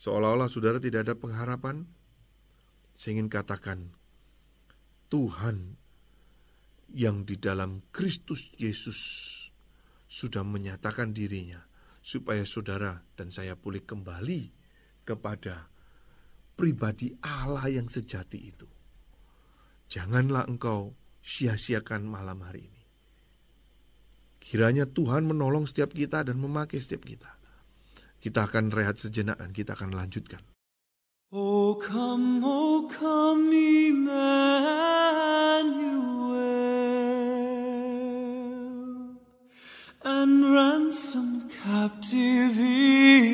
Seolah-olah 0.00 0.48
saudara 0.48 0.80
tidak 0.80 1.04
ada 1.04 1.20
pengharapan. 1.20 1.84
Saya 2.96 3.20
ingin 3.20 3.28
katakan, 3.28 3.92
Tuhan 5.12 5.76
yang 6.96 7.28
di 7.28 7.36
dalam 7.36 7.84
Kristus 7.92 8.48
Yesus 8.56 8.96
sudah 10.08 10.40
menyatakan 10.48 11.12
dirinya 11.12 11.60
supaya 12.00 12.40
saudara 12.48 13.04
dan 13.20 13.28
saya 13.28 13.52
pulih 13.52 13.84
kembali 13.84 14.57
kepada 15.08 15.72
pribadi 16.52 17.16
Allah 17.24 17.64
yang 17.72 17.88
sejati 17.88 18.38
itu. 18.52 18.68
Janganlah 19.88 20.44
engkau 20.44 20.92
sia-siakan 21.24 22.04
malam 22.04 22.44
hari 22.44 22.68
ini. 22.68 22.82
Kiranya 24.36 24.84
Tuhan 24.84 25.24
menolong 25.24 25.64
setiap 25.64 25.96
kita 25.96 26.24
dan 26.28 26.36
memakai 26.36 26.76
setiap 26.76 27.08
kita. 27.08 27.40
Kita 28.20 28.44
akan 28.44 28.68
rehat 28.68 29.00
sejenak 29.00 29.40
dan 29.40 29.56
kita 29.56 29.72
akan 29.72 29.96
lanjutkan. 29.96 30.44
Oh 31.28 31.76
come, 31.76 32.40
oh 32.40 32.88
come, 32.88 33.52
Emmanuel, 33.52 34.18
and 40.10 40.54
ransom 40.54 41.28
captive 41.62 42.58
Israel. 42.58 43.28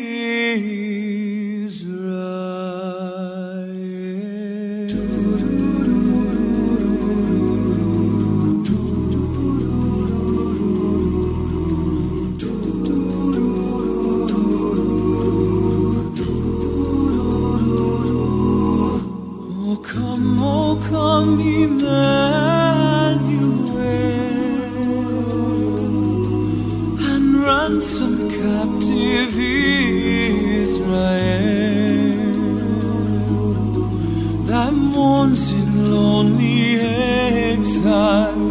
Oh 19.66 19.76
come, 19.82 20.42
oh 20.42 20.76
come, 20.88 21.40
Emmanuel, 21.40 22.53
ransom 27.64 28.14
captive 28.30 29.38
Israel 29.38 30.82
that 34.48 34.72
mourns 34.72 35.50
in 35.52 35.90
lonely 35.90 36.78
exile 37.52 38.50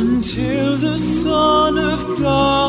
until 0.00 0.76
the 0.76 0.98
Son 0.98 1.78
of 1.78 2.00
God 2.18 2.67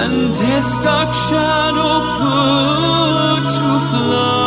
and 0.00 0.32
death's 0.32 0.82
dark 0.82 1.14
shadow 1.14 2.00
put 2.16 3.44
to 3.56 3.80
flight. 3.90 4.39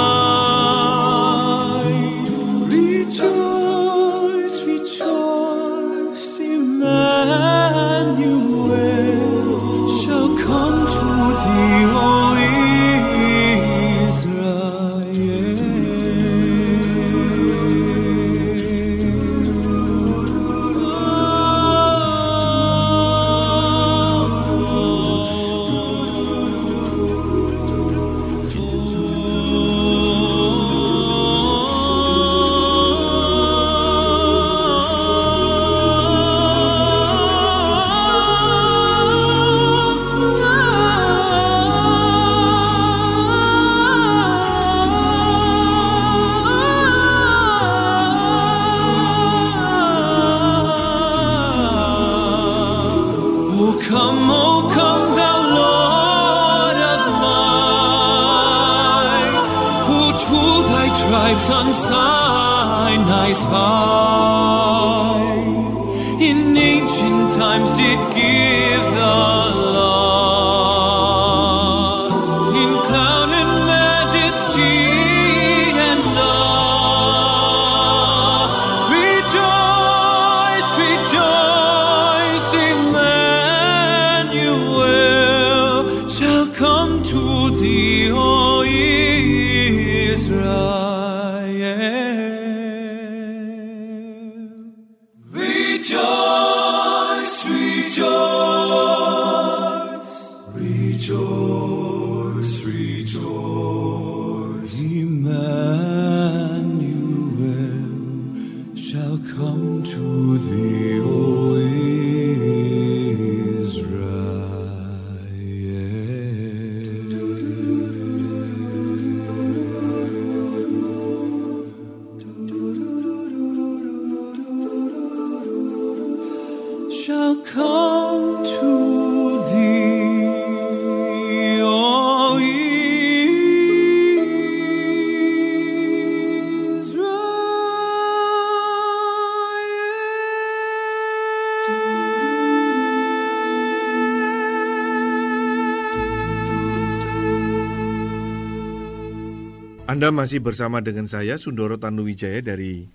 Masih 150.23 150.39
bersama 150.39 150.79
dengan 150.79 151.03
saya 151.03 151.35
Sundoro 151.35 151.75
Tanuwijaya 151.75 152.39
dari 152.39 152.87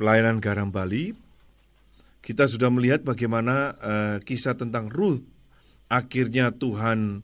Pelayanan 0.00 0.40
Garam 0.40 0.72
Bali. 0.72 1.12
Kita 2.24 2.48
sudah 2.48 2.72
melihat 2.72 3.04
bagaimana 3.04 3.76
uh, 3.76 4.16
kisah 4.24 4.56
tentang 4.56 4.88
Ruth 4.88 5.20
akhirnya 5.92 6.56
Tuhan 6.56 7.20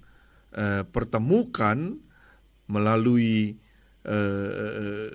uh, 0.52 0.84
pertemukan 0.92 2.04
melalui 2.68 3.56
uh, 4.04 5.08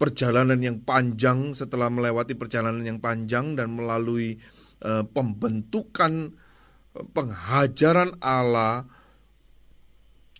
perjalanan 0.00 0.56
yang 0.64 0.80
panjang 0.88 1.52
setelah 1.52 1.92
melewati 1.92 2.32
perjalanan 2.32 2.80
yang 2.80 2.96
panjang 2.96 3.60
dan 3.60 3.76
melalui 3.76 4.40
uh, 4.88 5.04
pembentukan 5.04 6.32
penghajaran 7.12 8.16
Allah 8.24 8.88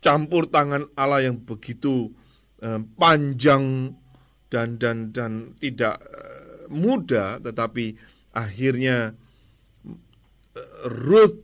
campur 0.01 0.49
tangan 0.49 0.89
Allah 0.95 1.29
yang 1.29 1.41
begitu 1.43 2.13
uh, 2.61 2.81
panjang 2.97 3.97
dan 4.53 4.79
dan 4.79 5.11
dan 5.11 5.57
tidak 5.59 5.99
uh, 6.01 6.69
mudah 6.71 7.41
tetapi 7.41 7.97
akhirnya 8.37 9.17
uh, 10.55 10.87
Ruth 10.91 11.43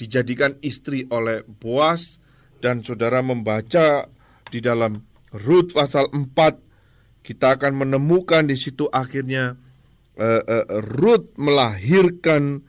dijadikan 0.00 0.56
istri 0.64 1.04
oleh 1.12 1.44
Boas 1.44 2.16
dan 2.60 2.80
saudara 2.80 3.20
membaca 3.20 4.08
di 4.48 4.60
dalam 4.64 5.04
Ruth 5.36 5.76
pasal 5.76 6.08
4 6.08 7.24
kita 7.24 7.60
akan 7.60 7.84
menemukan 7.84 8.48
di 8.48 8.56
situ 8.56 8.88
akhirnya 8.88 9.60
uh, 10.16 10.42
uh, 10.42 10.66
Ruth 10.80 11.36
melahirkan 11.36 12.64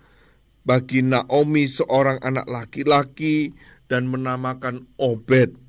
bagi 0.62 1.02
Naomi 1.02 1.66
seorang 1.66 2.22
anak 2.22 2.46
laki-laki 2.46 3.56
dan 3.92 4.08
menamakan 4.08 4.88
Obed. 4.96 5.60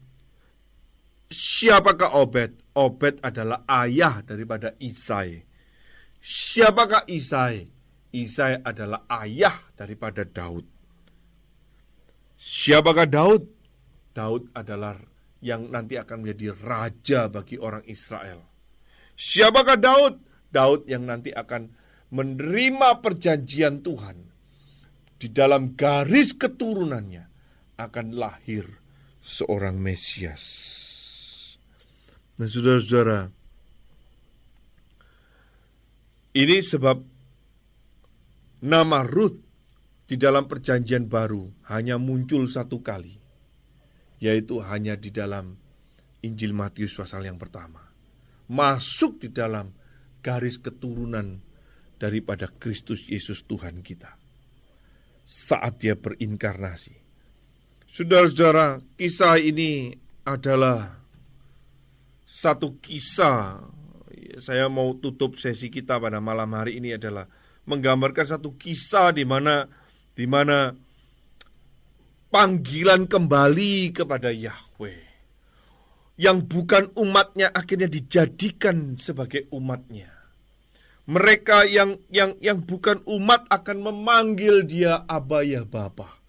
Siapakah 1.26 2.14
Obed? 2.22 2.54
Obed 2.78 3.18
adalah 3.18 3.66
ayah 3.82 4.22
daripada 4.22 4.78
Isai. 4.78 5.42
Siapakah 6.22 7.02
Isai? 7.10 7.66
Isai 8.14 8.62
adalah 8.62 9.10
ayah 9.26 9.58
daripada 9.74 10.22
Daud. 10.22 10.62
Siapakah 12.38 13.10
Daud? 13.10 13.42
Daud 14.14 14.54
adalah 14.54 14.94
yang 15.42 15.74
nanti 15.74 15.98
akan 15.98 16.22
menjadi 16.22 16.54
raja 16.54 17.26
bagi 17.26 17.58
orang 17.58 17.82
Israel. 17.90 18.38
Siapakah 19.18 19.78
Daud? 19.82 20.14
Daud 20.46 20.86
yang 20.86 21.10
nanti 21.10 21.34
akan 21.34 21.74
menerima 22.14 23.02
perjanjian 23.02 23.82
Tuhan 23.82 24.30
di 25.18 25.26
dalam 25.32 25.74
garis 25.74 26.36
keturunannya 26.36 27.31
akan 27.88 28.14
lahir 28.14 28.66
seorang 29.22 29.78
Mesias. 29.78 30.44
Nah, 32.38 32.48
saudara-saudara, 32.48 33.30
ini 36.34 36.56
sebab 36.64 36.98
nama 38.64 39.04
Ruth 39.04 39.38
di 40.08 40.16
dalam 40.16 40.48
perjanjian 40.48 41.06
baru 41.06 41.48
hanya 41.70 41.96
muncul 42.00 42.48
satu 42.48 42.80
kali, 42.80 43.16
yaitu 44.18 44.62
hanya 44.64 44.98
di 44.98 45.12
dalam 45.12 45.54
Injil 46.22 46.54
Matius 46.54 46.94
pasal 46.94 47.26
yang 47.26 47.36
pertama. 47.36 47.82
Masuk 48.52 49.22
di 49.22 49.28
dalam 49.32 49.72
garis 50.22 50.60
keturunan 50.60 51.40
daripada 51.98 52.50
Kristus 52.50 53.06
Yesus 53.06 53.46
Tuhan 53.46 53.82
kita 53.82 54.22
saat 55.22 55.82
dia 55.82 55.94
berinkarnasi. 55.94 57.01
Saudara-saudara, 57.92 58.80
kisah 58.96 59.36
ini 59.36 59.92
adalah 60.24 60.96
satu 62.24 62.80
kisah. 62.80 63.68
Saya 64.40 64.72
mau 64.72 64.96
tutup 64.96 65.36
sesi 65.36 65.68
kita 65.68 66.00
pada 66.00 66.16
malam 66.16 66.48
hari 66.56 66.80
ini 66.80 66.96
adalah 66.96 67.28
menggambarkan 67.68 68.24
satu 68.24 68.56
kisah 68.56 69.12
di 69.12 69.28
mana 69.28 69.68
di 70.16 70.24
mana 70.24 70.72
panggilan 72.32 73.04
kembali 73.04 73.92
kepada 73.92 74.32
Yahweh 74.32 75.04
yang 76.16 76.48
bukan 76.48 76.96
umatnya 76.96 77.52
akhirnya 77.52 77.92
dijadikan 77.92 78.96
sebagai 78.96 79.52
umatnya 79.52 80.08
mereka 81.04 81.68
yang 81.68 82.00
yang 82.08 82.40
yang 82.40 82.64
bukan 82.64 83.04
umat 83.04 83.44
akan 83.52 83.84
memanggil 83.84 84.64
dia 84.64 85.04
Aba 85.04 85.44
ya 85.44 85.68
Bapa. 85.68 86.21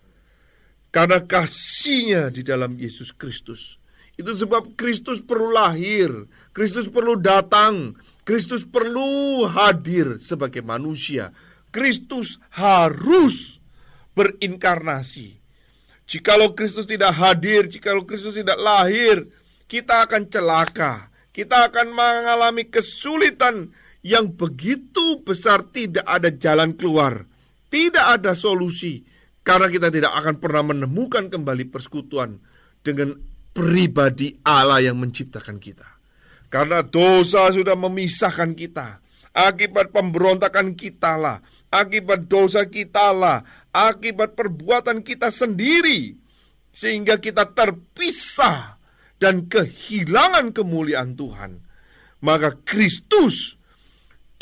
Karena 0.93 1.25
kasihnya 1.25 2.29
di 2.29 2.45
dalam 2.45 2.77
Yesus 2.77 3.09
Kristus. 3.09 3.81
Itu 4.13 4.37
sebab 4.37 4.77
Kristus 4.77 5.25
perlu 5.25 5.49
lahir, 5.49 6.29
Kristus 6.53 6.85
perlu 6.85 7.17
datang, 7.17 7.97
Kristus 8.21 8.61
perlu 8.61 9.41
hadir 9.49 10.21
sebagai 10.21 10.61
manusia. 10.61 11.33
Kristus 11.73 12.37
harus 12.53 13.57
berinkarnasi. 14.13 15.41
Jikalau 16.05 16.53
Kristus 16.53 16.85
tidak 16.85 17.17
hadir, 17.17 17.65
jikalau 17.65 18.05
Kristus 18.05 18.37
tidak 18.37 18.61
lahir, 18.61 19.25
kita 19.65 20.05
akan 20.05 20.29
celaka. 20.29 21.09
Kita 21.33 21.73
akan 21.73 21.89
mengalami 21.89 22.69
kesulitan 22.69 23.73
yang 24.05 24.29
begitu 24.29 25.25
besar 25.25 25.65
tidak 25.73 26.05
ada 26.05 26.29
jalan 26.29 26.77
keluar, 26.77 27.25
tidak 27.73 28.21
ada 28.21 28.37
solusi 28.37 29.01
karena 29.43 29.67
kita 29.67 29.91
tidak 29.91 30.15
akan 30.15 30.39
pernah 30.39 30.63
menemukan 30.73 31.27
kembali 31.27 31.67
persekutuan 31.67 32.39
dengan 32.79 33.15
pribadi 33.51 34.39
Allah 34.43 34.81
yang 34.81 34.99
menciptakan 34.99 35.59
kita. 35.59 35.87
Karena 36.47 36.81
dosa 36.81 37.51
sudah 37.51 37.75
memisahkan 37.75 38.55
kita. 38.55 39.03
Akibat 39.33 39.89
pemberontakan 39.89 40.77
kita 40.77 41.17
lah, 41.17 41.41
akibat 41.73 42.29
dosa 42.29 42.69
kita 42.69 43.09
lah, 43.09 43.41
akibat 43.73 44.37
perbuatan 44.37 45.01
kita 45.01 45.33
sendiri 45.33 46.13
sehingga 46.69 47.17
kita 47.17 47.49
terpisah 47.49 48.77
dan 49.17 49.49
kehilangan 49.49 50.53
kemuliaan 50.53 51.17
Tuhan. 51.17 51.65
Maka 52.21 52.61
Kristus 52.61 53.57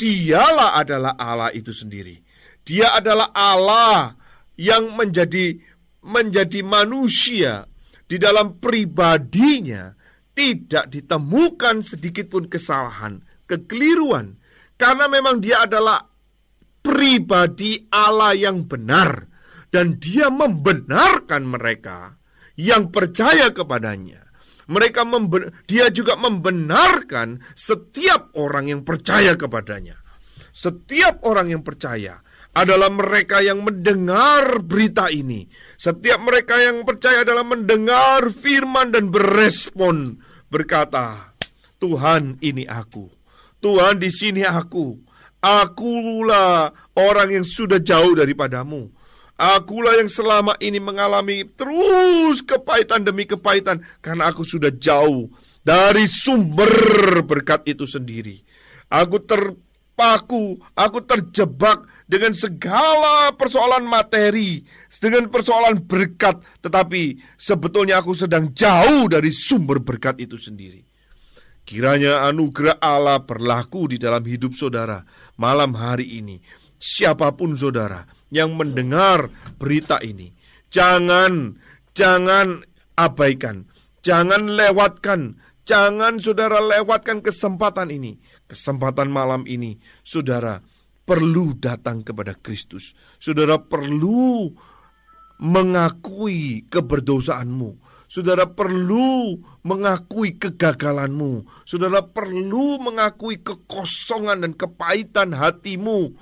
Dialah 0.02 0.82
adalah 0.82 1.14
Allah 1.14 1.54
itu 1.54 1.70
sendiri. 1.70 2.18
Dia 2.66 2.98
adalah 2.98 3.30
Allah 3.30 4.18
yang 4.62 4.94
menjadi 4.94 5.58
menjadi 6.06 6.62
manusia 6.62 7.66
di 8.06 8.14
dalam 8.18 8.62
pribadinya 8.62 9.90
tidak 10.32 10.88
ditemukan 10.88 11.82
sedikit 11.82 12.30
pun 12.30 12.46
kesalahan, 12.46 13.18
kekeliruan 13.50 14.38
karena 14.78 15.06
memang 15.10 15.42
dia 15.42 15.66
adalah 15.66 16.02
pribadi 16.82 17.86
Allah 17.90 18.34
yang 18.34 18.66
benar 18.66 19.30
dan 19.70 19.98
dia 19.98 20.30
membenarkan 20.30 21.42
mereka 21.46 22.18
yang 22.58 22.90
percaya 22.90 23.50
kepadanya. 23.50 24.26
Mereka 24.70 25.02
dia 25.66 25.90
juga 25.90 26.14
membenarkan 26.14 27.42
setiap 27.58 28.30
orang 28.38 28.70
yang 28.70 28.82
percaya 28.86 29.34
kepadanya. 29.34 29.98
Setiap 30.52 31.24
orang 31.24 31.50
yang 31.50 31.62
percaya 31.64 32.20
adalah 32.52 32.92
mereka 32.92 33.40
yang 33.40 33.64
mendengar 33.64 34.60
berita 34.60 35.08
ini. 35.08 35.48
Setiap 35.80 36.20
mereka 36.20 36.60
yang 36.60 36.84
percaya 36.84 37.24
adalah 37.24 37.44
mendengar 37.44 38.28
firman 38.28 38.92
dan 38.92 39.08
berespon 39.08 40.20
berkata, 40.52 41.32
"Tuhan, 41.80 42.36
ini 42.44 42.68
aku. 42.68 43.08
Tuhan, 43.64 43.96
di 43.96 44.12
sini 44.12 44.44
aku. 44.44 45.00
Akulah 45.42 46.70
orang 46.92 47.40
yang 47.40 47.46
sudah 47.46 47.80
jauh 47.80 48.12
daripadamu." 48.12 48.92
Akulah 49.42 49.98
yang 49.98 50.06
selama 50.06 50.54
ini 50.62 50.78
mengalami 50.78 51.42
terus 51.56 52.44
kepahitan 52.46 53.02
demi 53.02 53.26
kepahitan 53.26 53.82
karena 53.98 54.30
aku 54.30 54.46
sudah 54.46 54.70
jauh 54.70 55.26
dari 55.64 56.06
sumber 56.06 57.24
berkat 57.26 57.66
itu 57.66 57.88
sendiri. 57.88 58.38
Aku 58.92 59.18
terpaku, 59.24 60.60
aku 60.76 60.98
terjebak 61.02 61.88
dengan 62.12 62.36
segala 62.36 63.32
persoalan 63.32 63.88
materi, 63.88 64.60
dengan 65.00 65.32
persoalan 65.32 65.80
berkat, 65.80 66.44
tetapi 66.60 67.16
sebetulnya 67.40 68.04
aku 68.04 68.12
sedang 68.12 68.52
jauh 68.52 69.08
dari 69.08 69.32
sumber 69.32 69.80
berkat 69.80 70.20
itu 70.20 70.36
sendiri. 70.36 70.84
Kiranya 71.64 72.28
anugerah 72.28 72.76
Allah 72.84 73.24
berlaku 73.24 73.88
di 73.88 73.96
dalam 73.96 74.20
hidup 74.28 74.52
saudara 74.52 75.00
malam 75.40 75.72
hari 75.72 76.20
ini. 76.20 76.36
Siapa 76.76 77.32
pun 77.32 77.56
saudara, 77.56 78.04
yang 78.28 78.60
mendengar 78.60 79.32
berita 79.56 79.96
ini. 80.04 80.36
Jangan, 80.68 81.56
jangan 81.96 82.60
abaikan, 82.92 83.64
jangan 84.04 84.52
lewatkan, 84.52 85.40
jangan 85.64 86.20
saudara 86.20 86.60
lewatkan 86.60 87.24
kesempatan 87.24 87.88
ini. 87.88 88.20
Kesempatan 88.50 89.08
malam 89.08 89.48
ini, 89.48 89.80
saudara 90.04 90.60
perlu 91.12 91.52
datang 91.60 92.00
kepada 92.00 92.32
Kristus. 92.40 92.96
Saudara 93.20 93.60
perlu 93.60 94.48
mengakui 95.44 96.64
keberdosaanmu. 96.72 97.76
Saudara 98.08 98.48
perlu 98.48 99.36
mengakui 99.60 100.40
kegagalanmu. 100.40 101.44
Saudara 101.68 102.00
perlu 102.00 102.80
mengakui 102.80 103.44
kekosongan 103.44 104.48
dan 104.48 104.52
kepahitan 104.56 105.36
hatimu. 105.36 106.16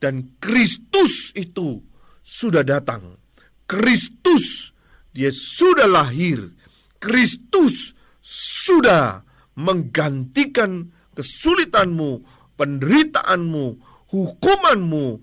Dan 0.00 0.32
Kristus 0.40 1.36
itu 1.36 1.84
sudah 2.24 2.64
datang. 2.64 3.20
Kristus, 3.68 4.72
dia 5.12 5.28
sudah 5.28 5.84
lahir. 5.84 6.48
Kristus 6.96 7.92
sudah 8.24 9.20
menggantikan 9.52 10.88
kesulitanmu, 11.12 12.24
penderitaanmu, 12.56 13.89
hukumanmu, 14.10 15.22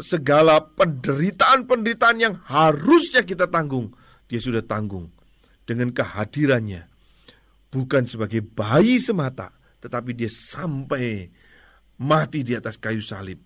segala 0.00 0.64
penderitaan-penderitaan 0.72 2.18
yang 2.20 2.34
harusnya 2.48 3.24
kita 3.24 3.48
tanggung. 3.48 3.92
Dia 4.28 4.40
sudah 4.40 4.64
tanggung 4.64 5.12
dengan 5.68 5.92
kehadirannya. 5.92 6.88
Bukan 7.72 8.04
sebagai 8.04 8.44
bayi 8.44 9.00
semata, 9.00 9.52
tetapi 9.80 10.12
dia 10.12 10.28
sampai 10.28 11.28
mati 12.00 12.44
di 12.44 12.52
atas 12.52 12.76
kayu 12.76 13.00
salib. 13.00 13.40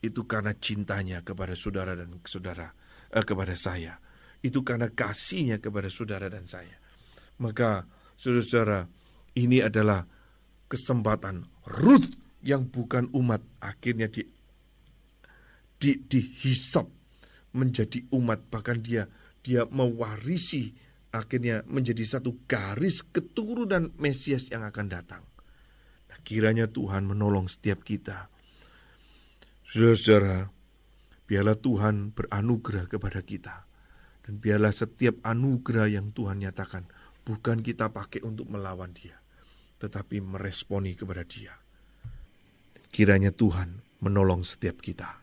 Itu 0.00 0.24
karena 0.24 0.56
cintanya 0.56 1.20
kepada 1.20 1.52
saudara 1.52 1.92
dan 1.92 2.20
saudara, 2.24 2.72
eh, 3.12 3.24
kepada 3.24 3.52
saya. 3.56 4.00
Itu 4.40 4.64
karena 4.64 4.88
kasihnya 4.88 5.60
kepada 5.60 5.92
saudara 5.92 6.32
dan 6.32 6.48
saya. 6.48 6.80
Maka 7.40 7.84
saudara-saudara, 8.16 8.88
ini 9.36 9.60
adalah 9.60 10.04
kesempatan 10.68 11.44
Ruth 11.68 12.19
yang 12.40 12.68
bukan 12.68 13.12
umat 13.12 13.44
akhirnya 13.60 14.08
di, 14.08 14.24
di 15.76 15.90
dihisap 16.00 16.88
menjadi 17.52 18.06
umat 18.14 18.46
bahkan 18.48 18.80
dia 18.80 19.10
dia 19.40 19.64
mewarisi 19.68 20.72
akhirnya 21.10 21.66
menjadi 21.66 22.04
satu 22.06 22.46
garis 22.46 23.02
keturunan 23.02 23.90
Mesias 23.98 24.46
yang 24.48 24.62
akan 24.62 24.86
datang. 24.86 25.22
Nah, 26.06 26.18
kiranya 26.22 26.70
Tuhan 26.70 27.06
menolong 27.06 27.50
setiap 27.50 27.82
kita. 27.82 28.30
Saudara-saudara, 29.66 30.50
biarlah 31.26 31.58
Tuhan 31.58 32.14
beranugerah 32.14 32.86
kepada 32.90 33.20
kita. 33.22 33.66
Dan 34.26 34.38
biarlah 34.38 34.74
setiap 34.74 35.18
anugerah 35.26 35.90
yang 35.90 36.14
Tuhan 36.14 36.42
nyatakan, 36.42 36.86
bukan 37.26 37.62
kita 37.64 37.90
pakai 37.90 38.22
untuk 38.22 38.46
melawan 38.50 38.94
dia, 38.94 39.18
tetapi 39.82 40.22
meresponi 40.22 40.94
kepada 40.94 41.24
dia. 41.26 41.59
Kiranya 42.90 43.30
Tuhan 43.30 43.82
menolong 44.02 44.42
setiap 44.42 44.82
kita. 44.82 45.18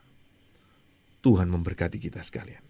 Tuhan 1.24 1.52
memberkati 1.52 2.00
kita 2.00 2.24
sekalian. 2.24 2.67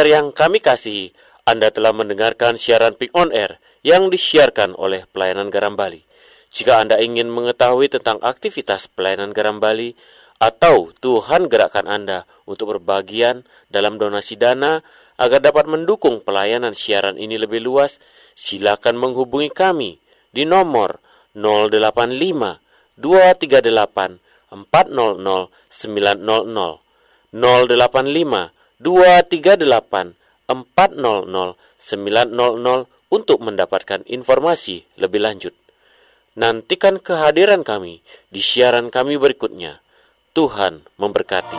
Air 0.00 0.16
yang 0.16 0.32
kami 0.32 0.64
kasihi, 0.64 1.12
Anda 1.44 1.68
telah 1.68 1.92
mendengarkan 1.92 2.56
siaran 2.56 2.96
Pick 2.96 3.12
on 3.12 3.28
Air 3.36 3.60
yang 3.84 4.08
disiarkan 4.08 4.72
oleh 4.72 5.04
Pelayanan 5.12 5.52
Garam 5.52 5.76
Bali. 5.76 6.00
Jika 6.48 6.80
Anda 6.80 6.96
ingin 7.04 7.28
mengetahui 7.28 7.92
tentang 7.92 8.16
aktivitas 8.24 8.88
Pelayanan 8.88 9.36
Garam 9.36 9.60
Bali 9.60 9.92
atau 10.40 10.88
Tuhan 11.04 11.52
gerakkan 11.52 11.84
Anda 11.84 12.24
untuk 12.48 12.72
berbagian 12.72 13.44
dalam 13.68 14.00
donasi 14.00 14.40
dana 14.40 14.80
agar 15.20 15.44
dapat 15.44 15.68
mendukung 15.68 16.24
pelayanan 16.24 16.72
siaran 16.72 17.20
ini 17.20 17.36
lebih 17.36 17.60
luas, 17.60 18.00
silakan 18.32 18.96
menghubungi 18.96 19.52
kami 19.52 20.00
di 20.32 20.48
nomor 20.48 20.96
085 21.36 22.56
238 22.96 24.16
400 24.48 25.52
900 25.68 27.36
085 27.36 28.59
238 28.80 30.16
400 30.48 31.54
900 31.80 32.88
untuk 33.10 33.38
mendapatkan 33.42 34.00
informasi 34.06 34.88
lebih 34.96 35.20
lanjut. 35.20 35.54
Nantikan 36.38 37.02
kehadiran 37.02 37.66
kami 37.66 38.00
di 38.32 38.40
siaran 38.40 38.88
kami 38.88 39.20
berikutnya. 39.20 39.82
Tuhan 40.30 40.86
memberkati. 40.96 41.58